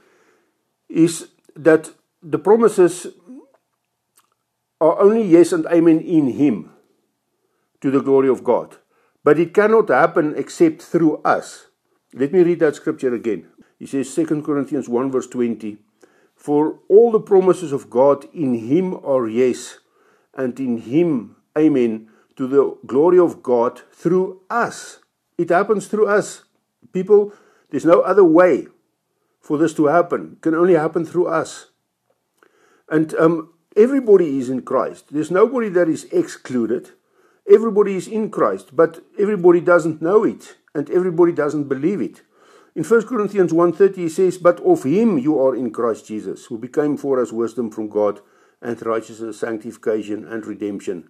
is 0.88 1.28
that 1.54 1.90
the 2.20 2.40
promises 2.40 3.06
are 4.80 4.98
only 4.98 5.22
yes 5.22 5.52
and 5.52 5.64
amen 5.66 6.00
in 6.00 6.32
Him 6.32 6.72
to 7.80 7.92
the 7.92 8.00
glory 8.00 8.28
of 8.28 8.42
God. 8.42 8.78
But 9.22 9.38
it 9.38 9.54
cannot 9.54 9.90
happen 9.90 10.34
except 10.36 10.82
through 10.82 11.18
us. 11.18 11.66
Let 12.12 12.32
me 12.32 12.42
read 12.42 12.58
that 12.58 12.74
scripture 12.74 13.14
again. 13.14 13.46
He 13.78 13.86
says, 13.86 14.12
2 14.12 14.42
Corinthians 14.42 14.88
1, 14.88 15.12
verse 15.12 15.28
20 15.28 15.78
For 16.34 16.80
all 16.88 17.12
the 17.12 17.20
promises 17.20 17.70
of 17.70 17.88
God 17.88 18.26
in 18.34 18.54
Him 18.54 18.98
are 19.04 19.28
yes, 19.28 19.78
and 20.34 20.58
in 20.58 20.78
Him, 20.78 21.36
amen, 21.56 22.08
to 22.34 22.48
the 22.48 22.76
glory 22.86 23.20
of 23.20 23.40
God 23.40 23.82
through 23.92 24.40
us. 24.50 24.98
It 25.38 25.50
happens 25.50 25.86
through 25.86 26.06
us. 26.06 26.44
People, 26.92 27.32
there's 27.70 27.84
no 27.84 28.00
other 28.00 28.24
way 28.24 28.66
for 29.40 29.58
this 29.58 29.74
to 29.74 29.86
happen. 29.86 30.34
It 30.34 30.42
can 30.42 30.54
only 30.54 30.74
happen 30.74 31.04
through 31.04 31.26
us. 31.26 31.70
And 32.88 33.14
um, 33.14 33.54
everybody 33.76 34.38
is 34.38 34.48
in 34.48 34.62
Christ. 34.62 35.06
There's 35.10 35.30
nobody 35.30 35.68
that 35.70 35.88
is 35.88 36.04
excluded. 36.12 36.90
Everybody 37.50 37.96
is 37.96 38.06
in 38.06 38.30
Christ, 38.30 38.76
but 38.76 39.04
everybody 39.18 39.60
doesn't 39.60 40.00
know 40.00 40.24
it 40.24 40.56
and 40.74 40.88
everybody 40.90 41.32
doesn't 41.32 41.64
believe 41.64 42.00
it. 42.00 42.22
In 42.74 42.84
1 42.84 43.06
Corinthians 43.06 43.52
1:30 43.52 43.96
he 43.96 44.08
says, 44.08 44.38
"But 44.38 44.60
of 44.60 44.84
him 44.84 45.18
you 45.18 45.38
are 45.38 45.54
in 45.54 45.70
Christ 45.70 46.06
Jesus, 46.06 46.46
who 46.46 46.56
became 46.56 46.96
for 46.96 47.20
us 47.20 47.32
wisdom 47.32 47.70
from 47.70 47.88
God 47.88 48.20
and 48.62 48.86
righteousness, 48.86 49.38
sanctification 49.38 50.24
and 50.24 50.46
redemption." 50.46 51.08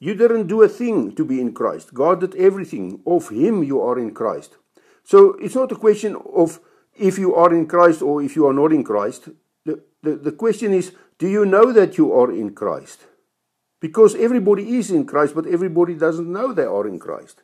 You 0.00 0.14
didn't 0.14 0.46
do 0.46 0.62
a 0.62 0.68
thing 0.68 1.14
to 1.16 1.24
be 1.24 1.40
in 1.40 1.52
Christ. 1.52 1.92
God 1.92 2.20
did 2.20 2.36
everything. 2.36 3.00
Of 3.06 3.30
him 3.30 3.64
you 3.64 3.80
are 3.80 3.98
in 3.98 4.12
Christ. 4.12 4.56
So 5.04 5.32
it's 5.34 5.54
not 5.54 5.72
a 5.72 5.76
question 5.76 6.16
of 6.34 6.60
if 6.96 7.18
you 7.18 7.34
are 7.34 7.52
in 7.52 7.66
Christ 7.66 8.02
or 8.02 8.22
if 8.22 8.36
you 8.36 8.46
are 8.46 8.52
not 8.52 8.72
in 8.72 8.84
Christ. 8.84 9.28
The, 9.64 9.82
the, 10.02 10.16
the 10.16 10.32
question 10.32 10.72
is 10.72 10.92
do 11.18 11.26
you 11.26 11.44
know 11.44 11.72
that 11.72 11.98
you 11.98 12.12
are 12.12 12.30
in 12.30 12.54
Christ? 12.54 13.06
Because 13.80 14.14
everybody 14.14 14.76
is 14.76 14.90
in 14.90 15.04
Christ, 15.04 15.34
but 15.34 15.46
everybody 15.46 15.94
doesn't 15.94 16.30
know 16.30 16.52
they 16.52 16.64
are 16.64 16.86
in 16.86 16.98
Christ. 16.98 17.42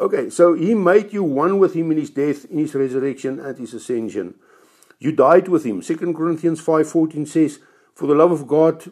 Okay, 0.00 0.30
so 0.30 0.54
he 0.54 0.74
made 0.74 1.12
you 1.12 1.22
one 1.22 1.58
with 1.58 1.74
him 1.74 1.90
in 1.92 1.98
his 1.98 2.10
death, 2.10 2.46
in 2.46 2.58
his 2.58 2.74
resurrection, 2.74 3.38
and 3.38 3.58
his 3.58 3.74
ascension. 3.74 4.34
You 4.98 5.12
died 5.12 5.48
with 5.48 5.64
him. 5.64 5.82
2 5.82 6.14
Corinthians 6.14 6.60
5:14 6.60 7.26
says, 7.26 7.58
For 7.94 8.06
the 8.06 8.14
love 8.14 8.32
of 8.32 8.46
God, 8.46 8.86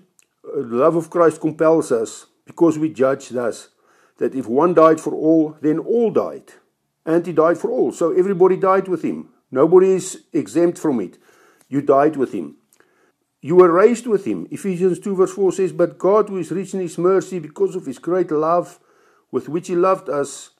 uh, 0.44 0.56
the 0.56 0.76
love 0.76 0.96
of 0.96 1.10
Christ 1.10 1.40
compels 1.40 1.90
us, 1.92 2.26
because 2.50 2.76
we 2.80 2.88
judge 2.88 3.28
thus, 3.28 3.68
that 4.18 4.34
if 4.34 4.46
one 4.48 4.74
died 4.74 5.00
for 5.00 5.14
all, 5.14 5.56
then 5.60 5.78
all 5.78 6.10
died. 6.10 6.48
And 7.06 7.24
he 7.24 7.32
died 7.32 7.58
for 7.58 7.70
all. 7.70 7.92
So 7.92 8.10
everybody 8.10 8.56
died 8.56 8.88
with 8.88 9.02
him. 9.02 9.28
Nobody 9.52 9.92
is 9.92 10.24
exempt 10.32 10.76
from 10.76 10.98
it. 11.00 11.16
You 11.68 11.80
died 11.80 12.16
with 12.16 12.32
him. 12.32 12.56
You 13.40 13.54
were 13.54 13.70
raised 13.70 14.08
with 14.08 14.24
him. 14.24 14.48
Ephesians 14.50 14.98
2 14.98 15.14
verse 15.14 15.32
4 15.32 15.52
says, 15.52 15.72
But 15.72 15.96
God, 15.96 16.28
who 16.28 16.38
is 16.38 16.50
rich 16.50 16.74
in 16.74 16.80
his 16.80 16.98
mercy, 16.98 17.38
because 17.38 17.76
of 17.76 17.86
his 17.86 18.00
great 18.00 18.32
love 18.32 18.80
with 19.30 19.48
which 19.48 19.68
he 19.68 19.76
loved 19.76 20.08
us, 20.08 20.50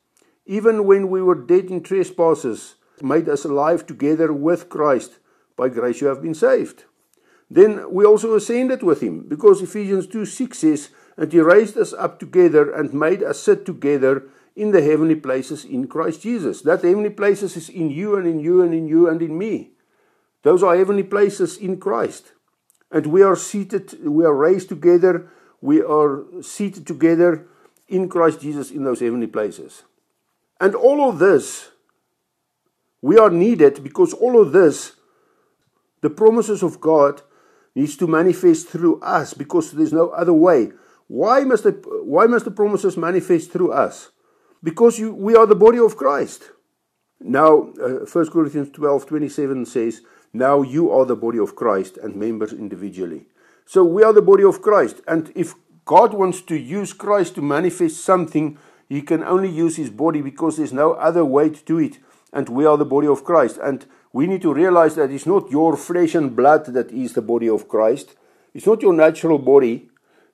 even 0.47 0.85
when 0.85 1.11
we 1.11 1.21
were 1.21 1.35
dead 1.35 1.65
in 1.67 1.83
trespasses, 1.83 2.77
made 3.03 3.29
us 3.29 3.45
alive 3.45 3.85
together 3.85 4.33
with 4.33 4.69
Christ. 4.69 5.19
By 5.57 5.69
grace 5.71 6.01
you 6.01 6.07
have 6.07 6.23
been 6.23 6.35
saved. 6.35 6.85
Then 7.51 7.93
we 7.93 8.05
also 8.05 8.37
ascended 8.37 8.85
with 8.85 9.01
him, 9.03 9.27
because 9.29 9.61
Ephesians 9.61 10.07
2 10.07 10.25
6 10.25 10.57
says, 10.57 10.91
And 11.21 11.31
he 11.31 11.39
raised 11.41 11.77
us 11.77 11.93
up 11.93 12.19
together 12.19 12.73
and 12.73 12.95
made 12.95 13.23
us 13.23 13.43
sit 13.43 13.67
together 13.67 14.23
in 14.57 14.71
the 14.71 14.81
heavenly 14.81 15.17
places 15.17 15.67
in 15.67 15.87
Christ 15.87 16.23
Jesus. 16.23 16.63
That 16.63 16.81
heavenly 16.81 17.11
places 17.11 17.59
is 17.59 17.69
in 17.69 17.91
you 17.91 18.17
and 18.17 18.27
in 18.27 18.41
you 18.41 18.63
and 18.63 18.73
in 18.73 18.89
you 18.89 19.07
and 19.07 19.21
in 19.21 19.37
me. 19.37 19.73
Those 20.45 20.63
are 20.63 20.75
heavenly 20.75 21.03
places 21.03 21.59
in 21.59 21.77
Christ. 21.77 22.33
And 22.91 23.05
we 23.09 23.21
are 23.23 23.37
seated, 23.37 24.03
we 24.03 24.25
are 24.25 24.35
raised 24.35 24.71
together, 24.71 25.29
we 25.61 25.83
are 25.83 26.25
seated 26.41 26.87
together 26.87 27.47
in 27.87 28.09
Christ 28.09 28.41
Jesus 28.41 28.71
in 28.71 28.85
those 28.85 29.01
heavenly 29.01 29.27
places. 29.27 29.83
And 30.59 30.75
all 30.75 31.07
of 31.07 31.19
this, 31.19 31.69
we 33.03 33.19
are 33.19 33.29
needed 33.29 33.85
because 33.85 34.15
all 34.15 34.41
of 34.41 34.53
this, 34.53 34.93
the 36.01 36.09
promises 36.09 36.63
of 36.63 36.81
God, 36.81 37.21
needs 37.75 37.95
to 37.99 38.07
manifest 38.07 38.69
through 38.69 39.01
us 39.03 39.35
because 39.35 39.73
there's 39.73 39.93
no 39.93 40.09
other 40.09 40.33
way. 40.33 40.73
Why 41.11 41.41
must 41.41 41.65
the, 41.65 41.73
why 42.05 42.27
must 42.27 42.45
the 42.45 42.53
promises 42.53 42.97
manifest 42.97 43.51
through 43.51 43.73
us? 43.73 44.11
Because 44.63 45.01
you, 45.01 45.13
we 45.13 45.35
are 45.35 45.45
the 45.45 45.57
body 45.57 45.81
of 45.81 45.97
Christ. 45.97 46.53
Now, 47.19 47.73
uh, 47.83 48.07
1 48.07 48.31
Corinthians 48.31 48.71
12 48.71 49.07
27 49.07 49.67
says, 49.67 50.03
now 50.33 50.63
you 50.63 50.93
are 50.93 51.05
the 51.05 51.17
body 51.17 51.41
of 51.41 51.57
Christ 51.57 51.97
and 51.97 52.15
members 52.15 52.53
individually. 52.53 53.27
So 53.67 53.83
we 53.83 54.05
are 54.05 54.13
the 54.13 54.23
body 54.23 54.45
of 54.45 54.63
Christ. 54.63 55.01
And 55.09 55.33
if 55.35 55.55
God 55.85 56.15
wants 56.15 56.43
to 56.43 56.57
use 56.57 56.93
Christ 56.93 57.35
to 57.35 57.43
manifest 57.43 58.05
something, 58.05 58.57
he 58.89 59.03
can 59.03 59.25
only 59.25 59.51
use 59.51 59.75
his 59.79 59.91
body 59.91 60.23
because 60.23 60.59
there's 60.59 60.73
no 60.73 60.93
other 60.93 61.25
way 61.25 61.51
to 61.51 61.65
do 61.65 61.79
it. 61.79 61.99
And 62.33 62.49
we 62.49 62.65
are 62.67 62.77
the 62.77 62.85
body 62.85 63.09
of 63.09 63.25
Christ. 63.25 63.59
And 63.61 63.85
we 64.13 64.29
need 64.29 64.43
to 64.43 64.55
realize 64.55 64.95
that 64.95 65.11
it's 65.11 65.27
not 65.27 65.51
your 65.51 65.77
flesh 65.77 66.15
and 66.15 66.37
blood 66.37 66.67
that 66.67 66.93
is 66.93 67.15
the 67.15 67.23
body 67.23 67.49
of 67.49 67.67
Christ. 67.67 68.15
It's 68.55 68.67
not 68.67 68.83
your 68.83 68.93
natural 68.93 69.39
body. 69.39 69.90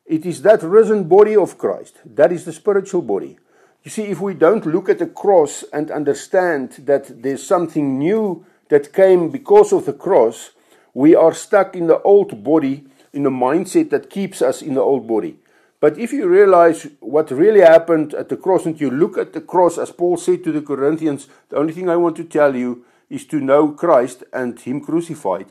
It 0.06 0.24
is 0.24 0.42
that 0.42 0.62
risen 0.62 1.04
body 1.04 1.34
of 1.36 1.58
Christ. 1.58 1.96
That 2.04 2.30
is 2.30 2.44
the 2.44 2.52
spiritual 2.52 3.02
body. 3.02 3.38
You 3.82 3.90
see, 3.90 4.04
if 4.04 4.20
we 4.20 4.34
don't 4.34 4.66
look 4.66 4.88
at 4.88 4.98
the 4.98 5.06
cross 5.06 5.64
and 5.72 5.90
understand 5.90 6.82
that 6.84 7.22
there's 7.22 7.42
something 7.42 7.98
new 7.98 8.44
that 8.68 8.92
came 8.92 9.30
because 9.30 9.72
of 9.72 9.86
the 9.86 9.92
cross, 9.92 10.50
we 10.94 11.14
are 11.14 11.34
stuck 11.34 11.74
in 11.74 11.88
the 11.88 12.00
old 12.02 12.42
body, 12.42 12.84
in 13.12 13.24
the 13.24 13.30
mindset 13.30 13.90
that 13.90 14.10
keeps 14.10 14.42
us 14.42 14.62
in 14.62 14.74
the 14.74 14.80
old 14.80 15.06
body. 15.06 15.38
But 15.80 15.98
if 15.98 16.12
you 16.12 16.26
realize 16.26 16.88
what 17.00 17.30
really 17.30 17.60
happened 17.60 18.14
at 18.14 18.28
the 18.28 18.36
cross 18.36 18.64
and 18.64 18.80
you 18.80 18.90
look 18.90 19.18
at 19.18 19.32
the 19.32 19.40
cross, 19.40 19.76
as 19.76 19.90
Paul 19.90 20.16
said 20.16 20.42
to 20.44 20.52
the 20.52 20.62
Corinthians, 20.62 21.28
the 21.48 21.56
only 21.56 21.72
thing 21.72 21.88
I 21.88 21.96
want 21.96 22.16
to 22.16 22.24
tell 22.24 22.56
you 22.56 22.84
is 23.10 23.26
to 23.26 23.40
know 23.40 23.68
Christ 23.68 24.24
and 24.32 24.58
Him 24.58 24.80
crucified. 24.80 25.46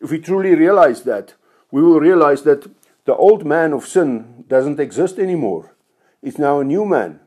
if 0.00 0.10
we 0.10 0.18
truly 0.18 0.54
realize 0.54 1.02
that, 1.02 1.34
we 1.70 1.82
will 1.82 2.00
realize 2.00 2.42
that 2.42 2.68
the 3.04 3.14
old 3.14 3.44
man 3.44 3.72
of 3.72 3.86
sin 3.86 4.44
doesn't 4.48 4.80
exist 4.80 5.18
anymore. 5.18 5.74
It's 6.22 6.38
now 6.38 6.60
a 6.60 6.64
new 6.64 6.84
man. 6.84 7.20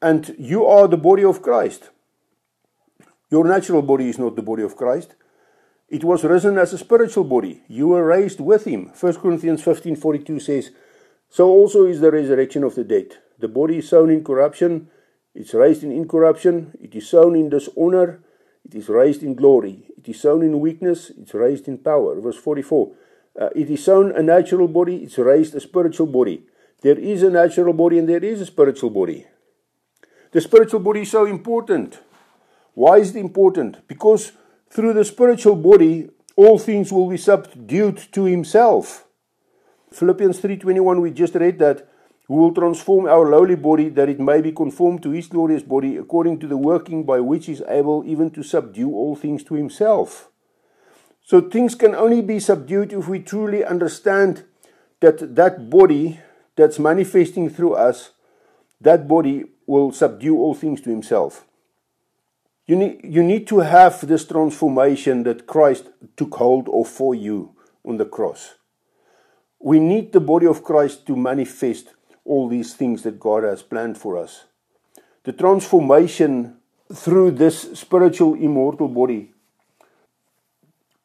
And 0.00 0.34
you 0.38 0.66
are 0.66 0.88
the 0.88 0.96
body 0.96 1.24
of 1.24 1.42
Christ. 1.42 1.90
Your 3.30 3.44
natural 3.44 3.82
body 3.82 4.08
is 4.08 4.18
not 4.18 4.36
the 4.36 4.42
body 4.42 4.62
of 4.62 4.76
Christ. 4.76 5.14
It 5.88 6.04
was 6.04 6.24
risen 6.24 6.58
as 6.58 6.72
a 6.72 6.78
spiritual 6.78 7.24
body. 7.24 7.62
You 7.68 7.88
were 7.88 8.04
raised 8.04 8.40
with 8.40 8.64
him. 8.64 8.90
1 8.94 9.20
Corinthians 9.20 9.62
15:42 9.62 10.40
says, 10.40 10.70
"So 11.28 11.48
also 11.48 11.84
is 11.84 12.00
the 12.00 12.10
resurrection 12.10 12.64
of 12.64 12.74
the 12.74 12.84
dead. 12.84 13.16
The 13.38 13.48
body 13.48 13.78
is 13.78 13.88
sown 13.88 14.10
in 14.10 14.24
corruption, 14.24 14.88
it's 15.34 15.54
raised 15.54 15.84
in 15.84 15.92
incorruption. 15.92 16.76
It 16.80 16.94
is 16.94 17.06
sown 17.06 17.36
in 17.36 17.48
dishonor, 17.48 18.20
it 18.64 18.74
is 18.74 18.88
raised 18.88 19.22
in 19.22 19.34
glory. 19.34 19.86
It 19.96 20.08
is 20.08 20.20
sown 20.20 20.42
in 20.42 20.60
weakness, 20.60 21.10
it's 21.10 21.34
raised 21.34 21.68
in 21.68 21.78
power." 21.78 22.20
Verse 22.20 22.36
44. 22.36 22.92
Uh, 23.40 23.48
it 23.56 23.70
is 23.70 23.84
sown 23.84 24.12
a 24.12 24.22
natural 24.22 24.68
body, 24.68 25.04
it's 25.04 25.18
raised 25.18 25.54
a 25.54 25.60
spiritual 25.60 26.06
body. 26.06 26.44
There 26.82 26.98
is 26.98 27.22
a 27.22 27.30
natural 27.30 27.72
body 27.72 27.98
and 27.98 28.08
there 28.08 28.24
is 28.24 28.40
a 28.40 28.46
spiritual 28.46 28.90
body. 28.90 29.26
The 30.32 30.40
spiritual 30.40 30.80
body 30.80 31.02
is 31.02 31.10
so 31.10 31.26
important. 31.26 32.00
Why 32.74 32.98
is 32.98 33.14
it 33.14 33.20
important? 33.20 33.86
Because 33.86 34.32
through 34.70 34.94
the 34.94 35.04
spiritual 35.04 35.56
body, 35.56 36.08
all 36.36 36.58
things 36.58 36.92
will 36.92 37.08
be 37.08 37.18
subdued 37.18 37.98
to 38.12 38.24
himself. 38.24 39.06
Philippians 39.92 40.40
3:21 40.40 41.00
we 41.02 41.10
just 41.10 41.34
read 41.34 41.58
that 41.58 41.86
who 42.26 42.34
will 42.34 42.54
transform 42.54 43.06
our 43.06 43.28
lowly 43.28 43.56
body 43.56 43.90
that 43.90 44.08
it 44.08 44.18
may 44.18 44.40
be 44.40 44.52
conformed 44.52 45.02
to 45.02 45.10
his 45.10 45.26
glorious 45.26 45.62
body 45.62 45.98
according 45.98 46.38
to 46.38 46.46
the 46.46 46.56
working 46.56 47.04
by 47.04 47.20
which 47.20 47.46
he 47.46 47.52
is 47.52 47.62
able 47.68 48.02
even 48.06 48.30
to 48.30 48.42
subdue 48.42 48.90
all 48.90 49.14
things 49.14 49.44
to 49.44 49.54
himself. 49.54 50.31
So 51.22 51.40
things 51.40 51.74
can 51.74 51.94
only 51.94 52.20
be 52.20 52.40
subdued 52.40 52.92
if 52.92 53.08
we 53.08 53.20
truly 53.20 53.64
understand 53.64 54.44
that 55.00 55.34
that 55.36 55.70
body 55.70 56.20
that's 56.56 56.78
manifesting 56.78 57.48
through 57.48 57.74
us, 57.74 58.10
that 58.80 59.08
body 59.08 59.44
will 59.66 59.92
subdue 59.92 60.36
all 60.36 60.54
things 60.54 60.80
to 60.82 60.90
himself. 60.90 61.46
You 62.66 62.76
need, 62.76 63.00
you 63.02 63.22
need 63.22 63.46
to 63.48 63.60
have 63.60 64.06
this 64.06 64.24
transformation 64.24 65.24
that 65.24 65.46
Christ 65.46 65.90
took 66.16 66.34
hold 66.34 66.68
of 66.68 66.88
for 66.88 67.14
you 67.14 67.54
on 67.84 67.96
the 67.96 68.04
cross. 68.04 68.54
We 69.58 69.80
need 69.80 70.12
the 70.12 70.20
body 70.20 70.46
of 70.46 70.64
Christ 70.64 71.06
to 71.06 71.16
manifest 71.16 71.94
all 72.24 72.48
these 72.48 72.74
things 72.74 73.02
that 73.02 73.18
God 73.18 73.44
has 73.44 73.62
planned 73.62 73.98
for 73.98 74.16
us. 74.16 74.44
The 75.24 75.32
transformation 75.32 76.56
through 76.92 77.32
this 77.32 77.78
spiritual 77.78 78.34
immortal 78.34 78.88
body, 78.88 79.31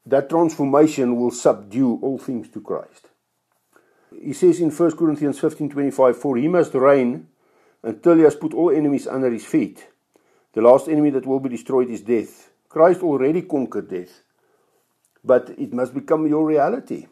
that 0.09 0.29
transformation 0.29 1.17
will 1.17 1.31
subdue 1.31 1.99
all 2.01 2.17
things 2.17 2.47
to 2.49 2.61
Christ. 2.61 3.09
He 4.21 4.33
says 4.33 4.59
in 4.59 4.71
1 4.71 4.97
Corinthians 4.97 5.39
15:25, 5.39 6.15
For 6.15 6.37
he 6.37 6.47
must 6.47 6.73
reign 6.73 7.27
until 7.83 8.15
he 8.15 8.23
has 8.23 8.35
put 8.35 8.53
all 8.53 8.71
enemies 8.71 9.07
under 9.07 9.29
his 9.29 9.45
feet. 9.45 9.87
The 10.53 10.61
last 10.61 10.87
enemy 10.87 11.09
that 11.11 11.25
will 11.25 11.39
be 11.39 11.49
destroyed 11.49 11.89
is 11.89 12.01
death. 12.01 12.51
Christ 12.69 13.03
already 13.03 13.41
conquered 13.43 13.89
death, 13.89 14.23
but 15.23 15.49
it 15.57 15.73
must 15.73 15.93
become 15.93 16.27
your 16.27 16.45
reality. 16.45 17.07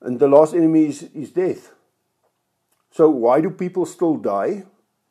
And 0.00 0.18
the 0.18 0.28
last 0.28 0.54
enemy 0.54 0.86
is, 0.86 1.02
is 1.14 1.30
death. 1.30 1.72
So, 2.90 3.08
why 3.08 3.40
do 3.40 3.50
people 3.50 3.86
still 3.86 4.16
die? 4.16 4.64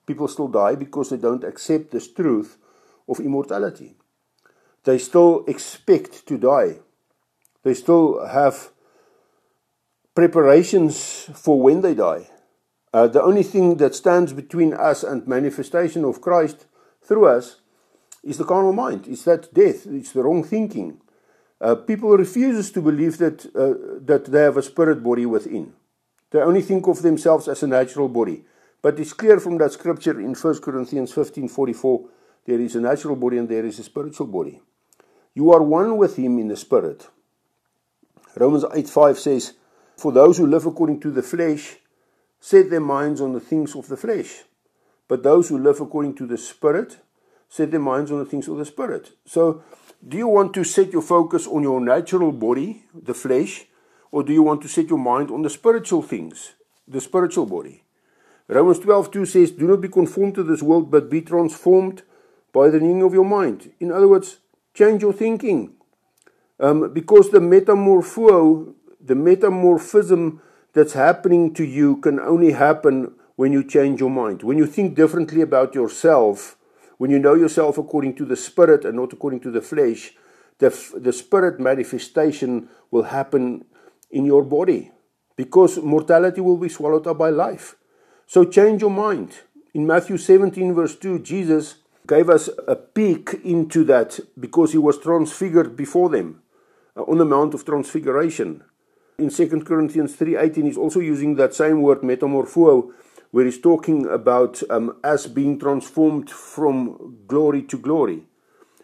People 0.06 0.28
still 0.28 0.48
die 0.48 0.76
because 0.76 1.10
they 1.10 1.18
don't 1.18 1.44
accept 1.44 1.92
this 1.92 2.12
truth 2.12 2.58
of 3.08 3.20
immortality. 3.20 3.96
They 4.84 4.98
still 4.98 5.44
expect 5.48 6.28
to 6.28 6.38
die. 6.38 6.80
They 7.64 7.74
still 7.74 8.26
have 8.26 8.72
preparations 10.16 11.30
for 11.34 11.62
when 11.62 11.82
they 11.82 11.94
die. 11.94 12.30
Uh, 12.94 13.08
the 13.08 13.22
only 13.22 13.44
thing 13.44 13.78
that 13.78 13.96
stands 13.96 14.34
between 14.34 14.74
us 14.74 15.04
and 15.04 15.28
manifestation 15.28 16.04
of 16.04 16.22
Christ 16.22 16.66
through 17.02 17.28
us 17.28 17.62
is 18.24 18.38
the 18.38 18.44
carnal 18.44 18.74
mind. 18.74 19.08
It's 19.08 19.24
that 19.24 19.54
death. 19.54 19.88
It's 19.88 20.12
the 20.12 20.24
wrong 20.24 20.44
thinking. 20.44 21.00
Uh, 21.60 21.76
people 21.76 22.10
refuses 22.18 22.72
to 22.72 22.82
believe 22.82 23.18
that 23.20 23.46
uh, 23.56 24.00
that 24.06 24.26
they 24.26 24.42
have 24.42 24.58
a 24.58 24.64
spirit 24.64 25.04
body 25.04 25.26
within. 25.26 25.74
They 26.32 26.40
only 26.40 26.62
think 26.62 26.88
of 26.88 27.02
themselves 27.02 27.48
as 27.48 27.64
a 27.64 27.68
natural 27.68 28.10
body. 28.10 28.44
But 28.82 29.00
it's 29.00 29.14
clear 29.14 29.40
from 29.40 29.58
that 29.60 29.74
scripture 29.74 30.20
in 30.20 30.34
1 30.34 30.62
Corinthians 30.62 31.14
15:44 31.14 32.10
there 32.46 32.60
is 32.60 32.76
a 32.76 32.82
natural 32.82 33.16
body 33.16 33.38
and 33.38 33.48
there 33.48 33.66
is 33.66 33.80
a 33.80 33.84
spiritual 33.84 34.28
body. 34.28 34.60
You 35.36 35.52
are 35.52 35.62
one 35.62 35.98
with 35.98 36.18
him 36.18 36.40
in 36.40 36.48
the 36.48 36.58
spirit. 36.58 37.08
Romans 38.36 38.66
8:5 38.72 39.20
says, 39.20 39.54
"For 39.98 40.12
those 40.12 40.38
who 40.38 40.48
live 40.48 40.66
according 40.66 41.00
to 41.02 41.12
the 41.12 41.22
flesh 41.22 41.80
set 42.40 42.70
their 42.70 42.80
minds 42.80 43.22
on 43.22 43.34
the 43.34 43.40
things 43.40 43.76
of 43.76 43.88
the 43.88 43.98
flesh." 43.98 44.46
But 45.08 45.24
those 45.24 45.50
who 45.50 45.58
live 45.58 45.82
according 45.82 46.16
to 46.16 46.26
the 46.26 46.38
Spirit 46.38 46.98
set 47.50 47.72
their 47.72 47.82
minds 47.82 48.12
on 48.12 48.20
the 48.20 48.26
things 48.26 48.48
of 48.48 48.58
the 48.58 48.66
Spirit. 48.66 49.12
So, 49.26 49.62
do 50.08 50.18
you 50.18 50.28
want 50.28 50.54
to 50.54 50.64
set 50.64 50.94
your 50.94 51.02
focus 51.02 51.46
on 51.48 51.64
your 51.64 51.82
natural 51.82 52.32
body, 52.32 52.86
the 52.96 53.14
flesh, 53.14 53.68
or 54.12 54.24
do 54.24 54.32
you 54.32 54.42
want 54.42 54.62
to 54.62 54.70
set 54.70 54.90
your 54.90 55.00
mind 55.00 55.30
on 55.30 55.42
the 55.42 55.50
spiritual 55.50 56.02
things, 56.02 56.54
the 56.88 57.02
spiritual 57.02 57.46
body? 57.46 57.84
Romans 58.48 58.80
12:2 58.80 59.26
says, 59.26 59.52
"Do 59.52 59.68
not 59.68 59.82
be 59.82 59.90
conformed 59.90 60.36
to 60.36 60.44
this 60.44 60.64
world, 60.64 60.90
but 60.90 61.10
be 61.10 61.22
transformed 61.22 62.04
by 62.54 62.70
the 62.70 62.80
renewing 62.80 63.04
of 63.04 63.14
your 63.14 63.26
mind." 63.26 63.74
In 63.80 63.92
other 63.92 64.08
words, 64.08 64.38
change 64.74 65.02
your 65.02 65.14
thinking. 65.14 65.76
Um, 66.62 66.94
because 66.94 67.32
the 67.32 67.40
metamorpho, 67.40 68.76
the 69.04 69.16
metamorphism 69.16 70.42
that's 70.74 70.94
happening 70.94 71.56
to 71.56 71.64
you 71.66 71.98
can 71.98 72.20
only 72.20 72.52
happen 72.52 73.16
when 73.36 73.52
you 73.52 73.64
change 73.64 74.00
your 74.00 74.12
mind, 74.12 74.44
when 74.44 74.60
you 74.60 74.68
think 74.68 74.96
differently 74.96 75.42
about 75.42 75.74
yourself, 75.74 76.58
when 77.00 77.10
you 77.10 77.18
know 77.18 77.34
yourself 77.34 77.80
according 77.80 78.16
to 78.18 78.26
the 78.26 78.36
Spirit 78.36 78.86
and 78.86 78.96
not 78.96 79.12
according 79.12 79.40
to 79.40 79.50
the 79.50 79.62
flesh, 79.62 80.14
the, 80.60 80.70
the 80.96 81.12
Spirit 81.12 81.60
manifestation 81.60 82.70
will 82.92 83.04
happen 83.04 83.66
in 84.12 84.26
your 84.26 84.44
body 84.44 84.92
because 85.36 85.80
mortality 85.80 86.42
will 86.42 86.58
be 86.58 86.70
swallowed 86.70 87.08
up 87.08 87.18
by 87.18 87.32
life. 87.32 87.76
So 88.28 88.46
change 88.46 88.82
your 88.82 88.92
mind. 88.92 89.40
In 89.74 89.88
Matthew 89.88 90.18
17, 90.18 90.76
verse 90.76 90.96
2, 90.96 91.20
Jesus 91.20 91.78
gave 92.06 92.30
us 92.30 92.52
a 92.68 92.76
peek 92.76 93.40
into 93.44 93.84
that 93.86 94.20
because 94.40 94.74
he 94.74 94.78
was 94.78 95.00
transfigured 95.00 95.76
before 95.76 96.10
them 96.10 96.44
on 96.96 97.18
the 97.18 97.26
Mount 97.26 97.54
of 97.54 97.66
Transfiguration. 97.66 98.64
In 99.18 99.30
2 99.30 99.66
Corinthians 99.66 100.16
3:18 100.16 100.66
he's 100.66 100.78
also 100.78 101.00
using 101.00 101.36
that 101.36 101.54
same 101.54 101.82
word 101.82 102.02
metamorpho 102.02 102.92
where 103.32 103.46
he's 103.46 103.60
talking 103.60 104.06
about 104.08 104.62
um, 104.70 104.98
us 105.04 105.26
being 105.28 105.58
transformed 105.58 106.30
from 106.30 107.18
glory 107.28 107.62
to 107.64 107.78
glory, 107.78 108.24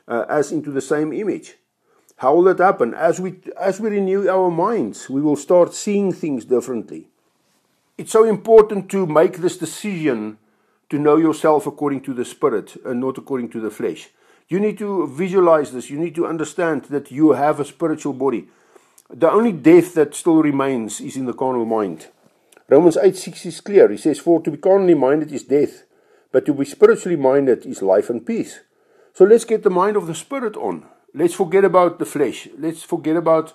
uh, 0.08 0.26
as 0.30 0.52
into 0.52 0.72
the 0.72 0.82
same 0.82 1.12
image. 1.12 1.58
How 2.18 2.34
will 2.34 2.44
that 2.44 2.60
happen? 2.60 2.94
As 2.94 3.20
we, 3.20 3.40
as 3.60 3.80
we 3.80 3.90
renew 3.90 4.28
our 4.28 4.50
minds, 4.50 5.10
we 5.10 5.22
will 5.22 5.36
start 5.36 5.74
seeing 5.74 6.12
things 6.12 6.46
differently. 6.46 7.10
It's 7.98 8.12
so 8.12 8.24
important 8.24 8.90
to 8.92 9.06
make 9.06 9.38
this 9.38 9.58
decision 9.58 10.38
to 10.90 10.98
know 10.98 11.18
yourself 11.18 11.68
according 11.68 12.02
to 12.02 12.14
the 12.14 12.26
Spirit 12.26 12.78
and 12.86 13.02
not 13.02 13.18
according 13.18 13.50
to 13.50 13.60
the 13.60 13.70
flesh. 13.70 14.10
You 14.50 14.60
need 14.60 14.78
to 14.78 15.08
visualize 15.08 15.72
this. 15.72 15.90
You 15.90 16.00
need 16.00 16.16
to 16.16 16.26
understand 16.26 16.84
that 16.86 17.12
you 17.12 17.32
have 17.32 17.60
a 17.60 17.66
spiritual 17.66 18.14
body. 18.14 18.48
The 19.10 19.30
only 19.30 19.52
death 19.52 19.94
that 19.96 20.16
still 20.16 20.42
remains 20.42 21.02
is 21.02 21.18
in 21.18 21.26
the 21.26 21.34
carnal 21.34 21.66
mind. 21.66 22.08
Romans 22.70 22.98
8:6 22.98 23.46
is 23.46 23.62
clear. 23.62 23.90
He 23.90 23.98
says, 23.98 24.20
For 24.20 24.42
to 24.42 24.52
be 24.52 24.58
carnally 24.58 24.94
minded 24.94 25.32
is 25.32 25.44
death, 25.44 25.84
but 26.32 26.46
to 26.46 26.54
be 26.54 26.66
spiritually 26.66 27.18
minded 27.18 27.66
is 27.66 27.82
life 27.82 28.10
and 28.10 28.26
peace. 28.26 28.60
So 29.14 29.26
let's 29.26 29.46
get 29.46 29.64
the 29.64 29.70
mind 29.70 29.96
of 29.98 30.08
the 30.08 30.16
Spirit 30.16 30.58
on. 30.58 30.86
Let's 31.14 31.34
forget 31.34 31.64
about 31.64 32.00
the 32.00 32.06
flesh. 32.06 32.48
Let's 32.58 32.84
forget 32.84 33.16
about 33.16 33.54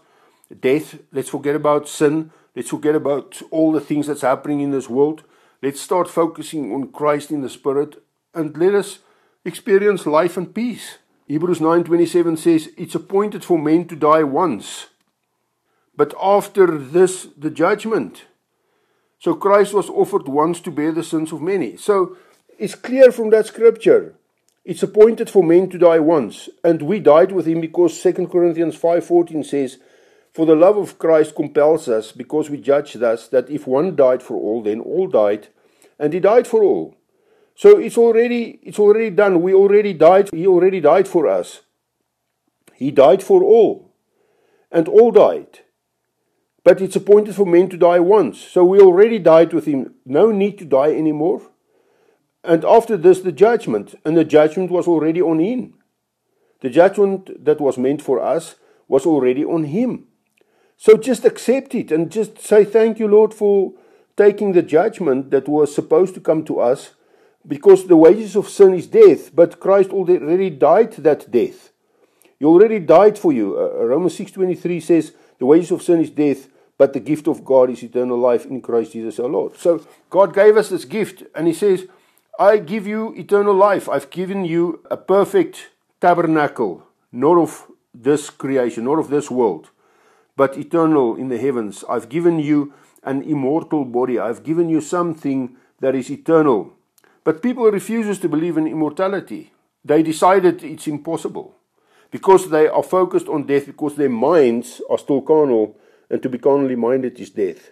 death. 0.60 0.98
Let's 1.12 1.28
forget 1.28 1.54
about 1.54 1.88
sin. 1.88 2.30
Let's 2.56 2.70
forget 2.70 2.94
about 2.94 3.40
all 3.50 3.72
the 3.72 3.80
things 3.80 4.06
that's 4.06 4.22
happening 4.22 4.60
in 4.60 4.72
this 4.72 4.88
world. 4.88 5.22
Let's 5.62 5.80
start 5.80 6.08
focusing 6.08 6.72
on 6.72 6.92
Christ 6.92 7.30
in 7.30 7.42
the 7.42 7.48
Spirit 7.48 8.02
and 8.34 8.56
let 8.56 8.74
us 8.74 8.98
experience 9.44 10.06
life 10.06 10.36
and 10.36 10.54
peace. 10.54 10.98
Hebrews 11.26 11.60
9:27 11.60 12.36
says 12.36 12.70
it's 12.76 12.94
appointed 12.94 13.44
for 13.44 13.58
men 13.58 13.86
to 13.88 13.96
die 13.96 14.22
once 14.22 14.88
but 15.96 16.14
after 16.20 16.66
this 16.78 17.28
the 17.36 17.50
judgment 17.50 18.24
so 19.22 19.34
Christ 19.34 19.72
was 19.72 19.88
offered 19.88 20.26
once 20.26 20.60
to 20.62 20.72
bear 20.72 20.90
the 20.90 21.04
sins 21.04 21.30
of 21.30 21.40
many. 21.40 21.76
So 21.76 22.16
it's 22.58 22.74
clear 22.74 23.12
from 23.12 23.30
that 23.30 23.46
scripture. 23.46 24.16
It's 24.64 24.82
appointed 24.82 25.30
for 25.30 25.44
men 25.44 25.68
to 25.70 25.78
die 25.78 26.00
once, 26.00 26.48
and 26.64 26.82
we 26.82 26.98
died 26.98 27.30
with 27.30 27.46
him 27.46 27.60
because 27.60 27.96
2 27.96 28.32
Corinthians 28.32 28.74
5:14 28.74 29.44
says, 29.44 29.78
"For 30.32 30.44
the 30.44 30.56
love 30.56 30.76
of 30.76 30.98
Christ 30.98 31.36
compels 31.36 31.88
us, 31.88 32.10
because 32.10 32.50
we 32.50 32.56
judge 32.56 32.94
thus 32.94 33.28
that 33.28 33.48
if 33.48 33.64
one 33.64 33.94
died 33.94 34.24
for 34.24 34.34
all, 34.36 34.60
then 34.60 34.80
all 34.80 35.06
died, 35.06 35.46
and 36.00 36.12
he 36.12 36.18
died 36.18 36.48
for 36.48 36.64
all." 36.64 36.96
So 37.62 37.78
it's 37.78 37.96
already 37.96 38.58
it's 38.64 38.80
already 38.80 39.10
done. 39.10 39.40
We 39.40 39.54
already 39.54 39.92
died. 39.94 40.30
He 40.32 40.48
already 40.48 40.80
died 40.80 41.06
for 41.06 41.28
us. 41.28 41.60
He 42.74 42.90
died 42.90 43.22
for 43.22 43.40
all. 43.44 43.92
And 44.72 44.88
all 44.88 45.12
died. 45.12 45.60
but 46.64 46.80
it's 46.80 46.96
appointed 46.96 47.34
for 47.36 47.46
men 47.46 47.68
to 47.68 47.76
die 47.76 48.00
once. 48.00 48.40
So 48.54 48.64
we 48.64 48.80
already 48.80 49.18
died 49.18 49.52
with 49.52 49.66
him. 49.66 49.80
No 50.04 50.24
need 50.32 50.58
to 50.58 50.64
die 50.64 50.92
anymore. 51.02 51.40
And 52.52 52.64
after 52.64 52.96
this, 52.96 53.20
the 53.20 53.36
judgment. 53.44 53.94
And 54.04 54.16
the 54.16 54.24
judgment 54.36 54.70
was 54.76 54.88
already 54.88 55.22
on 55.22 55.38
him. 55.38 55.60
The 56.62 56.70
judgment 56.80 57.44
that 57.44 57.60
was 57.60 57.78
meant 57.84 58.02
for 58.02 58.18
us 58.34 58.56
was 58.88 59.06
already 59.06 59.44
on 59.44 59.64
him. 59.76 59.90
So 60.76 60.96
just 60.96 61.24
accept 61.24 61.76
it 61.76 61.92
and 61.92 62.16
just 62.18 62.40
say, 62.50 62.64
Thank 62.64 62.98
you, 62.98 63.06
Lord, 63.06 63.32
for 63.34 63.54
taking 64.16 64.50
the 64.52 64.66
judgment 64.78 65.30
that 65.30 65.46
was 65.48 65.74
supposed 65.74 66.14
to 66.14 66.26
come 66.28 66.44
to 66.46 66.58
us 66.72 66.94
because 67.46 67.86
the 67.86 67.96
wages 67.96 68.36
of 68.36 68.48
sin 68.48 68.74
is 68.74 68.86
death, 68.86 69.34
but 69.34 69.60
Christ 69.60 69.90
already 69.90 70.50
died 70.50 70.92
that 70.92 71.30
death. 71.30 71.72
He 72.38 72.44
already 72.44 72.78
died 72.78 73.18
for 73.18 73.32
you. 73.32 73.56
Uh, 73.58 73.84
Romans 73.84 74.14
6:23 74.14 74.80
says, 74.80 75.12
"The 75.38 75.46
wages 75.46 75.70
of 75.70 75.82
sin 75.82 76.00
is 76.00 76.10
death, 76.10 76.48
but 76.78 76.92
the 76.92 77.00
gift 77.00 77.28
of 77.28 77.44
God 77.44 77.70
is 77.70 77.82
eternal 77.82 78.18
life 78.18 78.46
in 78.46 78.60
Christ 78.60 78.92
Jesus 78.92 79.18
our 79.20 79.28
Lord." 79.28 79.56
So 79.56 79.80
God 80.10 80.34
gave 80.34 80.56
us 80.56 80.68
this 80.68 80.84
gift 80.84 81.24
and 81.34 81.46
he 81.46 81.52
says, 81.52 81.86
"I 82.38 82.58
give 82.58 82.86
you 82.86 83.12
eternal 83.16 83.54
life. 83.54 83.88
I've 83.88 84.10
given 84.10 84.44
you 84.44 84.80
a 84.90 84.96
perfect 84.96 85.70
tabernacle, 86.00 86.82
not 87.12 87.38
of 87.38 87.66
this 87.94 88.30
creation, 88.30 88.84
not 88.84 88.98
of 88.98 89.08
this 89.08 89.30
world, 89.30 89.70
but 90.36 90.56
eternal 90.56 91.14
in 91.14 91.28
the 91.28 91.38
heavens. 91.38 91.84
I've 91.88 92.08
given 92.08 92.38
you 92.38 92.72
an 93.04 93.22
immortal 93.22 93.84
body. 93.84 94.18
I've 94.18 94.42
given 94.42 94.68
you 94.68 94.80
something 94.80 95.56
that 95.80 95.94
is 95.94 96.10
eternal." 96.10 96.72
But 97.24 97.42
people 97.42 97.70
refuses 97.70 98.18
to 98.20 98.28
believe 98.28 98.56
in 98.56 98.66
immortality. 98.66 99.52
They 99.84 100.02
decided 100.02 100.62
it's 100.62 100.86
impossible 100.86 101.56
because 102.10 102.50
they 102.50 102.68
are 102.68 102.82
focused 102.82 103.28
on 103.28 103.46
death 103.46 103.66
because 103.66 103.96
their 103.96 104.10
minds 104.10 104.80
are 104.90 104.98
still 104.98 105.22
carnal 105.22 105.76
and 106.10 106.22
to 106.22 106.28
be 106.28 106.38
carnally 106.38 106.76
minded 106.76 107.18
is 107.18 107.30
death. 107.30 107.70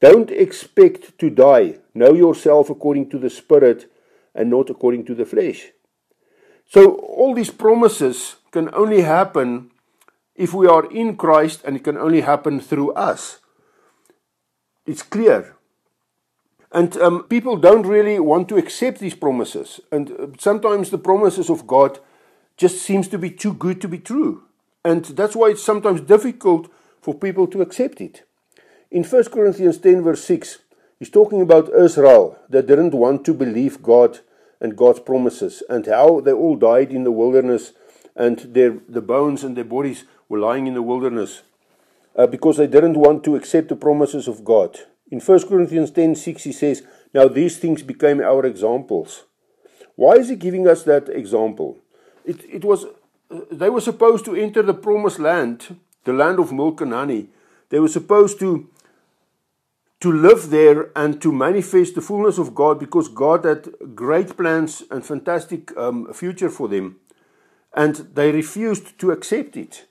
Don't 0.00 0.30
expect 0.30 1.18
to 1.18 1.30
die. 1.30 1.78
Know 1.94 2.12
yourself 2.12 2.68
according 2.68 3.08
to 3.10 3.18
the 3.18 3.30
spirit 3.30 3.90
and 4.34 4.50
not 4.50 4.68
according 4.68 5.06
to 5.06 5.14
the 5.14 5.24
flesh. 5.24 5.72
So 6.68 6.96
all 6.96 7.34
these 7.34 7.50
promises 7.50 8.36
can 8.50 8.74
only 8.74 9.02
happen 9.02 9.70
if 10.34 10.52
we 10.52 10.66
are 10.66 10.90
in 10.92 11.16
Christ 11.16 11.62
and 11.64 11.76
it 11.76 11.84
can 11.84 11.96
only 11.96 12.20
happen 12.20 12.60
through 12.60 12.92
us. 12.92 13.38
It's 14.84 15.02
clear. 15.02 15.55
And 16.72 16.96
um, 16.98 17.24
people 17.24 17.56
don't 17.56 17.86
really 17.86 18.18
want 18.18 18.48
to 18.48 18.56
accept 18.56 18.98
these 18.98 19.14
promises. 19.14 19.80
And 19.92 20.10
uh, 20.10 20.26
sometimes 20.38 20.90
the 20.90 20.98
promises 20.98 21.48
of 21.48 21.66
God 21.66 22.00
just 22.56 22.82
seems 22.82 23.08
to 23.08 23.18
be 23.18 23.30
too 23.30 23.54
good 23.54 23.80
to 23.80 23.88
be 23.88 23.98
true. 23.98 24.42
And 24.84 25.04
that's 25.04 25.36
why 25.36 25.48
it's 25.50 25.62
sometimes 25.62 26.00
difficult 26.00 26.70
for 27.00 27.14
people 27.14 27.46
to 27.48 27.62
accept 27.62 28.00
it. 28.00 28.22
In 28.90 29.04
1 29.04 29.24
Corinthians 29.24 29.78
10, 29.78 30.02
verse 30.02 30.24
6, 30.24 30.58
he's 30.98 31.10
talking 31.10 31.40
about 31.40 31.72
Israel 31.72 32.38
that 32.48 32.66
didn't 32.66 32.94
want 32.94 33.24
to 33.24 33.34
believe 33.34 33.82
God 33.82 34.20
and 34.60 34.76
God's 34.76 35.00
promises 35.00 35.62
and 35.68 35.86
how 35.86 36.20
they 36.20 36.32
all 36.32 36.56
died 36.56 36.90
in 36.90 37.04
the 37.04 37.10
wilderness 37.10 37.72
and 38.14 38.38
their, 38.38 38.78
the 38.88 39.02
bones 39.02 39.44
and 39.44 39.56
their 39.56 39.64
bodies 39.64 40.04
were 40.28 40.38
lying 40.38 40.66
in 40.66 40.74
the 40.74 40.82
wilderness 40.82 41.42
uh, 42.16 42.26
because 42.26 42.56
they 42.56 42.66
didn't 42.66 42.96
want 42.96 43.22
to 43.24 43.36
accept 43.36 43.68
the 43.68 43.76
promises 43.76 44.26
of 44.26 44.44
God. 44.44 44.80
In 45.10 45.20
1 45.20 45.48
Corinthians 45.48 45.90
10:6 45.92 46.42
he 46.44 46.52
says, 46.52 46.82
"Now 47.14 47.28
these 47.28 47.58
things 47.58 47.82
became 47.82 48.20
our 48.20 48.44
examples." 48.44 49.24
Why 49.94 50.14
is 50.14 50.28
he 50.28 50.36
giving 50.36 50.68
us 50.68 50.82
that 50.84 51.08
example? 51.08 51.78
It 52.24 52.44
it 52.48 52.64
was 52.64 52.86
uh, 53.30 53.40
they 53.50 53.70
were 53.70 53.80
supposed 53.80 54.24
to 54.24 54.34
enter 54.34 54.62
the 54.62 54.74
promised 54.74 55.18
land, 55.18 55.76
the 56.04 56.12
land 56.12 56.38
of 56.38 56.52
milk 56.52 56.80
and 56.80 56.92
honey. 56.92 57.28
They 57.68 57.80
were 57.80 57.96
supposed 57.98 58.38
to 58.40 58.68
to 60.00 60.12
live 60.12 60.50
there 60.50 60.90
and 60.94 61.22
to 61.22 61.32
manifest 61.32 61.94
the 61.94 62.02
fullness 62.02 62.38
of 62.38 62.54
God 62.54 62.78
because 62.78 63.08
God 63.08 63.44
had 63.44 63.72
great 63.94 64.36
plans 64.36 64.82
and 64.90 65.04
fantastic 65.04 65.74
um, 65.76 66.12
future 66.12 66.50
for 66.50 66.68
them. 66.68 66.96
And 67.74 67.94
they 68.14 68.30
refused 68.30 68.98
to 68.98 69.10
accept 69.10 69.56
it 69.56 69.86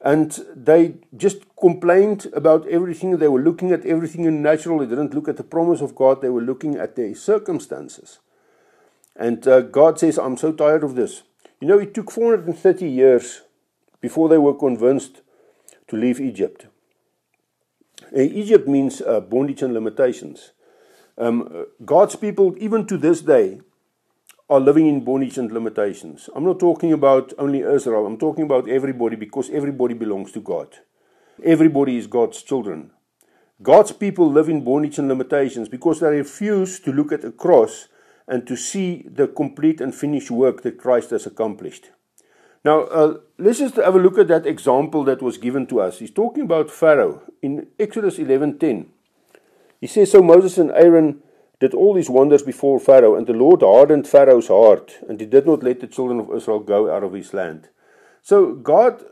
and 0.00 0.38
they 0.54 0.94
just 1.16 1.38
complained 1.58 2.26
about 2.32 2.66
everything. 2.68 3.16
They 3.16 3.28
were 3.28 3.40
looking 3.40 3.72
at 3.72 3.84
everything 3.84 4.24
in 4.24 4.42
natural. 4.42 4.78
They 4.78 4.86
didn't 4.86 5.14
look 5.14 5.28
at 5.28 5.36
the 5.36 5.42
promise 5.42 5.80
of 5.80 5.94
God. 5.94 6.20
They 6.20 6.28
were 6.28 6.40
looking 6.42 6.76
at 6.76 6.94
their 6.94 7.14
circumstances. 7.14 8.20
And 9.16 9.46
uh, 9.48 9.62
God 9.62 9.98
says, 9.98 10.16
I'm 10.18 10.36
so 10.36 10.52
tired 10.52 10.84
of 10.84 10.94
this. 10.94 11.22
You 11.60 11.66
know, 11.66 11.78
it 11.78 11.94
took 11.94 12.12
430 12.12 12.88
years 12.88 13.42
before 14.00 14.28
they 14.28 14.38
were 14.38 14.54
convinced 14.54 15.22
to 15.88 15.96
leave 15.96 16.20
Egypt. 16.20 16.66
Uh, 18.16 18.20
Egypt 18.20 18.68
means 18.68 19.00
uh, 19.00 19.18
bondage 19.20 19.62
and 19.62 19.74
limitations. 19.74 20.52
Um, 21.16 21.66
God's 21.84 22.14
people, 22.14 22.54
even 22.58 22.86
to 22.86 22.96
this 22.96 23.22
day, 23.22 23.60
are 24.50 24.60
living 24.60 24.86
in 24.86 25.04
bondage 25.04 25.36
and 25.36 25.52
limitations. 25.52 26.30
I'm 26.34 26.44
not 26.44 26.58
talking 26.58 26.92
about 26.92 27.32
only 27.38 27.60
Israel, 27.60 28.06
I'm 28.06 28.18
talking 28.18 28.44
about 28.44 28.68
everybody 28.68 29.16
because 29.16 29.50
everybody 29.50 29.94
belongs 29.94 30.32
to 30.32 30.40
God. 30.40 30.78
Everybody 31.44 31.96
is 31.96 32.06
God's 32.06 32.42
children. 32.42 32.90
God's 33.62 33.92
people 33.92 34.30
live 34.30 34.48
in 34.48 34.64
bondage 34.64 34.98
and 34.98 35.08
limitations 35.08 35.68
because 35.68 36.00
they 36.00 36.08
refuse 36.08 36.80
to 36.80 36.92
look 36.92 37.12
at 37.12 37.24
a 37.24 37.32
cross 37.32 37.88
and 38.26 38.46
to 38.46 38.56
see 38.56 39.04
the 39.10 39.26
complete 39.26 39.80
and 39.80 39.94
finished 39.94 40.30
work 40.30 40.62
that 40.62 40.78
Christ 40.78 41.10
has 41.10 41.26
accomplished. 41.26 41.90
Now, 42.64 42.82
uh, 42.82 43.18
let's 43.38 43.58
just 43.58 43.76
have 43.76 43.94
a 43.94 43.98
look 43.98 44.18
at 44.18 44.28
that 44.28 44.46
example 44.46 45.04
that 45.04 45.22
was 45.22 45.38
given 45.38 45.66
to 45.68 45.80
us. 45.80 45.98
He's 45.98 46.10
talking 46.10 46.44
about 46.44 46.70
Pharaoh 46.70 47.22
in 47.40 47.68
Exodus 47.78 48.18
11:10. 48.18 48.90
He 49.80 49.86
says, 49.86 50.10
"So 50.10 50.22
Moses 50.22 50.58
and 50.58 50.70
Aaron 50.72 51.22
did 51.60 51.74
all 51.74 51.94
these 51.94 52.10
wonders 52.10 52.42
before 52.42 52.78
Pharaoh, 52.78 53.16
and 53.16 53.26
the 53.26 53.32
Lord 53.32 53.62
hardened 53.62 54.06
Pharaoh's 54.06 54.48
heart, 54.48 54.98
and 55.08 55.18
he 55.18 55.26
did 55.26 55.46
not 55.46 55.62
let 55.62 55.80
the 55.80 55.86
children 55.86 56.20
of 56.20 56.32
Israel 56.34 56.60
go 56.60 56.94
out 56.94 57.02
of 57.02 57.12
his 57.12 57.34
land. 57.34 57.68
So 58.22 58.54
God, 58.54 59.04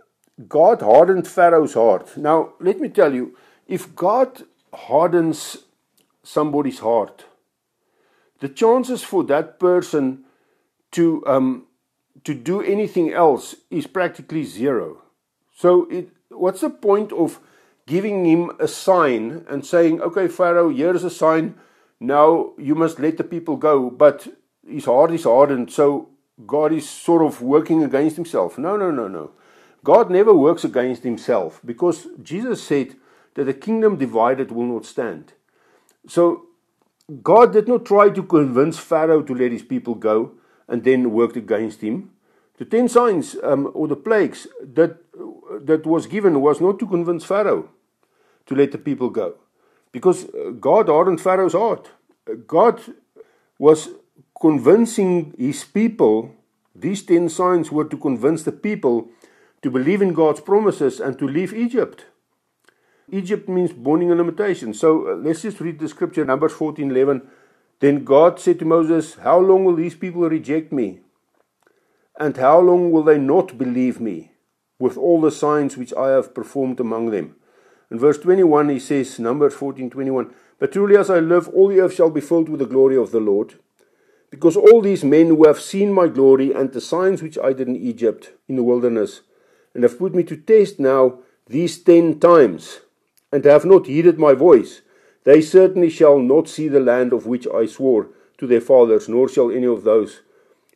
God 0.48 0.80
hardened 0.80 1.26
Pharaoh's 1.26 1.74
heart. 1.74 2.16
Now, 2.16 2.52
let 2.60 2.80
me 2.80 2.88
tell 2.88 3.14
you, 3.14 3.36
if 3.66 3.96
God 3.96 4.44
hardens 4.72 5.56
somebody's 6.22 6.78
heart, 6.78 7.24
the 8.40 8.48
chances 8.48 9.02
for 9.02 9.24
that 9.24 9.58
person 9.58 10.24
to 10.92 11.24
um, 11.26 11.66
to 12.24 12.34
do 12.34 12.62
anything 12.62 13.12
else 13.12 13.56
is 13.70 13.86
practically 13.86 14.44
zero. 14.44 15.02
So, 15.56 15.88
it, 15.90 16.10
what's 16.28 16.60
the 16.60 16.70
point 16.70 17.12
of 17.12 17.40
giving 17.86 18.24
him 18.24 18.52
a 18.60 18.68
sign 18.68 19.44
and 19.48 19.66
saying, 19.66 20.00
"Okay, 20.00 20.28
Pharaoh, 20.28 20.68
here's 20.68 21.02
a 21.02 21.10
sign." 21.10 21.56
Now 22.00 22.52
you 22.58 22.74
must 22.74 22.98
let 22.98 23.16
the 23.16 23.24
people 23.24 23.56
go, 23.56 23.90
but 23.90 24.28
his 24.66 24.84
heart 24.84 25.12
is 25.12 25.24
hardened, 25.24 25.70
so 25.72 26.08
God 26.46 26.72
is 26.72 26.88
sort 26.88 27.22
of 27.22 27.40
working 27.40 27.82
against 27.82 28.16
himself. 28.16 28.58
No, 28.58 28.76
no, 28.76 28.90
no, 28.90 29.08
no. 29.08 29.30
God 29.84 30.10
never 30.10 30.34
works 30.34 30.64
against 30.64 31.04
himself 31.04 31.60
because 31.64 32.08
Jesus 32.22 32.62
said 32.62 32.96
that 33.34 33.48
a 33.48 33.54
kingdom 33.54 33.96
divided 33.96 34.50
will 34.50 34.66
not 34.66 34.84
stand. 34.84 35.32
So 36.08 36.46
God 37.22 37.52
did 37.52 37.68
not 37.68 37.84
try 37.84 38.10
to 38.10 38.22
convince 38.22 38.78
Pharaoh 38.78 39.22
to 39.22 39.34
let 39.34 39.52
his 39.52 39.62
people 39.62 39.94
go 39.94 40.32
and 40.68 40.82
then 40.82 41.12
worked 41.12 41.36
against 41.36 41.82
him. 41.82 42.10
The 42.58 42.64
ten 42.64 42.88
signs 42.88 43.36
um, 43.42 43.70
or 43.74 43.86
the 43.86 43.96
plagues 43.96 44.48
that 44.60 44.98
that 45.60 45.86
was 45.86 46.06
given 46.06 46.40
was 46.40 46.60
not 46.60 46.78
to 46.78 46.86
convince 46.86 47.24
Pharaoh 47.24 47.68
to 48.46 48.54
let 48.54 48.72
the 48.72 48.78
people 48.78 49.10
go. 49.10 49.36
Because 49.96 50.26
uh, 50.26 50.50
God 50.60 50.90
hardened 50.90 51.22
Pharaoh's 51.22 51.54
heart. 51.54 51.88
God 52.46 52.82
was 53.58 53.88
convincing 54.38 55.32
his 55.38 55.64
people, 55.64 56.34
these 56.74 57.02
ten 57.02 57.30
signs 57.30 57.72
were 57.72 57.86
to 57.86 57.96
convince 57.96 58.42
the 58.42 58.52
people 58.52 59.08
to 59.62 59.70
believe 59.70 60.02
in 60.02 60.12
God's 60.12 60.42
promises 60.42 61.00
and 61.00 61.18
to 61.18 61.26
leave 61.26 61.54
Egypt. 61.54 62.04
Egypt 63.10 63.48
means 63.48 63.72
bonding 63.72 64.10
and 64.10 64.18
limitation. 64.18 64.74
So 64.74 65.12
uh, 65.12 65.14
let's 65.14 65.40
just 65.40 65.60
read 65.60 65.78
the 65.78 65.88
scripture, 65.88 66.26
Numbers 66.26 66.52
14 66.52 66.90
11. 66.90 67.22
Then 67.80 68.04
God 68.04 68.38
said 68.38 68.58
to 68.58 68.66
Moses, 68.66 69.14
How 69.14 69.38
long 69.38 69.64
will 69.64 69.76
these 69.76 69.94
people 69.94 70.28
reject 70.28 70.72
me? 70.72 71.00
And 72.20 72.36
how 72.36 72.60
long 72.60 72.90
will 72.90 73.02
they 73.02 73.16
not 73.16 73.56
believe 73.56 73.98
me 73.98 74.32
with 74.78 74.98
all 74.98 75.22
the 75.22 75.32
signs 75.32 75.78
which 75.78 75.94
I 75.94 76.10
have 76.10 76.34
performed 76.34 76.80
among 76.80 77.12
them? 77.12 77.36
In 77.90 77.98
verse 77.98 78.18
21, 78.18 78.68
he 78.68 78.78
says, 78.80 79.18
Numbers 79.18 79.54
14 79.54 79.90
21, 79.90 80.34
But 80.58 80.72
truly 80.72 80.96
as 80.96 81.10
I 81.10 81.20
live, 81.20 81.48
all 81.48 81.68
the 81.68 81.80
earth 81.80 81.94
shall 81.94 82.10
be 82.10 82.20
filled 82.20 82.48
with 82.48 82.60
the 82.60 82.66
glory 82.66 82.96
of 82.96 83.12
the 83.12 83.20
Lord. 83.20 83.54
Because 84.30 84.56
all 84.56 84.80
these 84.80 85.04
men 85.04 85.28
who 85.28 85.46
have 85.46 85.60
seen 85.60 85.92
my 85.92 86.08
glory 86.08 86.52
and 86.52 86.72
the 86.72 86.80
signs 86.80 87.22
which 87.22 87.38
I 87.38 87.52
did 87.52 87.68
in 87.68 87.76
Egypt, 87.76 88.32
in 88.48 88.56
the 88.56 88.64
wilderness, 88.64 89.20
and 89.72 89.84
have 89.84 89.98
put 89.98 90.14
me 90.14 90.24
to 90.24 90.36
test 90.36 90.80
now 90.80 91.20
these 91.46 91.78
ten 91.78 92.18
times, 92.18 92.80
and 93.30 93.44
have 93.44 93.64
not 93.64 93.86
heeded 93.86 94.18
my 94.18 94.32
voice, 94.32 94.82
they 95.24 95.40
certainly 95.40 95.90
shall 95.90 96.18
not 96.18 96.48
see 96.48 96.68
the 96.68 96.80
land 96.80 97.12
of 97.12 97.26
which 97.26 97.46
I 97.46 97.66
swore 97.66 98.08
to 98.38 98.46
their 98.46 98.60
fathers, 98.60 99.08
nor 99.08 99.28
shall 99.28 99.50
any 99.50 99.66
of 99.66 99.84
those 99.84 100.22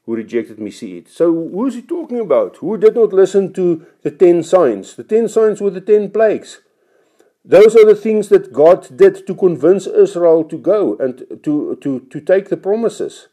who 0.06 0.14
rejected 0.14 0.58
me 0.58 0.70
see 0.70 0.98
it. 0.98 1.08
So, 1.08 1.32
who 1.32 1.66
is 1.66 1.74
he 1.74 1.82
talking 1.82 2.20
about? 2.20 2.56
Who 2.56 2.76
did 2.76 2.94
not 2.94 3.12
listen 3.12 3.52
to 3.54 3.86
the 4.02 4.10
ten 4.10 4.42
signs? 4.42 4.94
The 4.94 5.04
ten 5.04 5.28
signs 5.28 5.60
were 5.60 5.70
the 5.70 5.80
ten 5.80 6.10
plagues. 6.10 6.60
Those 7.44 7.74
are 7.74 7.86
the 7.86 7.94
things 7.96 8.28
that 8.28 8.52
God 8.52 8.96
did 8.96 9.26
to 9.26 9.34
convince 9.34 9.86
Israel 9.86 10.44
to 10.44 10.58
go 10.58 10.96
and 10.98 11.18
to, 11.42 11.76
to, 11.80 12.00
to 12.00 12.20
take 12.20 12.48
the 12.48 12.56
promises. 12.56 13.28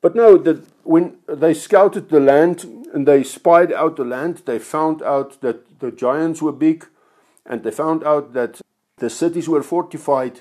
But 0.00 0.14
no, 0.14 0.36
the, 0.36 0.64
when 0.82 1.18
they 1.28 1.54
scouted 1.54 2.08
the 2.08 2.20
land 2.20 2.64
and 2.92 3.06
they 3.06 3.22
spied 3.22 3.72
out 3.72 3.96
the 3.96 4.04
land, 4.04 4.42
they 4.46 4.58
found 4.58 5.02
out 5.02 5.40
that 5.42 5.78
the 5.78 5.92
giants 5.92 6.42
were 6.42 6.52
big 6.52 6.86
and 7.46 7.62
they 7.62 7.70
found 7.70 8.02
out 8.04 8.32
that 8.32 8.60
the 8.96 9.10
cities 9.10 9.48
were 9.48 9.62
fortified 9.62 10.40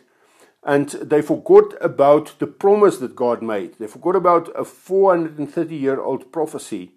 and 0.63 0.89
they 0.89 1.21
forgot 1.21 1.73
about 1.81 2.37
the 2.39 2.47
promise 2.47 2.97
that 2.97 3.15
God 3.15 3.41
made. 3.41 3.75
They 3.79 3.87
forgot 3.87 4.15
about 4.15 4.49
a 4.55 4.65
430 4.65 5.75
year 5.75 5.99
old 5.99 6.31
prophecy 6.31 6.91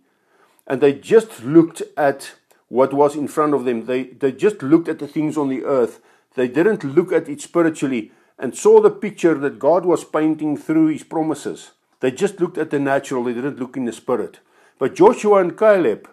and 0.66 0.80
they 0.80 0.93
just 0.93 1.45
looked 1.45 1.82
at 1.97 2.34
what 2.73 2.95
was 2.95 3.14
in 3.14 3.29
front 3.29 3.53
of 3.53 3.66
them. 3.66 3.85
They, 3.85 4.05
they 4.05 4.33
just 4.33 4.62
looked 4.62 4.89
at 4.89 4.99
the 4.99 5.07
things 5.07 5.37
on 5.37 5.51
the 5.51 5.62
earth. 5.62 6.01
They 6.37 6.49
didn't 6.49 6.83
look 6.83 7.12
at 7.12 7.29
it 7.29 7.43
spiritually 7.43 8.12
and 8.39 8.57
saw 8.57 8.81
the 8.81 8.91
picture 8.91 9.35
that 9.35 9.59
God 9.59 9.85
was 9.85 10.05
painting 10.05 10.57
through 10.57 10.87
his 10.87 11.03
promises. 11.03 11.73
They 12.01 12.11
just 12.11 12.41
looked 12.41 12.57
at 12.57 12.70
the 12.70 12.79
natural, 12.79 13.25
they 13.25 13.35
didn't 13.35 13.61
look 13.61 13.77
in 13.77 13.85
the 13.85 13.93
spirit. 13.93 14.41
But 14.79 14.95
Joshua 14.95 15.43
and 15.43 15.57
Caleb, 15.57 16.09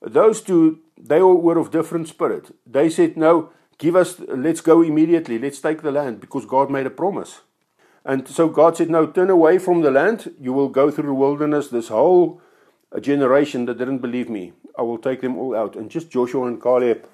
those 0.00 0.42
two, 0.42 0.78
they 0.96 1.20
were 1.20 1.58
of 1.58 1.72
different 1.72 2.06
spirit. 2.06 2.54
They 2.64 2.88
said, 2.88 3.16
No, 3.16 3.50
give 3.76 3.96
us, 3.96 4.20
let's 4.28 4.60
go 4.60 4.82
immediately, 4.82 5.40
let's 5.40 5.60
take 5.60 5.82
the 5.82 5.90
land 5.90 6.20
because 6.20 6.46
God 6.46 6.70
made 6.70 6.86
a 6.86 6.90
promise. 7.02 7.40
And 8.04 8.28
so 8.28 8.48
God 8.48 8.76
said, 8.76 8.90
No, 8.90 9.08
turn 9.08 9.28
away 9.28 9.58
from 9.58 9.80
the 9.80 9.90
land. 9.90 10.32
You 10.40 10.52
will 10.52 10.68
go 10.68 10.92
through 10.92 11.08
the 11.08 11.14
wilderness. 11.14 11.66
This 11.66 11.88
whole 11.88 12.40
generation 13.00 13.66
that 13.66 13.78
didn't 13.78 13.98
believe 13.98 14.28
me, 14.28 14.52
I 14.78 14.82
will 14.82 14.98
take 14.98 15.20
them 15.20 15.36
all 15.36 15.56
out. 15.56 15.76
And 15.76 15.90
just 15.90 16.10
Joshua 16.10 16.46
and 16.46 16.62
Caleb 16.62 17.08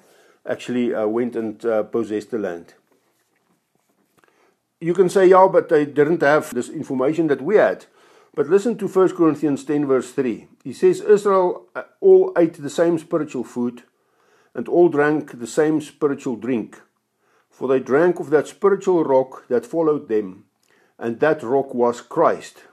actually 0.47 0.93
uh, 0.93 1.07
went 1.07 1.35
and 1.35 1.63
uh, 1.65 1.83
possessed 1.83 2.31
the 2.31 2.39
land. 2.39 2.73
You 4.79 4.93
can 4.93 5.09
say, 5.09 5.27
yeah, 5.27 5.47
but 5.51 5.69
they 5.69 5.85
didn't 5.85 6.21
have 6.21 6.53
this 6.53 6.69
information 6.69 7.27
that 7.27 7.41
we 7.41 7.55
had. 7.55 7.85
But 8.35 8.49
listen 8.49 8.77
to 8.77 8.87
1 8.87 9.15
Corinthians 9.15 9.63
10, 9.63 9.85
verse 9.85 10.11
3. 10.11 10.47
He 10.63 10.73
says, 10.73 11.01
Israel 11.01 11.67
uh, 11.75 11.83
all 12.01 12.33
ate 12.37 12.55
the 12.55 12.69
same 12.69 12.97
spiritual 12.97 13.43
food 13.43 13.83
and 14.55 14.67
all 14.67 14.89
drank 14.89 15.39
the 15.39 15.47
same 15.47 15.81
spiritual 15.81 16.35
drink. 16.35 16.81
For 17.49 17.67
they 17.67 17.79
drank 17.79 18.19
of 18.19 18.29
that 18.31 18.47
spiritual 18.47 19.03
rock 19.03 19.47
that 19.47 19.65
followed 19.65 20.07
them, 20.07 20.45
and 20.97 21.19
that 21.19 21.43
rock 21.43 21.73
was 21.73 22.01
Christ. 22.01 22.63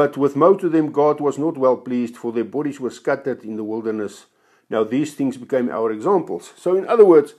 But 0.00 0.16
with 0.16 0.34
most 0.34 0.64
of 0.64 0.72
them, 0.72 0.92
God 0.92 1.20
was 1.20 1.36
not 1.36 1.58
well 1.58 1.76
pleased, 1.76 2.16
for 2.16 2.32
their 2.32 2.52
bodies 2.56 2.80
were 2.80 2.98
scattered 3.00 3.44
in 3.44 3.56
the 3.56 3.70
wilderness. 3.72 4.24
Now, 4.70 4.82
these 4.82 5.12
things 5.12 5.36
became 5.36 5.68
our 5.68 5.92
examples. 5.92 6.54
So, 6.56 6.74
in 6.74 6.88
other 6.88 7.04
words, 7.04 7.34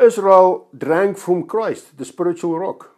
Israel 0.00 0.68
drank 0.78 1.18
from 1.18 1.48
Christ, 1.52 1.98
the 1.98 2.04
spiritual 2.04 2.56
rock. 2.56 2.94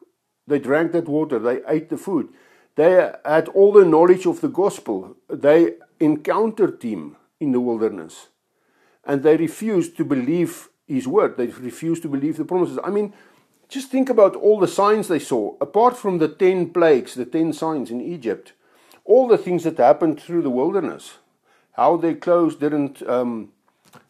They 0.46 0.58
drank 0.58 0.92
that 0.92 1.08
water, 1.08 1.38
they 1.38 1.62
ate 1.66 1.88
the 1.88 1.96
food. 1.96 2.28
They 2.74 2.92
had 3.24 3.48
all 3.48 3.72
the 3.72 3.86
knowledge 3.86 4.26
of 4.26 4.42
the 4.42 4.54
gospel. 4.62 5.16
They 5.30 5.76
encountered 5.98 6.82
him 6.82 7.16
in 7.40 7.52
the 7.52 7.60
wilderness. 7.68 8.28
And 9.02 9.22
they 9.22 9.38
refused 9.38 9.96
to 9.96 10.04
believe 10.04 10.68
his 10.86 11.08
word. 11.08 11.38
They 11.38 11.46
refused 11.46 12.02
to 12.02 12.10
believe 12.10 12.36
the 12.36 12.44
promises. 12.44 12.78
I 12.84 12.90
mean, 12.90 13.14
just 13.70 13.90
think 13.90 14.10
about 14.10 14.36
all 14.36 14.60
the 14.60 14.68
signs 14.68 15.08
they 15.08 15.20
saw. 15.20 15.56
Apart 15.58 15.96
from 15.96 16.18
the 16.18 16.28
10 16.28 16.74
plagues, 16.74 17.14
the 17.14 17.24
10 17.24 17.54
signs 17.54 17.90
in 17.90 18.02
Egypt, 18.02 18.52
all 19.06 19.26
the 19.26 19.38
things 19.38 19.64
that 19.64 19.78
happened 19.78 20.20
through 20.20 20.42
the 20.42 20.50
wilderness, 20.50 21.18
how 21.72 21.96
their 21.96 22.14
clothes 22.14 22.56
didn't, 22.56 23.02
um, 23.08 23.52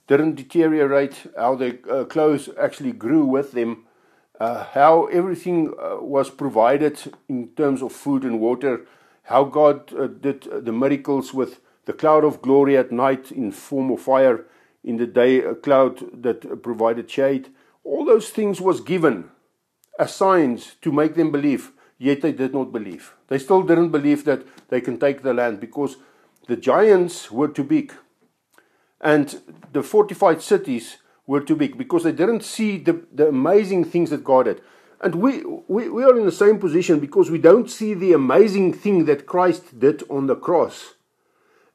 didn't 0.06 0.34
deteriorate, 0.34 1.26
how 1.36 1.54
their 1.54 1.78
uh, 1.90 2.04
clothes 2.04 2.48
actually 2.58 2.92
grew 2.92 3.24
with 3.24 3.52
them 3.52 3.86
uh, 4.38 4.64
how 4.72 5.06
everything 5.06 5.72
uh, 5.80 5.96
was 6.00 6.30
provided 6.30 6.98
in 7.28 7.48
terms 7.56 7.82
of 7.82 7.92
food 7.92 8.22
and 8.22 8.40
water, 8.40 8.86
how 9.24 9.44
God 9.44 9.92
uh, 9.94 10.06
did 10.06 10.42
the 10.42 10.72
miracles 10.72 11.32
with 11.32 11.60
the 11.86 11.92
cloud 11.92 12.24
of 12.24 12.42
glory 12.42 12.76
at 12.76 12.92
night 12.92 13.32
in 13.32 13.50
form 13.50 13.90
of 13.90 14.00
fire, 14.00 14.44
in 14.84 14.98
the 14.98 15.06
day 15.06 15.40
a 15.40 15.54
cloud 15.54 16.22
that 16.22 16.62
provided 16.62 17.10
shade. 17.10 17.48
All 17.82 18.04
those 18.04 18.30
things 18.30 18.60
was 18.60 18.80
given 18.80 19.30
as 19.98 20.14
signs 20.14 20.76
to 20.82 20.92
make 20.92 21.14
them 21.14 21.32
believe, 21.32 21.72
yet 21.98 22.20
they 22.20 22.32
did 22.32 22.52
not 22.52 22.72
believe. 22.72 23.14
They 23.28 23.38
still 23.38 23.62
didn't 23.62 23.90
believe 23.90 24.24
that 24.24 24.46
they 24.68 24.80
can 24.80 24.98
take 24.98 25.22
the 25.22 25.34
land 25.34 25.60
because 25.60 25.96
the 26.46 26.56
giants 26.56 27.30
were 27.30 27.48
too 27.48 27.64
big. 27.64 27.92
And 29.00 29.40
the 29.72 29.82
fortified 29.82 30.42
cities 30.42 30.98
were 31.26 31.40
too 31.40 31.56
big 31.56 31.76
because 31.76 32.04
they 32.04 32.12
didn't 32.12 32.44
see 32.44 32.78
the, 32.78 33.04
the 33.12 33.28
amazing 33.28 33.84
things 33.84 34.10
that 34.10 34.24
God 34.24 34.44
did. 34.44 34.62
And 35.00 35.16
we, 35.16 35.44
we, 35.68 35.88
we 35.88 36.04
are 36.04 36.18
in 36.18 36.24
the 36.24 36.32
same 36.32 36.58
position 36.58 37.00
because 37.00 37.30
we 37.30 37.38
don't 37.38 37.70
see 37.70 37.92
the 37.94 38.12
amazing 38.12 38.72
thing 38.72 39.04
that 39.04 39.26
Christ 39.26 39.78
did 39.78 40.02
on 40.08 40.26
the 40.26 40.36
cross. 40.36 40.94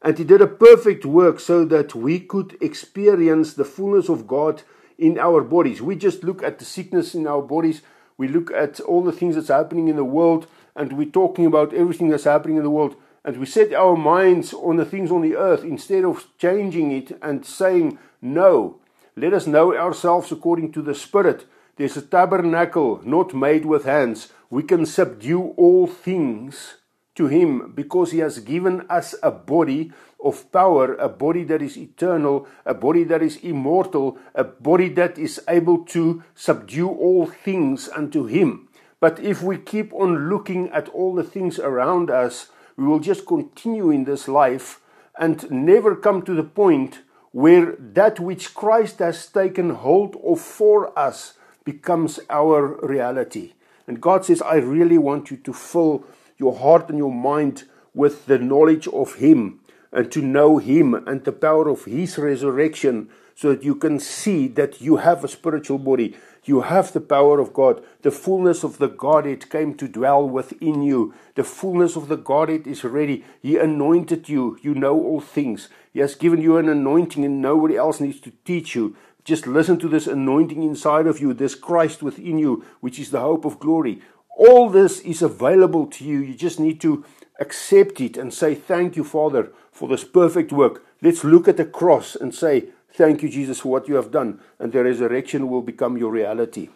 And 0.02 0.18
He 0.18 0.24
did 0.24 0.42
a 0.42 0.48
perfect 0.48 1.06
work 1.06 1.40
so 1.40 1.64
that 1.66 1.94
we 1.94 2.20
could 2.20 2.58
experience 2.60 3.54
the 3.54 3.66
fullness 3.66 4.10
of 4.10 4.26
God 4.26 4.64
in 4.98 5.20
our 5.20 5.42
bodies. 5.44 5.82
We 5.82 5.96
just 5.96 6.24
look 6.24 6.42
at 6.42 6.58
the 6.58 6.66
sickness 6.66 7.14
in 7.14 7.28
our 7.28 7.42
bodies, 7.42 7.82
we 8.18 8.28
look 8.28 8.52
at 8.52 8.80
all 8.82 9.04
the 9.04 9.12
things 9.12 9.36
that's 9.36 9.48
happening 9.48 9.88
in 9.88 9.96
the 9.96 10.04
world, 10.04 10.48
and 10.76 10.98
we're 10.98 11.10
talking 11.10 11.46
about 11.46 11.74
everything 11.74 12.10
that's 12.10 12.24
happening 12.24 12.58
in 12.58 12.64
the 12.64 12.70
world. 12.70 12.96
And 13.24 13.38
we 13.38 13.46
set 13.46 13.74
our 13.74 13.96
minds 13.96 14.54
on 14.54 14.78
the 14.78 14.86
things 14.86 15.12
on 15.12 15.22
the 15.22 15.36
earth 15.36 15.64
instead 15.64 16.04
of 16.04 16.28
changing 16.38 16.92
it 16.92 17.18
and 17.22 17.46
saying, 17.46 18.00
No, 18.22 18.80
let 19.16 19.34
us 19.34 19.46
know 19.48 19.76
ourselves 19.76 20.32
according 20.32 20.72
to 20.74 20.82
the 20.82 20.96
Spirit. 20.96 21.46
There's 21.76 21.98
a 21.98 22.02
tabernacle 22.02 23.02
not 23.04 23.34
made 23.34 23.66
with 23.66 23.86
hands. 23.86 24.32
We 24.50 24.64
can 24.64 24.86
subdue 24.86 25.54
all 25.58 25.88
things 25.88 26.76
to 27.22 27.28
Him 27.28 27.72
because 27.76 28.12
He 28.12 28.18
has 28.18 28.40
given 28.40 28.82
us 28.90 29.14
a 29.22 29.30
body 29.30 29.92
of 30.24 30.52
power, 30.52 30.96
a 30.96 31.08
body 31.08 31.44
that 31.44 31.62
is 31.62 31.78
eternal, 31.78 32.48
a 32.66 32.74
body 32.74 33.04
that 33.04 33.22
is 33.22 33.38
immortal, 33.38 34.18
a 34.34 34.44
body 34.44 34.90
that 34.90 35.20
is 35.20 35.40
able 35.48 35.86
to 35.86 36.24
subdue 36.34 36.90
all 36.90 37.28
things 37.28 37.90
unto 37.90 38.26
Him. 38.26 38.68
But 39.00 39.20
if 39.20 39.44
we 39.44 39.58
keep 39.58 39.94
on 39.94 40.30
looking 40.30 40.70
at 40.70 40.90
all 40.90 41.14
the 41.14 41.24
things 41.24 41.60
around 41.60 42.10
us, 42.10 42.50
we 42.76 42.86
will 42.86 43.00
just 43.00 43.28
continue 43.28 43.92
in 43.92 44.06
this 44.06 44.28
life 44.28 44.82
and 45.20 45.50
never 45.52 45.96
come 45.96 46.24
to 46.24 46.34
the 46.34 46.44
point 46.44 47.02
where 47.32 47.76
that 47.78 48.20
which 48.20 48.56
Christ 48.56 48.98
has 48.98 49.28
taken 49.28 49.70
hold 49.70 50.18
of 50.26 50.42
for 50.42 50.98
us 50.98 51.34
becomes 51.64 52.20
our 52.32 52.80
reality. 52.82 53.54
And 53.86 54.02
God 54.02 54.26
says, 54.26 54.42
I 54.42 54.56
really 54.56 54.98
want 54.98 55.30
you 55.30 55.38
to 55.38 55.54
fill 55.54 56.04
your 56.42 56.58
heart 56.58 56.90
and 56.90 56.98
your 56.98 57.14
mind 57.14 57.64
with 57.94 58.26
the 58.26 58.40
knowledge 58.40 58.88
of 58.88 59.16
Him 59.16 59.60
and 59.92 60.12
to 60.12 60.22
know 60.22 60.58
Him 60.58 60.96
and 60.96 61.24
the 61.24 61.32
power 61.32 61.70
of 61.70 61.86
His 61.86 62.18
resurrection 62.18 63.10
so 63.36 63.54
that 63.54 63.64
you 63.64 63.76
can 63.76 64.00
see 64.00 64.48
that 64.48 64.82
you 64.82 64.98
have 64.98 65.24
a 65.24 65.28
spiritual 65.28 65.78
body. 65.78 66.16
You 66.44 66.62
have 66.62 66.92
the 66.92 67.02
power 67.02 67.40
of 67.40 67.54
God. 67.54 67.84
The 68.02 68.10
fullness 68.10 68.64
of 68.64 68.80
the 68.80 68.88
Godhead 68.88 69.50
came 69.52 69.76
to 69.76 69.88
dwell 69.88 70.28
within 70.28 70.82
you. 70.82 71.14
The 71.36 71.44
fullness 71.44 71.96
of 71.96 72.08
the 72.08 72.18
Godhead 72.18 72.66
is 72.66 72.84
ready. 72.84 73.24
He 73.42 73.58
anointed 73.58 74.28
you. 74.28 74.58
You 74.64 74.74
know 74.74 75.00
all 75.00 75.22
things. 75.22 75.70
He 75.94 76.00
has 76.00 76.16
given 76.16 76.42
you 76.42 76.58
an 76.58 76.70
anointing, 76.70 77.24
and 77.24 77.42
nobody 77.42 77.78
else 77.78 78.00
needs 78.00 78.20
to 78.22 78.32
teach 78.44 78.74
you. 78.76 78.96
Just 79.24 79.46
listen 79.46 79.78
to 79.80 79.88
this 79.88 80.08
anointing 80.08 80.64
inside 80.64 81.06
of 81.06 81.20
you, 81.20 81.34
this 81.34 81.54
Christ 81.54 82.02
within 82.02 82.40
you, 82.40 82.66
which 82.80 82.98
is 82.98 83.12
the 83.12 83.20
hope 83.20 83.46
of 83.46 83.60
glory. 83.60 84.02
All 84.38 84.70
this 84.70 85.00
is 85.02 85.22
available 85.22 85.86
to 85.88 86.04
you. 86.04 86.20
You 86.20 86.34
just 86.34 86.60
need 86.60 86.82
to 86.82 87.06
accept 87.40 88.00
it 88.02 88.18
and 88.18 88.34
say, 88.34 88.56
Thank 88.56 88.96
you, 88.96 89.04
Father, 89.04 89.52
for 89.72 89.90
this 89.90 90.04
perfect 90.04 90.52
work. 90.52 90.84
Let's 91.02 91.24
look 91.24 91.48
at 91.48 91.58
the 91.58 91.66
cross 91.66 92.16
and 92.16 92.34
say, 92.34 92.70
Thank 92.94 93.24
you, 93.24 93.30
Jesus, 93.30 93.60
for 93.60 93.70
what 93.70 93.88
you 93.88 93.96
have 93.96 94.12
done, 94.12 94.40
and 94.60 94.72
the 94.72 94.84
resurrection 94.84 95.50
will 95.50 95.62
become 95.62 95.98
your 95.98 96.12
reality. 96.12 96.70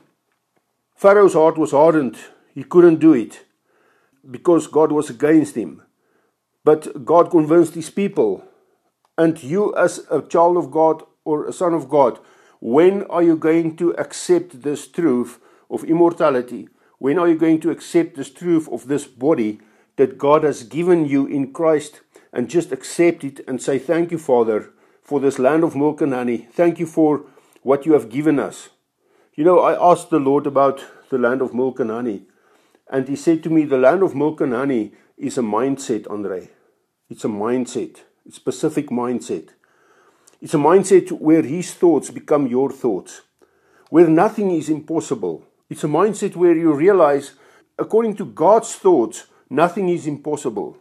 Pharaoh's 0.96 1.34
heart 1.34 1.58
was 1.58 1.72
hardened. 1.72 2.18
He 2.54 2.64
couldn't 2.64 3.00
do 3.00 3.14
it 3.14 3.46
because 4.30 4.68
God 4.68 4.92
was 4.92 5.10
against 5.10 5.56
him. 5.56 5.82
But 6.64 7.06
God 7.06 7.30
convinced 7.30 7.76
his 7.76 7.90
people. 7.90 8.44
And 9.18 9.42
you, 9.44 9.76
as 9.76 10.06
a 10.10 10.22
child 10.22 10.58
of 10.58 10.72
God 10.72 11.04
or 11.24 11.46
a 11.46 11.54
son 11.54 11.74
of 11.74 11.90
God, 11.90 12.20
when 12.60 13.04
are 13.04 13.22
you 13.22 13.36
going 13.36 13.76
to 13.78 13.92
accept 13.98 14.64
this 14.64 14.88
truth 14.88 15.40
of 15.70 15.84
immortality? 15.84 16.70
When 17.00 17.20
are 17.20 17.28
you 17.28 17.36
going 17.36 17.60
to 17.62 17.72
accept 17.72 18.16
this 18.16 18.32
truth 18.32 18.68
of 18.72 18.88
this 18.88 19.06
body 19.06 19.60
that 19.98 20.18
God 20.18 20.44
has 20.44 20.64
given 20.64 21.06
you 21.06 21.26
in 21.26 21.54
Christ 21.54 22.02
and 22.34 22.50
just 22.50 22.72
accept 22.72 23.24
it 23.24 23.42
and 23.48 23.62
say, 23.62 23.80
Thank 23.80 24.12
you, 24.12 24.18
Father, 24.18 24.72
for 25.02 25.20
this 25.20 25.40
land 25.40 25.64
of 25.64 25.76
milk 25.76 26.02
and 26.02 26.14
honey. 26.14 26.48
Thank 26.52 26.80
you 26.80 26.86
for 26.86 27.26
what 27.64 27.86
you 27.86 27.94
have 27.94 28.10
given 28.10 28.40
us. 28.40 28.70
You 29.36 29.44
know, 29.44 29.60
I 29.60 29.92
asked 29.92 30.10
the 30.10 30.20
Lord 30.20 30.48
about 30.48 30.84
the 31.10 31.18
land 31.18 31.42
of 31.42 31.54
milk 31.54 31.80
and 31.80 31.90
honey, 31.90 32.24
and 32.90 33.08
He 33.08 33.16
said 33.16 33.44
to 33.44 33.50
me, 33.50 33.66
The 33.66 33.78
land 33.78 34.04
of 34.04 34.16
milk 34.16 34.42
and 34.42 34.54
honey 34.54 34.94
is 35.18 35.38
a 35.38 35.42
mindset, 35.42 36.10
Andre. 36.10 36.50
It's 37.10 37.26
a 37.26 37.30
mindset, 37.30 38.00
a 38.28 38.32
specific 38.32 38.90
mindset. 38.90 39.50
It's 40.42 40.54
a 40.54 40.58
mindset 40.58 41.12
where 41.12 41.42
His 41.42 41.74
thoughts 41.74 42.10
become 42.10 42.48
your 42.48 42.72
thoughts, 42.72 43.22
where 43.90 44.08
nothing 44.08 44.52
is 44.52 44.70
impossible. 44.70 45.46
It's 45.68 45.84
a 45.84 45.88
mindset 45.88 46.36
where 46.36 46.56
you 46.56 46.74
realize, 46.74 47.32
according 47.80 48.16
to 48.18 48.26
God's 48.26 48.76
thoughts, 48.76 49.26
nothing 49.50 49.90
is 49.90 50.06
impossible. 50.06 50.78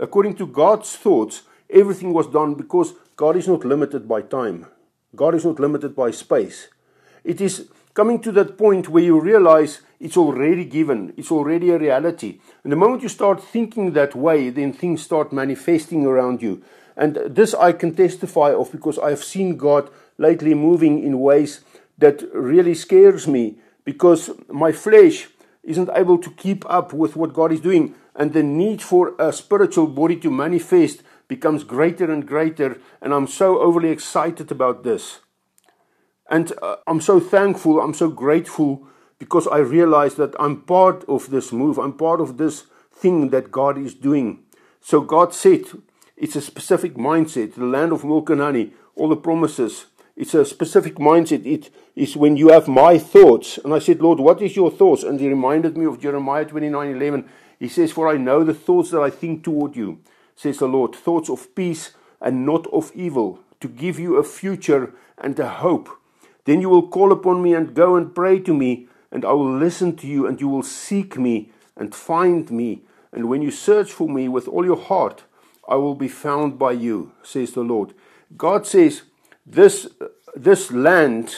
According 0.00 0.34
to 0.36 0.46
God's 0.48 0.96
thoughts, 0.96 1.42
everything 1.70 2.12
was 2.12 2.26
done 2.26 2.54
because 2.54 2.94
God 3.14 3.36
is 3.36 3.46
not 3.46 3.64
limited 3.64 4.08
by 4.08 4.22
time. 4.22 4.66
God 5.14 5.36
is 5.36 5.44
not 5.44 5.60
limited 5.60 5.94
by 5.94 6.10
space. 6.10 6.66
It 7.22 7.40
is 7.40 7.68
coming 7.94 8.20
to 8.22 8.32
that 8.32 8.58
point 8.58 8.88
where 8.88 9.04
you 9.04 9.20
realize 9.20 9.82
it's 10.00 10.16
already 10.16 10.64
given, 10.64 11.14
it's 11.16 11.30
already 11.30 11.70
a 11.70 11.78
reality. 11.78 12.40
And 12.64 12.72
the 12.72 12.76
moment 12.76 13.04
you 13.04 13.08
start 13.08 13.40
thinking 13.40 13.92
that 13.92 14.16
way, 14.16 14.50
then 14.50 14.72
things 14.72 15.02
start 15.02 15.32
manifesting 15.32 16.04
around 16.06 16.42
you. 16.42 16.60
And 16.96 17.14
this 17.14 17.54
I 17.54 17.70
can 17.70 17.94
testify 17.94 18.52
of 18.52 18.72
because 18.72 18.98
I 18.98 19.10
have 19.10 19.22
seen 19.22 19.56
God 19.56 19.90
lately 20.18 20.54
moving 20.54 21.04
in 21.04 21.20
ways 21.20 21.60
that 21.98 22.24
really 22.34 22.74
scares 22.74 23.28
me 23.28 23.58
because 23.84 24.30
my 24.48 24.72
flesh 24.72 25.28
isn't 25.62 25.90
able 25.94 26.18
to 26.18 26.30
keep 26.30 26.64
up 26.68 26.92
with 26.92 27.16
what 27.16 27.32
God 27.32 27.52
is 27.52 27.60
doing 27.60 27.94
and 28.14 28.32
the 28.32 28.42
need 28.42 28.82
for 28.82 29.14
a 29.18 29.32
spiritual 29.32 29.86
body 29.86 30.16
to 30.16 30.30
manifest 30.30 31.02
becomes 31.28 31.64
greater 31.64 32.10
and 32.10 32.26
greater 32.26 32.78
and 33.00 33.12
I'm 33.12 33.26
so 33.26 33.58
overly 33.58 33.90
excited 33.90 34.50
about 34.50 34.84
this. 34.84 35.20
And 36.30 36.52
uh, 36.62 36.76
I'm 36.86 37.00
so 37.00 37.20
thankful, 37.20 37.80
I'm 37.80 37.94
so 37.94 38.08
grateful 38.08 38.86
because 39.18 39.46
I 39.46 39.58
realize 39.58 40.14
that 40.16 40.34
I'm 40.38 40.62
part 40.62 41.04
of 41.08 41.30
this 41.30 41.52
move. 41.52 41.78
I'm 41.78 41.94
part 41.94 42.20
of 42.20 42.36
this 42.38 42.64
thing 42.92 43.30
that 43.30 43.50
God 43.50 43.78
is 43.78 43.94
doing. 43.94 44.44
So 44.80 45.00
God 45.00 45.34
said 45.34 45.62
it's 46.16 46.36
a 46.36 46.40
specific 46.40 46.94
mindset, 46.94 47.54
the 47.54 47.64
land 47.64 47.92
of 47.92 48.04
milk 48.04 48.30
and 48.30 48.40
honey, 48.40 48.72
all 48.94 49.08
the 49.08 49.16
promises. 49.16 49.86
It's 50.16 50.34
a 50.34 50.44
specific 50.44 50.96
mindset. 50.96 51.44
It 51.44 51.70
is 51.96 52.16
when 52.16 52.36
you 52.36 52.48
have 52.48 52.68
my 52.68 52.98
thoughts. 52.98 53.58
And 53.58 53.74
I 53.74 53.80
said, 53.80 54.00
Lord, 54.00 54.20
what 54.20 54.40
is 54.40 54.54
your 54.54 54.70
thoughts? 54.70 55.02
And 55.02 55.18
he 55.18 55.28
reminded 55.28 55.76
me 55.76 55.86
of 55.86 56.00
Jeremiah 56.00 56.44
29 56.44 56.96
11. 56.96 57.28
He 57.58 57.68
says, 57.68 57.92
For 57.92 58.08
I 58.08 58.16
know 58.16 58.44
the 58.44 58.54
thoughts 58.54 58.90
that 58.90 59.00
I 59.00 59.10
think 59.10 59.42
toward 59.42 59.74
you, 59.74 59.98
says 60.36 60.58
the 60.58 60.68
Lord, 60.68 60.94
thoughts 60.94 61.28
of 61.28 61.54
peace 61.54 61.92
and 62.20 62.46
not 62.46 62.66
of 62.68 62.92
evil, 62.94 63.40
to 63.60 63.68
give 63.68 63.98
you 63.98 64.16
a 64.16 64.24
future 64.24 64.92
and 65.18 65.38
a 65.38 65.48
hope. 65.48 65.88
Then 66.44 66.60
you 66.60 66.68
will 66.68 66.88
call 66.88 67.10
upon 67.10 67.42
me 67.42 67.54
and 67.54 67.74
go 67.74 67.96
and 67.96 68.14
pray 68.14 68.38
to 68.40 68.54
me, 68.54 68.88
and 69.10 69.24
I 69.24 69.32
will 69.32 69.56
listen 69.56 69.96
to 69.96 70.06
you, 70.06 70.26
and 70.26 70.40
you 70.40 70.48
will 70.48 70.62
seek 70.62 71.18
me 71.18 71.50
and 71.76 71.94
find 71.94 72.50
me. 72.50 72.82
And 73.12 73.28
when 73.28 73.42
you 73.42 73.50
search 73.50 73.92
for 73.92 74.08
me 74.08 74.28
with 74.28 74.46
all 74.48 74.64
your 74.64 74.76
heart, 74.76 75.24
I 75.68 75.76
will 75.76 75.94
be 75.94 76.08
found 76.08 76.58
by 76.58 76.72
you, 76.72 77.12
says 77.22 77.52
the 77.52 77.62
Lord. 77.62 77.94
God 78.36 78.66
says, 78.66 79.02
this, 79.46 79.88
this 80.34 80.70
land 80.70 81.34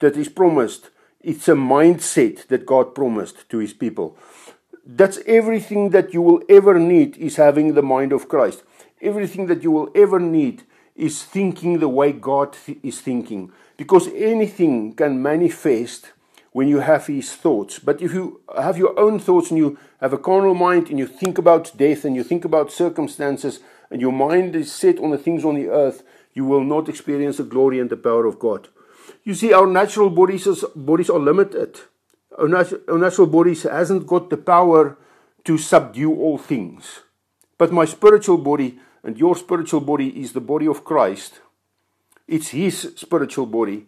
that 0.00 0.16
is 0.16 0.28
promised, 0.28 0.90
it's 1.20 1.48
a 1.48 1.52
mindset 1.52 2.46
that 2.48 2.66
God 2.66 2.94
promised 2.94 3.48
to 3.50 3.58
his 3.58 3.72
people. 3.72 4.16
That's 4.84 5.18
everything 5.26 5.90
that 5.90 6.14
you 6.14 6.22
will 6.22 6.42
ever 6.48 6.78
need 6.78 7.16
is 7.16 7.36
having 7.36 7.74
the 7.74 7.82
mind 7.82 8.12
of 8.12 8.28
Christ. 8.28 8.62
Everything 9.02 9.46
that 9.46 9.62
you 9.62 9.70
will 9.72 9.90
ever 9.94 10.20
need 10.20 10.62
is 10.94 11.22
thinking 11.22 11.80
the 11.80 11.88
way 11.88 12.12
God 12.12 12.52
th- 12.52 12.78
is 12.82 13.00
thinking. 13.00 13.52
Because 13.76 14.08
anything 14.14 14.94
can 14.94 15.20
manifest 15.20 16.12
when 16.52 16.68
you 16.68 16.80
have 16.80 17.06
his 17.06 17.34
thoughts. 17.34 17.78
But 17.78 18.00
if 18.00 18.14
you 18.14 18.40
have 18.56 18.78
your 18.78 18.98
own 18.98 19.18
thoughts 19.18 19.50
and 19.50 19.58
you 19.58 19.78
have 20.00 20.14
a 20.14 20.18
carnal 20.18 20.54
mind 20.54 20.88
and 20.88 20.98
you 20.98 21.06
think 21.06 21.36
about 21.36 21.76
death 21.76 22.04
and 22.04 22.16
you 22.16 22.24
think 22.24 22.44
about 22.44 22.72
circumstances 22.72 23.60
and 23.90 24.00
your 24.00 24.12
mind 24.12 24.56
is 24.56 24.72
set 24.72 24.98
on 24.98 25.10
the 25.10 25.18
things 25.18 25.44
on 25.44 25.54
the 25.54 25.68
earth, 25.68 26.02
you 26.36 26.44
will 26.44 26.62
not 26.62 26.88
experience 26.90 27.38
the 27.38 27.44
glory 27.44 27.80
and 27.80 27.88
the 27.88 27.96
power 27.96 28.26
of 28.26 28.38
God. 28.38 28.68
You 29.24 29.32
see, 29.32 29.54
our 29.54 29.66
natural 29.66 30.10
bodies, 30.10 30.46
is, 30.46 30.64
bodies 30.76 31.08
are 31.08 31.18
limited. 31.18 31.80
Our, 32.38 32.46
nat- 32.46 32.82
our 32.88 32.98
natural 32.98 33.26
bodies 33.26 33.62
hasn't 33.62 34.06
got 34.06 34.28
the 34.28 34.36
power 34.36 34.98
to 35.44 35.56
subdue 35.56 36.14
all 36.14 36.36
things. 36.36 37.00
But 37.56 37.72
my 37.72 37.86
spiritual 37.86 38.36
body 38.36 38.78
and 39.02 39.16
your 39.16 39.34
spiritual 39.34 39.80
body 39.80 40.08
is 40.20 40.34
the 40.34 40.42
body 40.42 40.66
of 40.66 40.84
Christ. 40.84 41.40
It's 42.28 42.48
His 42.48 42.92
spiritual 42.96 43.46
body. 43.46 43.86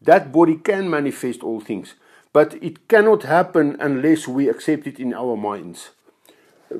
That 0.00 0.32
body 0.32 0.56
can 0.56 0.88
manifest 0.88 1.42
all 1.42 1.60
things, 1.60 1.96
but 2.32 2.54
it 2.62 2.88
cannot 2.88 3.24
happen 3.24 3.76
unless 3.78 4.26
we 4.26 4.48
accept 4.48 4.86
it 4.86 4.98
in 4.98 5.12
our 5.12 5.36
minds. 5.36 5.90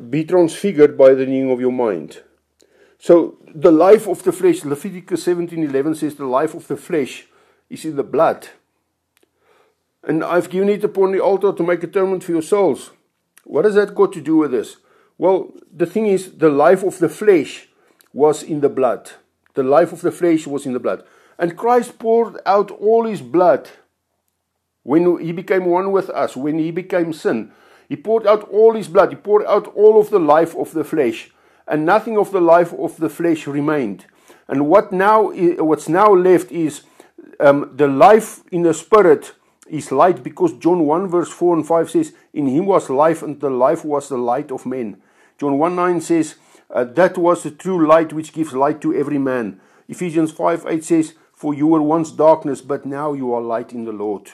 Be 0.09 0.25
transfigured 0.25 0.97
by 0.97 1.11
the 1.11 1.27
renewing 1.27 1.51
of 1.51 1.61
your 1.61 1.73
mind. 1.73 2.23
So 3.01 3.39
the 3.55 3.73
life 3.73 4.07
of 4.07 4.23
the 4.25 4.31
flesh, 4.31 4.63
Leviticus 4.63 5.25
17:11 5.25 5.95
says 5.95 6.15
the 6.15 6.27
life 6.27 6.55
of 6.55 6.69
the 6.69 6.77
flesh 6.77 7.27
is 7.71 7.87
in 7.87 7.97
the 7.97 8.05
blood. 8.05 8.49
And 10.05 10.23
I've 10.23 10.51
given 10.51 10.69
it 10.69 10.85
upon 10.85 11.13
the 11.13 11.21
altar 11.21 11.53
to 11.53 11.63
make 11.63 11.83
atonement 11.83 12.25
for 12.25 12.33
your 12.33 12.43
souls. 12.43 12.91
What 13.45 13.65
has 13.65 13.75
that 13.75 13.95
got 13.95 14.13
to 14.13 14.21
do 14.21 14.37
with 14.37 14.51
this? 14.51 14.77
Well, 15.17 15.55
the 15.75 15.87
thing 15.87 16.07
is, 16.07 16.33
the 16.33 16.51
life 16.51 16.83
of 16.83 16.99
the 16.99 17.09
flesh 17.09 17.69
was 18.13 18.43
in 18.43 18.61
the 18.61 18.69
blood. 18.69 19.11
The 19.55 19.63
life 19.63 19.93
of 19.93 20.03
the 20.03 20.13
flesh 20.13 20.47
was 20.47 20.67
in 20.67 20.75
the 20.75 20.81
blood. 20.81 21.03
And 21.39 21.57
Christ 21.57 21.99
poured 21.99 22.39
out 22.45 22.71
all 22.71 23.07
his 23.07 23.23
blood 23.23 23.71
when 24.83 25.19
he 25.21 25.33
became 25.33 25.65
one 25.65 25.91
with 25.91 26.11
us, 26.11 26.37
when 26.37 26.59
he 26.59 26.71
became 26.71 27.15
sin. 27.15 27.53
He 27.89 27.97
poured 27.97 28.27
out 28.27 28.47
all 28.51 28.75
his 28.75 28.89
blood. 28.89 29.09
He 29.09 29.17
poured 29.17 29.47
out 29.47 29.69
all 29.69 29.99
of 29.99 30.11
the 30.11 30.21
life 30.21 30.55
of 30.55 30.73
the 30.73 30.85
flesh 30.85 31.31
and 31.71 31.87
nothing 31.87 32.19
of 32.19 32.33
the 32.33 32.41
life 32.41 32.75
of 32.75 32.97
the 32.97 33.09
flesh 33.09 33.47
remained. 33.47 34.05
And 34.49 34.67
what 34.67 34.93
now, 34.93 35.31
what's 35.31 35.89
now 35.89 36.13
left 36.13 36.51
is 36.51 36.83
um, 37.39 37.71
the 37.75 37.87
life 37.87 38.41
in 38.51 38.63
the 38.63 38.75
spirit 38.75 39.33
is 39.69 39.93
light 39.93 40.25
because 40.25 40.53
John 40.55 40.85
1 40.85 41.09
verse 41.09 41.31
4 41.31 41.57
and 41.57 41.67
5 41.67 41.91
says, 41.91 42.13
In 42.35 42.49
him 42.49 42.67
was 42.67 42.91
life, 42.91 43.23
and 43.23 43.41
the 43.41 43.51
life 43.51 43.85
was 43.85 44.09
the 44.09 44.19
light 44.19 44.51
of 44.51 44.67
men. 44.67 45.01
John 45.39 45.59
1 45.59 45.77
9 45.77 46.01
says, 46.01 46.35
uh, 46.75 46.85
That 46.85 47.17
was 47.17 47.45
the 47.45 47.53
true 47.53 47.87
light 47.87 48.13
which 48.13 48.33
gives 48.33 48.53
light 48.53 48.81
to 48.83 48.93
every 48.93 49.19
man. 49.19 49.61
Ephesians 49.89 50.33
5 50.33 50.67
8 50.69 50.85
says, 50.85 51.15
For 51.33 51.55
you 51.55 51.69
were 51.69 51.83
once 51.83 52.11
darkness, 52.11 52.61
but 52.61 52.85
now 52.85 53.13
you 53.13 53.33
are 53.33 53.41
light 53.41 53.73
in 53.73 53.85
the 53.85 53.93
Lord. 53.93 54.33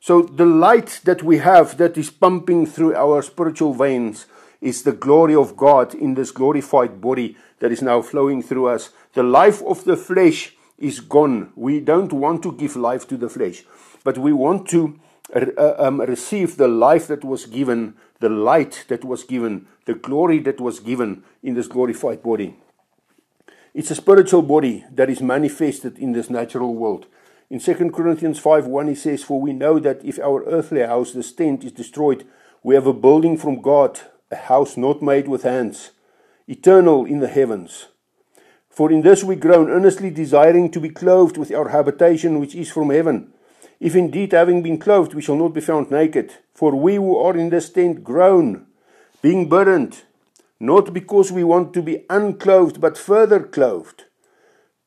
So 0.00 0.20
the 0.20 0.44
light 0.44 1.00
that 1.04 1.22
we 1.22 1.38
have 1.38 1.78
that 1.78 1.96
is 1.96 2.10
pumping 2.10 2.66
through 2.66 2.94
our 2.94 3.22
spiritual 3.22 3.72
veins 3.72 4.26
is 4.64 4.82
the 4.82 4.92
glory 4.92 5.34
of 5.34 5.56
God 5.56 5.94
in 5.94 6.14
this 6.14 6.30
glorified 6.30 7.00
body 7.00 7.36
that 7.60 7.70
is 7.70 7.82
now 7.82 8.00
flowing 8.00 8.42
through 8.42 8.66
us. 8.68 8.90
The 9.12 9.22
life 9.22 9.62
of 9.62 9.84
the 9.84 9.96
flesh 9.96 10.56
is 10.78 11.00
gone. 11.00 11.52
We 11.54 11.80
don't 11.80 12.12
want 12.12 12.42
to 12.44 12.52
give 12.52 12.74
life 12.74 13.06
to 13.08 13.18
the 13.18 13.28
flesh, 13.28 13.62
but 14.02 14.16
we 14.16 14.32
want 14.32 14.68
to 14.70 14.98
uh, 15.34 15.74
um, 15.78 16.00
receive 16.00 16.56
the 16.56 16.68
life 16.68 17.06
that 17.08 17.24
was 17.24 17.44
given, 17.44 17.94
the 18.20 18.30
light 18.30 18.86
that 18.88 19.04
was 19.04 19.22
given, 19.22 19.66
the 19.84 19.94
glory 19.94 20.38
that 20.40 20.60
was 20.60 20.80
given 20.80 21.22
in 21.42 21.54
this 21.54 21.68
glorified 21.68 22.22
body. 22.22 22.56
It's 23.74 23.90
a 23.90 23.94
spiritual 23.94 24.42
body 24.42 24.84
that 24.90 25.10
is 25.10 25.20
manifested 25.20 25.98
in 25.98 26.12
this 26.12 26.30
natural 26.30 26.74
world. 26.74 27.06
In 27.50 27.60
2 27.60 27.90
Corinthians 27.90 28.38
5 28.38 28.66
1, 28.66 28.88
he 28.88 28.94
says, 28.94 29.22
For 29.22 29.40
we 29.40 29.52
know 29.52 29.78
that 29.78 30.02
if 30.04 30.18
our 30.18 30.42
earthly 30.44 30.82
house, 30.82 31.12
the 31.12 31.22
tent, 31.22 31.64
is 31.64 31.72
destroyed, 31.72 32.24
we 32.62 32.74
have 32.74 32.86
a 32.86 32.94
building 32.94 33.36
from 33.36 33.60
God, 33.60 34.00
a 34.34 34.46
house 34.52 34.76
not 34.76 35.00
made 35.00 35.28
with 35.28 35.44
hands, 35.44 35.90
eternal 36.46 37.04
in 37.12 37.20
the 37.20 37.34
heavens. 37.38 37.86
For 38.68 38.90
in 38.90 39.02
this 39.02 39.22
we 39.22 39.36
groan, 39.36 39.70
earnestly 39.70 40.10
desiring 40.10 40.70
to 40.72 40.80
be 40.80 40.90
clothed 41.02 41.36
with 41.38 41.52
our 41.52 41.68
habitation 41.68 42.40
which 42.40 42.54
is 42.56 42.70
from 42.70 42.90
heaven. 42.90 43.32
If 43.78 43.94
indeed, 43.94 44.32
having 44.32 44.62
been 44.62 44.78
clothed, 44.78 45.14
we 45.14 45.22
shall 45.22 45.36
not 45.36 45.54
be 45.54 45.60
found 45.60 45.90
naked. 45.90 46.28
For 46.54 46.74
we 46.74 46.96
who 46.96 47.16
are 47.16 47.36
in 47.36 47.50
this 47.50 47.70
tent 47.70 48.02
groan, 48.02 48.66
being 49.22 49.48
burdened, 49.48 50.02
not 50.58 50.92
because 50.92 51.30
we 51.30 51.44
want 51.44 51.72
to 51.74 51.82
be 51.82 52.04
unclothed, 52.10 52.80
but 52.80 52.98
further 52.98 53.40
clothed, 53.40 54.04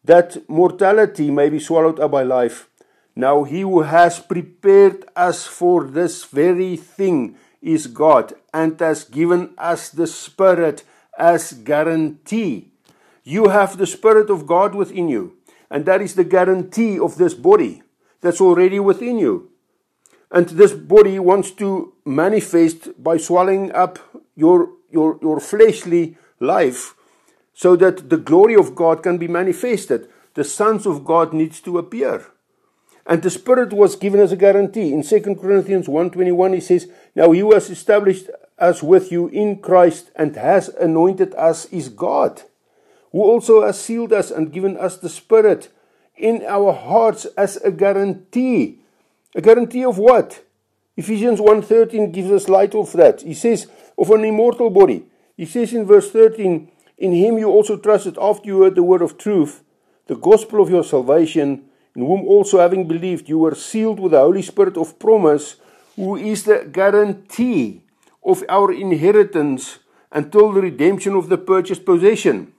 that 0.04 0.50
mortality 0.50 1.32
may 1.32 1.50
be 1.50 1.60
swallowed 1.60 2.00
up 2.00 2.12
by 2.12 2.24
life. 2.24 2.70
Now 3.16 3.44
he 3.44 3.62
who 3.62 3.82
has 3.82 4.20
prepared 4.20 5.06
us 5.16 5.48
for 5.48 5.86
this 5.86 6.26
very 6.26 6.76
thing 6.76 7.38
is 7.68 7.88
God 7.88 8.34
and 8.54 8.80
has 8.80 9.04
given 9.04 9.54
us 9.58 9.90
the 9.90 10.08
Spirit 10.08 10.86
as 11.18 11.52
guarantee. 11.52 12.72
You 13.24 13.50
have 13.50 13.78
the 13.78 13.86
Spirit 13.86 14.30
of 14.30 14.48
God 14.48 14.74
within 14.74 15.10
you, 15.10 15.36
and 15.70 15.86
that 15.86 16.02
is 16.02 16.16
the 16.16 16.24
guarantee 16.24 16.98
of 16.98 17.18
this 17.18 17.34
body 17.34 17.84
that's 18.22 18.40
already 18.40 18.80
within 18.80 19.20
you. 19.20 19.52
And 20.32 20.48
this 20.48 20.72
body 20.72 21.20
wants 21.20 21.52
to 21.52 21.94
manifest 22.06 23.04
by 23.04 23.18
swallowing 23.18 23.74
up 23.74 24.00
your, 24.36 24.70
your, 24.90 25.20
your 25.22 25.40
fleshly 25.42 26.18
life 26.40 26.96
so 27.54 27.76
that 27.76 28.10
the 28.10 28.18
glory 28.18 28.56
of 28.56 28.76
God 28.76 29.04
can 29.04 29.18
be 29.18 29.28
manifested. 29.28 30.08
The 30.36 30.44
sons 30.44 30.86
of 30.86 31.04
God 31.04 31.34
needs 31.34 31.60
to 31.62 31.78
appear. 31.78 32.28
And 33.08 33.24
the 33.24 33.30
Spirit 33.30 33.72
was 33.72 33.96
given 33.96 34.20
as 34.20 34.34
a 34.34 34.36
guarantee. 34.36 34.94
In 34.94 35.02
2 35.02 35.22
Corinthians 35.36 35.88
1.21 35.88 36.54
he 36.54 36.60
says, 36.60 36.90
Now 37.16 37.32
he 37.32 37.40
who 37.40 37.54
has 37.54 37.70
established 37.70 38.30
us 38.60 38.84
with 38.84 39.12
you 39.12 39.30
in 39.30 39.60
Christ 39.60 40.12
and 40.16 40.36
has 40.36 40.68
anointed 40.70 41.34
us 41.36 41.66
is 41.66 41.90
God, 41.90 42.42
who 43.12 43.22
also 43.22 43.66
has 43.66 43.80
sealed 43.80 44.12
us 44.12 44.30
and 44.30 44.52
given 44.52 44.76
us 44.78 44.98
the 44.98 45.10
Spirit 45.10 45.70
in 46.18 46.44
our 46.46 46.74
hearts 46.74 47.26
as 47.38 47.58
a 47.58 47.72
guarantee 47.72 48.80
A 49.36 49.42
guarantee 49.42 49.86
of 49.86 50.00
what? 50.00 50.44
Ephesians 50.96 51.40
1:13 51.40 52.12
gives 52.12 52.32
us 52.32 52.50
light 52.50 52.74
of 52.74 52.92
that. 52.94 53.22
He 53.22 53.36
says 53.36 53.68
of 53.98 54.10
an 54.10 54.26
immortal 54.26 54.72
body. 54.72 55.06
He 55.36 55.46
says 55.46 55.74
in 55.74 55.86
verse 55.86 56.10
13, 56.10 56.72
in 56.98 57.12
him 57.12 57.38
you 57.38 57.48
also 57.48 57.78
trusted 57.78 58.18
after 58.20 58.48
you 58.48 58.64
heard 58.64 58.74
the 58.74 58.82
word 58.82 59.04
of 59.04 59.18
truth, 59.20 59.62
the 60.08 60.16
gospel 60.16 60.60
of 60.60 60.72
your 60.72 60.84
salvation, 60.84 61.67
in 61.98 62.06
whom 62.06 62.22
also 62.28 62.60
having 62.60 62.88
believed 62.88 63.28
you 63.28 63.40
were 63.40 63.56
sealed 63.56 64.00
with 64.00 64.12
the 64.12 64.20
Holy 64.20 64.44
Spirit 64.44 64.78
of 64.78 65.00
promise, 65.00 65.56
who 65.96 66.16
is 66.16 66.44
the 66.44 66.70
guarantee 66.72 67.82
of 68.24 68.44
our 68.48 68.72
inheritance 68.72 69.80
until 70.12 70.54
the 70.54 70.62
redemption 70.62 71.16
of 71.16 71.28
the 71.28 71.38
purchased 71.40 71.84
possession 71.86 72.54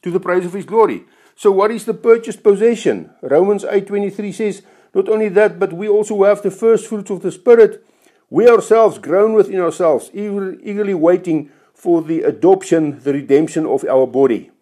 to 0.00 0.12
the 0.12 0.20
praise 0.20 0.46
of 0.46 0.52
his 0.52 0.64
glory. 0.64 1.04
So 1.34 1.50
what 1.50 1.72
is 1.72 1.84
the 1.86 1.94
purchased 1.94 2.44
possession? 2.44 3.10
Romans 3.20 3.64
8:23 3.64 4.32
says, 4.32 4.62
not 4.94 5.08
only 5.08 5.28
that, 5.30 5.58
but 5.58 5.72
we 5.72 5.88
also 5.88 6.22
have 6.22 6.42
the 6.42 6.52
first 6.52 6.86
fruits 6.86 7.10
of 7.10 7.20
the 7.22 7.32
spirit, 7.32 7.84
we 8.30 8.48
ourselves 8.48 8.98
groan 8.98 9.34
within 9.34 9.58
ourselves, 9.58 10.08
eagerly 10.14 10.94
waiting 10.94 11.50
for 11.74 12.00
the 12.00 12.22
adoption, 12.22 13.00
the 13.02 13.12
redemption 13.12 13.66
of 13.66 13.84
our 13.84 14.06
body. 14.06 14.52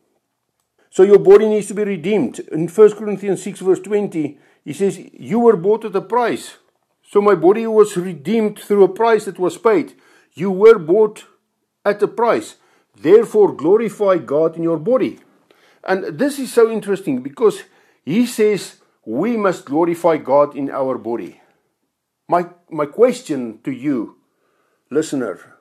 So 0.93 1.05
your 1.05 1.19
body 1.19 1.49
needs 1.49 1.69
to 1.69 1.75
be 1.75 1.85
redeemed. 1.85 2.41
In 2.53 2.69
1 2.69 2.93
Corinthians 2.97 3.43
6 3.43 3.61
verse 3.61 3.81
20, 3.81 4.39
he 4.63 4.73
says, 4.75 4.99
you 5.15 5.39
were 5.39 5.57
bought 5.57 5.87
at 5.87 5.97
a 5.97 6.03
price. 6.03 6.59
So 7.11 7.23
my 7.23 7.35
body 7.35 7.67
was 7.67 7.97
redeemed 7.97 8.59
through 8.59 8.85
a 8.85 8.93
price 8.93 9.25
that 9.25 9.39
was 9.39 9.57
paid. 9.57 9.95
You 10.35 10.51
were 10.51 10.79
bought 10.79 11.25
at 11.83 12.03
a 12.03 12.09
price. 12.09 12.57
Therefore, 12.95 13.57
glorify 13.57 14.19
God 14.19 14.59
in 14.59 14.63
your 14.63 14.77
body. 14.79 15.21
And 15.83 16.19
this 16.19 16.39
is 16.39 16.53
so 16.53 16.71
interesting 16.71 17.23
because 17.23 17.63
he 18.05 18.27
says 18.27 18.77
we 19.07 19.39
must 19.39 19.65
glorify 19.65 20.19
God 20.19 20.55
in 20.55 20.71
our 20.71 20.99
body. 20.99 21.41
My, 22.29 22.51
my 22.71 22.85
question 22.85 23.61
to 23.65 23.73
you, 23.73 24.19
listener, 24.91 25.57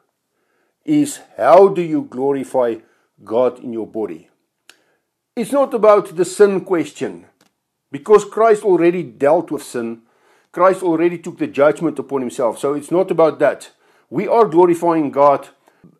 is 0.83 1.21
how 1.37 1.69
do 1.69 1.81
you 1.81 2.01
glorify 2.01 2.75
God 3.23 3.59
in 3.59 3.71
your 3.71 3.87
body? 3.87 4.27
It's 5.33 5.53
not 5.53 5.73
about 5.73 6.17
the 6.17 6.25
sin 6.25 6.61
question 6.65 7.25
because 7.89 8.25
Christ 8.25 8.63
already 8.65 9.01
dealt 9.01 9.49
with 9.49 9.63
sin. 9.63 10.01
Christ 10.51 10.83
already 10.83 11.17
took 11.17 11.37
the 11.37 11.47
judgment 11.47 11.97
upon 11.97 12.19
himself. 12.19 12.59
So 12.59 12.73
it's 12.73 12.91
not 12.91 13.09
about 13.09 13.39
that. 13.39 13.71
We 14.09 14.27
are 14.27 14.45
glorifying 14.45 15.09
God 15.09 15.47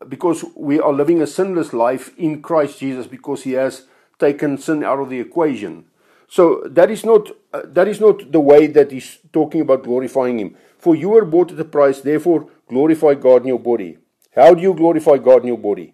because 0.10 0.44
we 0.54 0.82
are 0.82 0.92
living 0.92 1.22
a 1.22 1.28
sinless 1.28 1.72
life 1.72 2.12
in 2.18 2.42
Christ 2.42 2.80
Jesus 2.80 3.08
because 3.08 3.44
he 3.44 3.54
has 3.54 3.88
taken 4.20 4.58
sin 4.58 4.84
out 4.84 5.00
of 5.00 5.10
the 5.10 5.22
equation. 5.22 5.86
So 6.28 6.64
that 6.66 6.92
is 6.92 7.06
not 7.06 7.30
uh, 7.54 7.62
that 7.66 7.88
is 7.88 8.02
not 8.02 8.34
the 8.34 8.40
way 8.42 8.68
that 8.68 8.92
he's 8.92 9.20
talking 9.32 9.62
about 9.62 9.84
glorifying 9.84 10.40
him. 10.40 10.58
For 10.78 10.94
you 10.94 11.10
were 11.10 11.26
bought 11.26 11.54
at 11.54 11.60
a 11.60 11.66
price, 11.66 12.02
therefore 12.02 12.50
glorify 12.68 13.14
God 13.16 13.44
in 13.44 13.48
your 13.48 13.60
body. 13.60 13.98
How 14.36 14.54
do 14.54 14.62
you 14.62 14.74
glorify 14.74 15.18
God 15.18 15.42
in 15.42 15.48
your 15.48 15.58
body? 15.58 15.94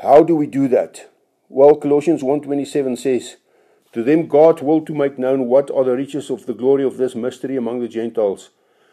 How 0.00 0.22
do 0.22 0.34
we 0.36 0.46
do 0.46 0.66
that? 0.68 1.10
Well, 1.52 1.74
Colossians 1.74 2.22
1:27 2.22 2.96
says, 2.96 3.36
"To 3.92 4.04
them 4.04 4.28
God 4.28 4.62
will 4.62 4.82
to 4.82 4.94
make 4.94 5.18
known 5.18 5.48
what 5.48 5.68
are 5.68 5.82
the 5.82 5.96
riches 5.96 6.30
of 6.30 6.46
the 6.46 6.54
glory 6.54 6.84
of 6.84 6.96
this 6.96 7.16
mystery 7.16 7.56
among 7.56 7.80
the 7.80 7.88
Gentiles, 7.88 8.50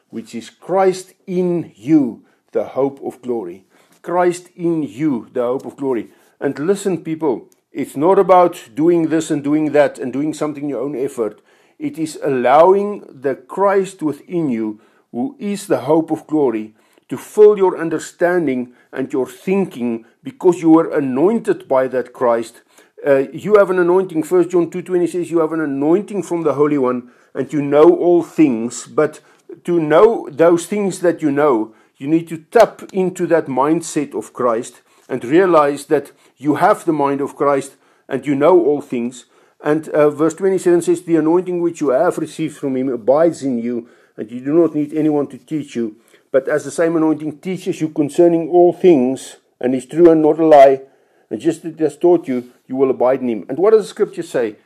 which 0.10 0.34
is 0.34 0.50
Christ 0.50 1.14
in 1.28 1.72
you, 1.76 2.24
the 2.54 2.64
hope 2.64 3.00
of 3.06 3.22
glory. 3.22 3.66
Christ 4.02 4.50
in 4.56 4.82
you, 4.82 5.28
the 5.34 5.44
hope 5.44 5.68
of 5.68 5.76
glory. 5.76 6.10
And 6.40 6.58
listen, 6.58 7.04
people, 7.04 7.48
it's 7.72 7.96
not 7.96 8.18
about 8.18 8.70
doing 8.74 9.10
this 9.10 9.30
and 9.30 9.44
doing 9.44 9.72
that 9.74 10.00
and 10.00 10.12
doing 10.12 10.34
something 10.34 10.64
in 10.64 10.70
your 10.70 10.82
own 10.82 10.96
effort. 10.96 11.42
It 11.78 12.00
is 12.00 12.18
allowing 12.24 13.04
the 13.08 13.36
Christ 13.36 14.02
within 14.02 14.50
you, 14.50 14.80
who 15.12 15.36
is 15.38 15.68
the 15.68 15.82
hope 15.82 16.10
of 16.10 16.26
glory, 16.26 16.74
to 17.10 17.18
fill 17.18 17.58
your 17.58 17.78
understanding 17.78 18.74
and 18.92 19.12
your 19.14 19.28
thinking 19.28 20.06
because 20.24 20.62
you 20.62 20.70
were 20.70 20.92
anointed 20.92 21.68
by 21.68 21.88
that 21.88 22.14
Christ. 22.14 22.62
Uh, 23.06 23.26
you 23.32 23.56
have 23.56 23.70
an 23.70 23.80
anointing. 23.80 24.24
First 24.24 24.50
John 24.50 24.70
2.20 24.70 25.10
says 25.10 25.32
you 25.32 25.40
have 25.40 25.54
an 25.54 25.62
anointing 25.62 26.24
from 26.24 26.44
the 26.44 26.56
Holy 26.56 26.78
One 26.78 27.12
and 27.34 27.52
you 27.54 27.62
know 27.62 27.96
all 27.96 28.24
things. 28.24 28.88
But 28.88 29.22
to 29.64 29.80
know 29.80 30.28
those 30.32 30.66
things 30.66 31.00
that 31.00 31.22
you 31.22 31.32
know, 31.32 31.74
you 31.98 32.08
need 32.08 32.28
to 32.30 32.38
tap 32.38 32.84
into 32.92 33.26
that 33.28 33.46
mindset 33.46 34.14
of 34.18 34.34
Christ 34.34 34.82
and 35.08 35.24
realize 35.24 35.86
that 35.86 36.12
you 36.38 36.56
have 36.56 36.86
the 36.86 36.94
mind 36.94 37.22
of 37.22 37.36
Christ 37.36 37.76
and 38.08 38.26
you 38.26 38.36
know 38.36 38.60
all 38.64 38.82
things. 38.82 39.26
And 39.62 39.90
uh, 39.90 40.10
verse 40.10 40.36
27 40.36 40.82
says, 40.84 41.02
The 41.04 41.16
anointing 41.16 41.62
which 41.62 41.82
you 41.82 41.90
have 41.90 42.18
received 42.18 42.58
from 42.58 42.76
him 42.76 42.90
abides 42.90 43.44
in 43.44 43.60
you, 43.60 43.90
and 44.16 44.30
you 44.32 44.42
do 44.42 44.54
not 44.54 44.76
need 44.76 44.94
anyone 44.94 45.28
to 45.28 45.38
teach 45.38 45.76
you. 45.76 45.96
But 46.32 46.48
as 46.48 46.66
the 46.66 46.72
same 46.72 46.96
anointing 46.96 47.40
teaches 47.40 47.82
you 47.82 47.90
concerning 47.90 48.50
all 48.50 48.74
things, 48.74 49.38
and 49.60 49.74
is 49.74 49.86
true 49.86 50.10
and 50.10 50.22
not 50.22 50.40
a 50.40 50.46
lie, 50.46 50.82
and 51.30 51.40
just 51.40 51.66
as 51.66 51.74
it 51.74 51.80
has 51.80 51.98
taught 51.98 52.28
you, 52.28 52.52
you 52.68 52.76
will 52.76 52.90
abide 52.90 53.22
in 53.22 53.30
him. 53.30 53.46
And 53.50 53.58
what 53.58 53.72
does 53.72 53.84
the 53.84 53.90
scripture 53.90 54.24
say? 54.24 54.58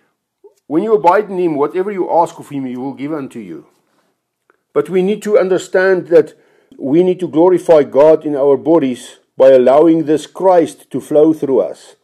When 0.68 0.84
you 0.84 0.93
abide 0.93 1.30
in 1.30 1.38
him, 1.38 1.55
whatever 1.55 1.91
you 1.91 2.12
ask 2.12 2.39
of 2.39 2.49
him, 2.49 2.66
he 2.66 2.78
will 2.78 2.93
give 2.93 3.14
unto 3.14 3.39
you. 3.39 3.68
But 4.74 4.89
we 4.89 5.01
need 5.01 5.22
to 5.24 5.38
understand 5.38 6.07
that 6.07 6.34
we 6.78 7.03
need 7.03 7.20
to 7.20 7.28
glorify 7.28 7.84
God 7.84 8.26
in 8.26 8.36
our 8.36 8.57
bodies 8.57 9.18
by 9.38 9.49
allowing 9.49 10.05
this 10.05 10.28
Christ 10.28 10.89
to 10.91 11.01
flow 11.01 11.34
through 11.34 11.62
us. 11.62 11.95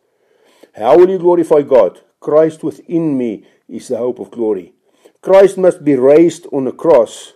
How 0.76 0.98
will 0.98 1.10
you 1.10 1.18
glorify 1.18 1.62
God? 1.62 2.02
Christ 2.20 2.64
within 2.64 3.18
me 3.18 3.46
is 3.70 3.88
the 3.88 3.98
hope 3.98 4.20
of 4.20 4.32
glory. 4.32 4.74
Christ 5.22 5.58
must 5.58 5.84
be 5.84 5.96
raised 5.96 6.46
on 6.52 6.66
the 6.66 6.72
cross. 6.72 7.34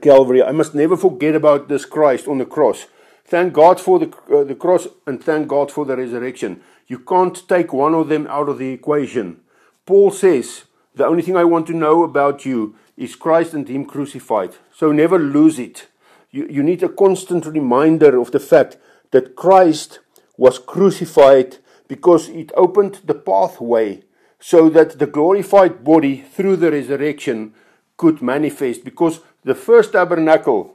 Calvary. 0.00 0.42
I 0.42 0.52
must 0.52 0.74
never 0.74 0.96
forget 0.96 1.34
about 1.34 1.68
this 1.68 1.84
Christ 1.84 2.28
on 2.28 2.38
the 2.38 2.46
cross. 2.46 2.86
Thank 3.24 3.54
God 3.54 3.80
for 3.80 3.98
the, 3.98 4.14
uh, 4.30 4.44
the 4.44 4.54
cross 4.54 4.86
and 5.06 5.22
thank 5.22 5.48
God 5.48 5.72
for 5.72 5.84
the 5.84 5.96
resurrection. 5.96 6.60
You 6.86 6.98
can't 6.98 7.48
take 7.48 7.72
one 7.72 7.94
of 7.94 8.08
them 8.08 8.26
out 8.26 8.48
of 8.48 8.58
the 8.58 8.70
equation. 8.70 9.40
Paul 9.86 10.10
says, 10.10 10.64
The 10.94 11.06
only 11.06 11.22
thing 11.22 11.36
I 11.36 11.44
want 11.44 11.66
to 11.68 11.72
know 11.72 12.02
about 12.02 12.44
you 12.44 12.76
is 12.96 13.16
Christ 13.16 13.54
and 13.54 13.68
Him 13.68 13.86
crucified. 13.86 14.56
So 14.74 14.92
never 14.92 15.18
lose 15.18 15.58
it. 15.58 15.88
You, 16.30 16.46
you 16.48 16.62
need 16.62 16.82
a 16.82 16.88
constant 16.88 17.46
reminder 17.46 18.20
of 18.20 18.32
the 18.32 18.40
fact 18.40 18.76
that 19.12 19.36
Christ 19.36 20.00
was 20.36 20.58
crucified 20.58 21.58
because 21.88 22.28
it 22.28 22.52
opened 22.56 23.00
the 23.04 23.14
pathway 23.14 24.02
so 24.40 24.68
that 24.68 24.98
the 24.98 25.06
glorified 25.06 25.84
body 25.84 26.20
through 26.20 26.56
the 26.56 26.70
resurrection 26.70 27.54
could 27.96 28.20
manifest. 28.20 28.84
Because 28.84 29.20
the 29.44 29.54
first 29.54 29.92
tabernacle, 29.92 30.74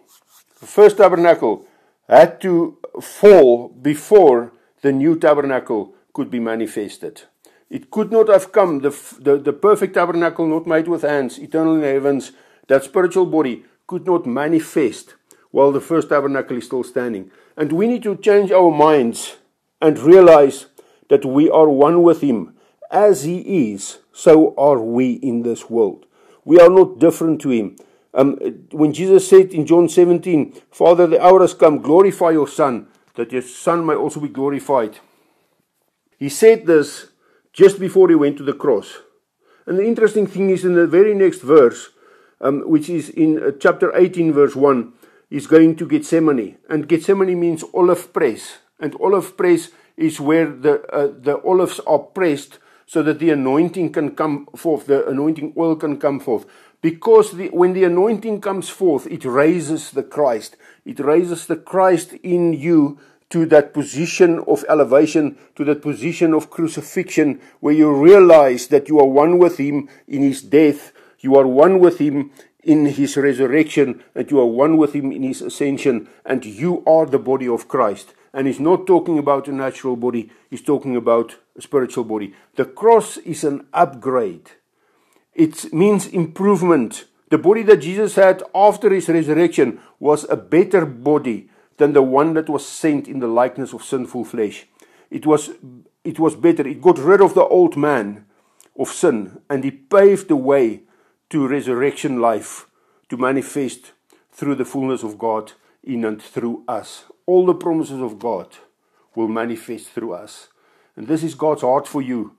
the 0.60 0.68
first 0.68 0.98
tabernacle 0.98 1.66
had 2.08 2.40
to 2.42 2.78
fall 3.02 3.70
before 3.70 4.52
the 4.82 4.92
new 4.92 5.18
tabernacle 5.18 5.94
could 6.14 6.30
be 6.30 6.40
manifested. 6.40 7.24
It 7.70 7.92
could 7.92 8.12
not 8.12 8.30
have 8.30 8.52
come, 8.52 8.80
the, 8.80 8.90
the, 9.20 9.38
the 9.38 9.54
perfect 9.54 9.94
tabernacle 9.94 10.48
not 10.48 10.66
made 10.66 10.88
with 10.88 11.04
hands, 11.04 11.38
eternal 11.38 11.76
in 11.76 11.84
heavens, 11.84 12.32
that 12.68 12.84
spiritual 12.84 13.26
body 13.26 13.66
could 13.88 14.06
not 14.06 14.26
manifest 14.26 15.16
while 15.52 15.72
the 15.72 15.82
first 15.82 16.10
tabernacle 16.10 16.58
is 16.58 16.66
still 16.66 16.84
standing. 16.84 17.32
And 17.58 17.72
we 17.72 17.88
need 17.88 18.04
to 18.04 18.16
change 18.16 18.52
our 18.52 18.72
minds 18.72 19.38
and 19.82 19.98
realize 20.00 20.68
that 21.10 21.26
we 21.26 21.50
are 21.50 21.70
one 21.70 22.02
with 22.04 22.22
Him. 22.22 22.56
As 22.92 23.24
He 23.24 23.72
is, 23.72 24.00
so 24.14 24.56
are 24.58 24.80
we 24.80 25.14
in 25.14 25.44
this 25.44 25.70
world. 25.70 26.06
We 26.46 26.60
are 26.60 26.70
not 26.70 27.00
different 27.00 27.42
to 27.42 27.50
Him. 27.50 27.76
Um, 28.14 28.38
when 28.72 28.94
Jesus 28.94 29.28
said 29.28 29.52
in 29.54 29.66
John 29.66 29.88
17, 29.88 30.54
Father, 30.72 31.08
the 31.08 31.24
hour 31.24 31.42
has 31.42 31.54
come, 31.54 31.80
glorify 31.80 32.32
your 32.32 32.48
Son, 32.48 32.88
that 33.16 33.32
your 33.32 33.42
Son 33.42 33.86
may 33.86 33.94
also 33.94 34.20
be 34.20 34.30
glorified. 34.30 35.00
He 36.18 36.30
said 36.30 36.66
this 36.66 37.08
just 37.54 37.80
before 37.80 38.10
he 38.10 38.16
went 38.16 38.38
to 38.38 38.44
the 38.44 38.54
cross. 38.54 39.00
And 39.66 39.78
the 39.78 39.86
interesting 39.86 40.26
thing 40.26 40.50
is 40.50 40.66
in 40.66 40.74
the 40.74 40.88
very 40.88 41.14
next 41.14 41.42
verse, 41.42 41.90
um, 42.42 42.62
which 42.68 42.90
is 42.90 43.10
in 43.10 43.42
uh, 43.42 43.52
chapter 43.60 43.96
18, 43.96 44.34
verse 44.34 44.56
1, 44.56 44.94
is 45.30 45.46
going 45.46 45.76
to 45.76 45.88
Gethsemane. 45.88 46.58
And 46.70 46.88
Gethsemane 46.88 47.40
means 47.40 47.64
olive 47.74 48.12
press. 48.12 48.58
And 48.80 48.96
olive 49.00 49.38
press 49.38 49.70
is 49.96 50.20
where 50.20 50.50
the, 50.50 50.82
uh, 50.92 51.14
the 51.20 51.40
olives 51.44 51.80
are 51.82 52.00
pressed 52.00 52.58
so 52.88 53.04
that 53.04 53.20
the 53.20 53.30
anointing 53.30 53.92
can 53.92 54.16
come 54.16 54.48
forth, 54.56 54.88
the 54.88 55.08
anointing 55.08 55.54
oil 55.56 55.76
can 55.76 56.00
come 56.00 56.20
forth. 56.20 56.48
Because 56.82 57.34
the, 57.34 57.50
when 57.50 57.74
the 57.74 57.84
anointing 57.84 58.42
comes 58.42 58.70
forth, 58.70 59.06
it 59.08 59.26
raises 59.26 59.92
the 59.92 60.04
Christ. 60.04 60.56
It 60.86 61.00
raises 61.00 61.46
the 61.46 61.58
Christ 61.58 62.14
in 62.24 62.54
you 62.54 62.98
to 63.30 63.46
that 63.46 63.74
position 63.74 64.40
of 64.48 64.66
elevation, 64.68 65.38
to 65.56 65.64
that 65.66 65.82
position 65.82 66.34
of 66.34 66.50
crucifixion, 66.50 67.40
where 67.60 67.74
you 67.74 67.92
realize 67.92 68.68
that 68.68 68.88
you 68.88 69.00
are 69.00 69.08
one 69.08 69.38
with 69.38 69.58
Him 69.58 69.88
in 70.08 70.22
His 70.22 70.42
death, 70.42 70.92
you 71.20 71.36
are 71.36 71.46
one 71.46 71.80
with 71.80 72.00
Him 72.00 72.32
in 72.64 72.86
His 72.86 73.18
resurrection, 73.18 74.04
and 74.16 74.32
you 74.32 74.40
are 74.40 74.46
one 74.46 74.78
with 74.78 74.94
Him 74.94 75.12
in 75.12 75.24
His 75.24 75.42
ascension, 75.42 76.10
and 76.26 76.44
you 76.46 76.84
are 76.88 77.06
the 77.06 77.20
body 77.20 77.48
of 77.48 77.68
Christ. 77.68 78.14
And 78.34 78.48
He's 78.48 78.60
not 78.60 78.88
talking 78.88 79.20
about 79.20 79.48
a 79.48 79.52
natural 79.52 79.96
body, 79.96 80.32
He's 80.50 80.62
talking 80.62 80.96
about 80.96 81.36
a 81.56 81.62
spiritual 81.62 82.06
body. 82.06 82.34
The 82.56 82.66
cross 82.66 83.18
is 83.18 83.44
an 83.44 83.68
upgrade, 83.74 84.52
it 85.34 85.72
means 85.74 86.08
improvement 86.08 87.06
The 87.30 87.38
body 87.38 87.62
that 87.64 87.78
Jesus 87.78 88.16
had 88.16 88.42
after 88.56 88.90
his 88.90 89.08
resurrection 89.08 89.80
was 90.00 90.28
a 90.30 90.36
better 90.36 90.86
body 90.86 91.50
than 91.78 91.94
the 91.94 92.02
one 92.02 92.34
that 92.34 92.50
was 92.50 92.68
sent 92.68 93.08
in 93.08 93.20
the 93.20 93.28
likeness 93.28 93.72
of 93.72 93.84
sinful 93.84 94.26
flesh. 94.26 94.66
It 95.12 95.26
was, 95.26 95.52
it 96.04 96.20
was 96.20 96.36
better. 96.36 96.68
It 96.68 96.82
got 96.82 96.98
rid 96.98 97.22
of 97.22 97.36
the 97.36 97.46
old 97.46 97.78
man 97.78 98.26
of 98.78 98.90
sin 98.90 99.42
and 99.50 99.64
he 99.64 99.72
paved 99.72 100.28
the 100.28 100.36
way 100.36 100.82
to 101.30 101.48
resurrection 101.48 102.20
life 102.20 102.68
to 103.10 103.18
manifest 103.18 103.92
through 104.32 104.56
the 104.56 104.66
fullness 104.66 105.04
of 105.04 105.20
God 105.20 105.54
in 105.84 106.06
and 106.06 106.22
through 106.22 106.64
us. 106.68 107.06
All 107.28 107.46
the 107.46 107.54
promises 107.54 108.02
of 108.02 108.18
God 108.18 108.58
will 109.16 109.28
manifest 109.28 109.90
through 109.90 110.14
us. 110.14 110.48
And 110.96 111.08
this 111.08 111.24
is 111.24 111.36
God's 111.36 111.62
heart 111.62 111.88
for 111.88 112.02
you. 112.02 112.36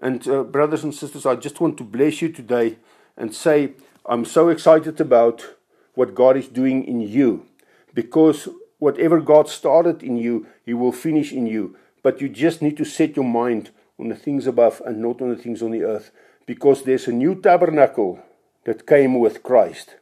And, 0.00 0.26
uh, 0.26 0.44
brothers 0.44 0.84
and 0.84 0.94
sisters, 0.94 1.26
I 1.26 1.36
just 1.36 1.60
want 1.60 1.76
to 1.78 1.84
bless 1.84 2.22
you 2.22 2.30
today 2.30 2.78
and 3.16 3.34
say, 3.34 3.72
I'm 4.06 4.24
so 4.24 4.48
excited 4.48 5.00
about 5.00 5.46
what 5.94 6.14
God 6.14 6.36
is 6.36 6.48
doing 6.48 6.84
in 6.84 7.00
you 7.00 7.46
because 7.92 8.48
whatever 8.78 9.20
God 9.20 9.48
started 9.48 10.02
in 10.02 10.16
you, 10.16 10.46
He 10.64 10.72
will 10.72 10.92
finish 10.92 11.32
in 11.32 11.46
you. 11.46 11.76
But 12.02 12.20
you 12.20 12.28
just 12.28 12.62
need 12.62 12.76
to 12.78 12.84
set 12.84 13.16
your 13.16 13.26
mind 13.26 13.70
on 13.98 14.08
the 14.08 14.16
things 14.16 14.46
above 14.46 14.80
and 14.86 15.02
not 15.02 15.20
on 15.20 15.28
the 15.28 15.36
things 15.36 15.62
on 15.62 15.70
the 15.70 15.82
earth 15.82 16.10
because 16.46 16.82
there's 16.82 17.06
a 17.06 17.12
new 17.12 17.34
tabernacle 17.34 18.18
that 18.64 18.86
came 18.86 19.18
with 19.18 19.42
Christ. 19.42 19.96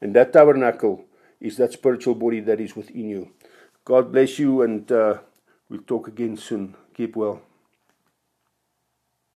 And 0.00 0.14
that 0.14 0.32
tabernacle 0.32 1.04
is 1.40 1.56
that 1.58 1.72
spiritual 1.72 2.14
body 2.14 2.40
that 2.40 2.60
is 2.60 2.74
within 2.74 3.08
you. 3.08 3.30
God 3.84 4.10
bless 4.12 4.38
you, 4.38 4.62
and 4.62 4.90
uh, 4.90 5.18
we'll 5.68 5.82
talk 5.82 6.08
again 6.08 6.36
soon. 6.36 6.74
Keep 6.94 7.16
well. 7.16 7.42